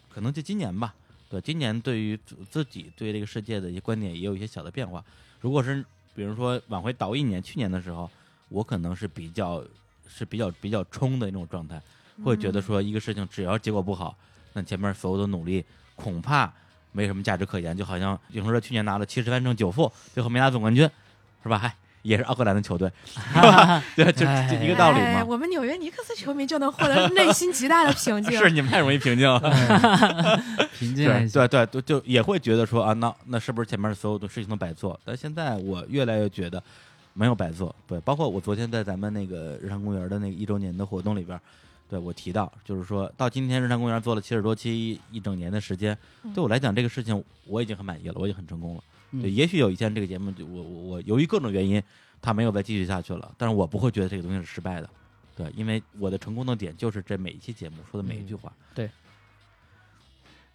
[0.09, 0.95] 可能就今年吧，
[1.29, 5.05] 对，今年对于自自己对这个世界的一些观点也有一些小的变化。
[5.41, 5.85] 如果是
[6.15, 8.11] 比如说往回倒一年，去年的时候，
[8.49, 9.63] 我可能是比较
[10.09, 11.81] 是比较比较冲的那种状态，
[12.25, 14.17] 会觉得嗯说一个事情只要结果不好，
[14.53, 16.53] 那前面所有的努力恐怕
[16.93, 20.89] 没什么价值可言，就好像永生社去年拿了七十三胜九负，最后没拿总冠军，
[21.43, 21.59] 是吧？
[21.59, 23.83] 嗨，也是奥克兰的球队，是吧？
[23.97, 25.05] 对，就就一个道理嘛。
[25.05, 28.37] 哎我们纽约尼克斯球迷就能获得内心极大的平静。
[28.39, 29.41] 是你们太容易平静了。
[30.79, 34.99] 平静对对对，就就也会觉得说啊，那那是不是前面所有的事情都白做？
[35.05, 36.63] 但现在我越来越觉得
[37.15, 37.75] 没有白做。
[37.87, 41.41] 对，包括我昨天在咱们那个日常公园的那个一周年的活动里边，
[41.93, 48.83] 对我提到，就是说到今天日常公园做了七十多期一整年的时间，嗯对我来讲这个事情我已经很满意了，我已经很成功了。
[49.11, 51.83] 对，嗯也许有一天这个节目就我我我由于各种原因，
[52.23, 54.89] 它没有再继续下去了，但是我不会觉得这个东西是失败的。
[55.37, 58.51] 对，因为我的成功的点就是这每一期节目说的每一句话。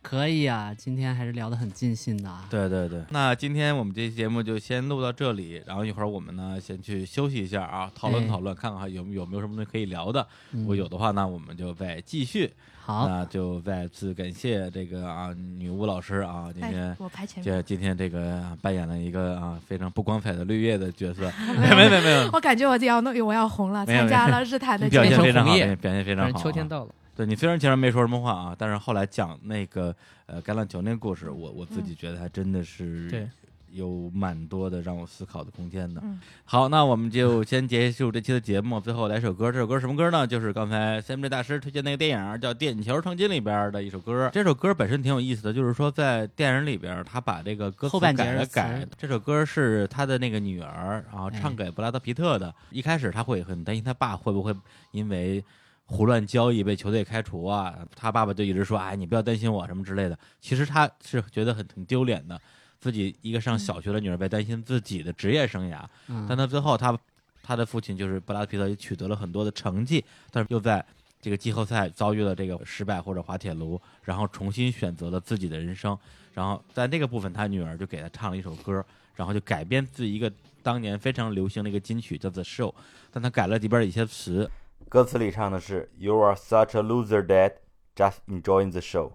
[0.07, 2.45] 可以啊，今天还是聊得很尽兴的啊。
[2.49, 8.27] 对对对，那今天我们这期节目就先录到这里，然后一会儿我们呢先去休息一下啊，讨论哎。
[8.29, 10.25] 讨论，看看还有有没有什么东西可以聊的。
[10.53, 10.61] 嗯。
[10.61, 12.53] 如果有的话呢，我们就再继续。
[12.79, 17.53] 好，那就再次感谢这个啊女巫老师啊，今天哎，我排前面。
[17.53, 21.29] 这今天这个啊扮演了一个啊非常不光彩的绿叶的角色，
[21.59, 22.09] 没有没有没。
[22.11, 29.93] 有，我感觉我要弄，我要红了，参加了日坛的你表节目现非红叶表现非常好秋天到了，对你虽然前面没说什么话啊，但是后来讲那个
[30.27, 33.27] 呃橄榄球那个故事，我我自己觉得还真的是对
[33.71, 35.99] 有蛮多的让我思考的空间的。
[36.03, 39.51] 嗯好，那我们就先结束这期的节目，最后来首歌。
[39.51, 40.25] 这首歌什么歌呢？
[40.25, 44.29] 就是刚才 Sam J 大师推荐那个电影叫《点球成金》里边的一首歌。
[44.31, 48.87] 这首歌本身挺有意思的，就是说在电影里边，他把这个歌词后半截改了改。
[48.97, 52.53] 这首歌是他的那个女儿，然后哎唱给布拉德皮特的。
[52.71, 54.55] 一开始他会很担心他爸会不会
[54.91, 55.43] 因为
[55.87, 62.39] 胡乱交易被球队开除啊，他爸爸就一直说：“哎，你不要担心我什么之类的。”其实他是觉得很很丢脸的，
[62.79, 65.83] 自己一个上小学的女儿被担心自己的职业生涯。
[66.07, 66.97] 嗯但他最后他
[67.41, 70.85] 他的父亲就是布拉德皮特也取得了很多的成绩，但是又在
[71.21, 75.97] 这个季后赛遭遇了这个失败或者滑铁卢，然后重新选择了自己的人生。
[76.33, 78.85] 然后在那个部分，他女儿就给他唱了一首歌，
[79.15, 80.31] 然后就改编自一个
[80.61, 82.69] 当年非常流行的一个金曲叫做《Show》，
[83.09, 84.47] 但他改了里边的一些词，
[84.89, 87.55] 歌词里唱的是 “You are such a loser, Dad,
[87.95, 89.11] just enjoying the show”。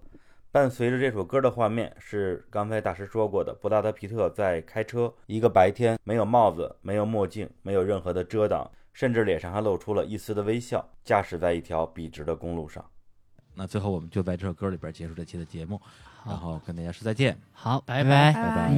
[0.50, 12.84] 伴随着这首歌的画面是刚才大师说过的，布拉德皮特在开车，一个白天，没有帽子，没有墨镜，没有任何的遮挡，甚至脸上还露出了一丝的微笑，驾驶在一条笔直的公路上。
[13.54, 15.80] 那最后我们就在这首歌里边结束这期的节目，
[16.26, 17.34] 然，后跟大家说再见。
[17.52, 18.70] 好，拜拜拜拜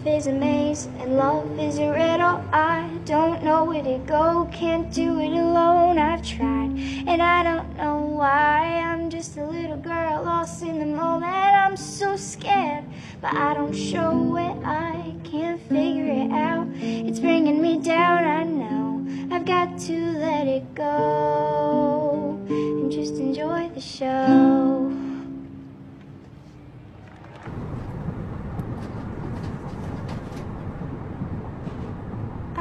[0.00, 2.42] Life is a maze and love is a riddle.
[2.52, 5.98] I don't know where to go, can't do it alone.
[5.98, 6.70] I've tried
[7.06, 8.80] and I don't know why.
[8.82, 11.34] I'm just a little girl lost in the moment.
[11.34, 12.84] I'm so scared,
[13.20, 14.64] but I don't show it.
[14.64, 16.66] I can't figure it out.
[16.76, 19.06] It's bringing me down, I know.
[19.30, 24.89] I've got to let it go and just enjoy the show.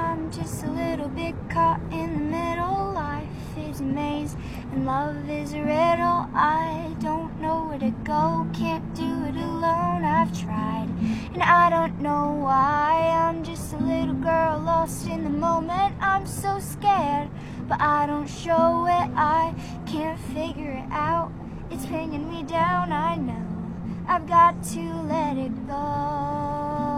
[0.09, 2.93] I'm just a little bit caught in the middle.
[2.93, 3.27] Life
[3.59, 4.35] is a maze
[4.71, 6.25] and love is a riddle.
[6.33, 10.03] I don't know where to go, can't do it alone.
[10.03, 10.89] I've tried
[11.33, 13.11] and I don't know why.
[13.13, 15.93] I'm just a little girl lost in the moment.
[16.01, 17.29] I'm so scared,
[17.67, 19.11] but I don't show it.
[19.15, 19.53] I
[19.85, 21.31] can't figure it out.
[21.69, 23.45] It's bringing me down, I know.
[24.07, 26.88] I've got to let it go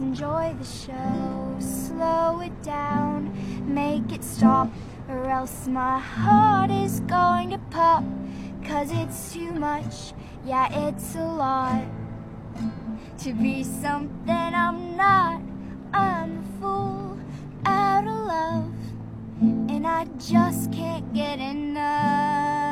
[0.00, 1.56] enjoy the show.
[1.58, 3.32] Slow it down,
[3.66, 4.68] make it stop,
[5.08, 8.04] or else my heart is going to pop.
[8.64, 10.14] Cause it's too much,
[10.44, 11.84] yeah, it's a lot
[13.18, 15.40] to be something I'm not.
[15.92, 17.18] I'm a fool
[17.66, 18.72] out of love,
[19.40, 22.71] and I just can't get enough.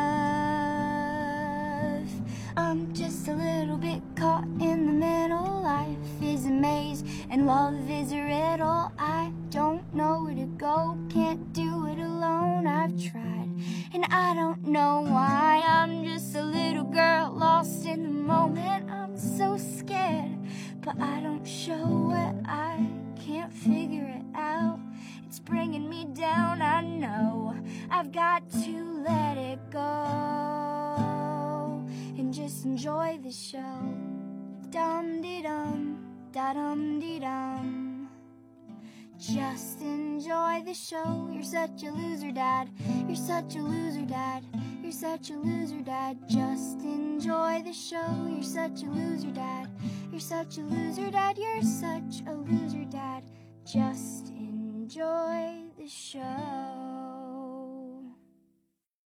[2.60, 5.62] I'm just a little bit caught in the middle.
[5.62, 8.92] Life is a maze, and love is a riddle.
[8.98, 12.66] I don't know where to go, can't do it alone.
[12.66, 13.48] I've tried,
[13.94, 15.62] and I don't know why.
[15.66, 18.90] I'm just a little girl lost in the moment.
[18.90, 20.38] I'm so scared,
[20.82, 22.46] but I don't show it.
[22.46, 22.86] I
[23.18, 24.78] can't figure it out.
[25.26, 27.56] It's bringing me down, I know.
[27.90, 30.99] I've got to let it go
[32.20, 33.80] and just enjoy the show.
[34.68, 35.98] Dum dee dum,
[36.32, 38.08] da dum dee dum.
[39.18, 41.30] Just enjoy the show.
[41.32, 42.68] You're such a loser, Dad.
[43.06, 44.44] You're such a loser, Dad.
[44.82, 46.18] You're such a loser, Dad.
[46.28, 48.28] Just enjoy the show.
[48.28, 49.68] You're such a loser, Dad.
[50.10, 51.38] You're such a loser, Dad.
[51.38, 53.22] You're such a loser, Dad.
[53.64, 56.99] Just enjoy the show.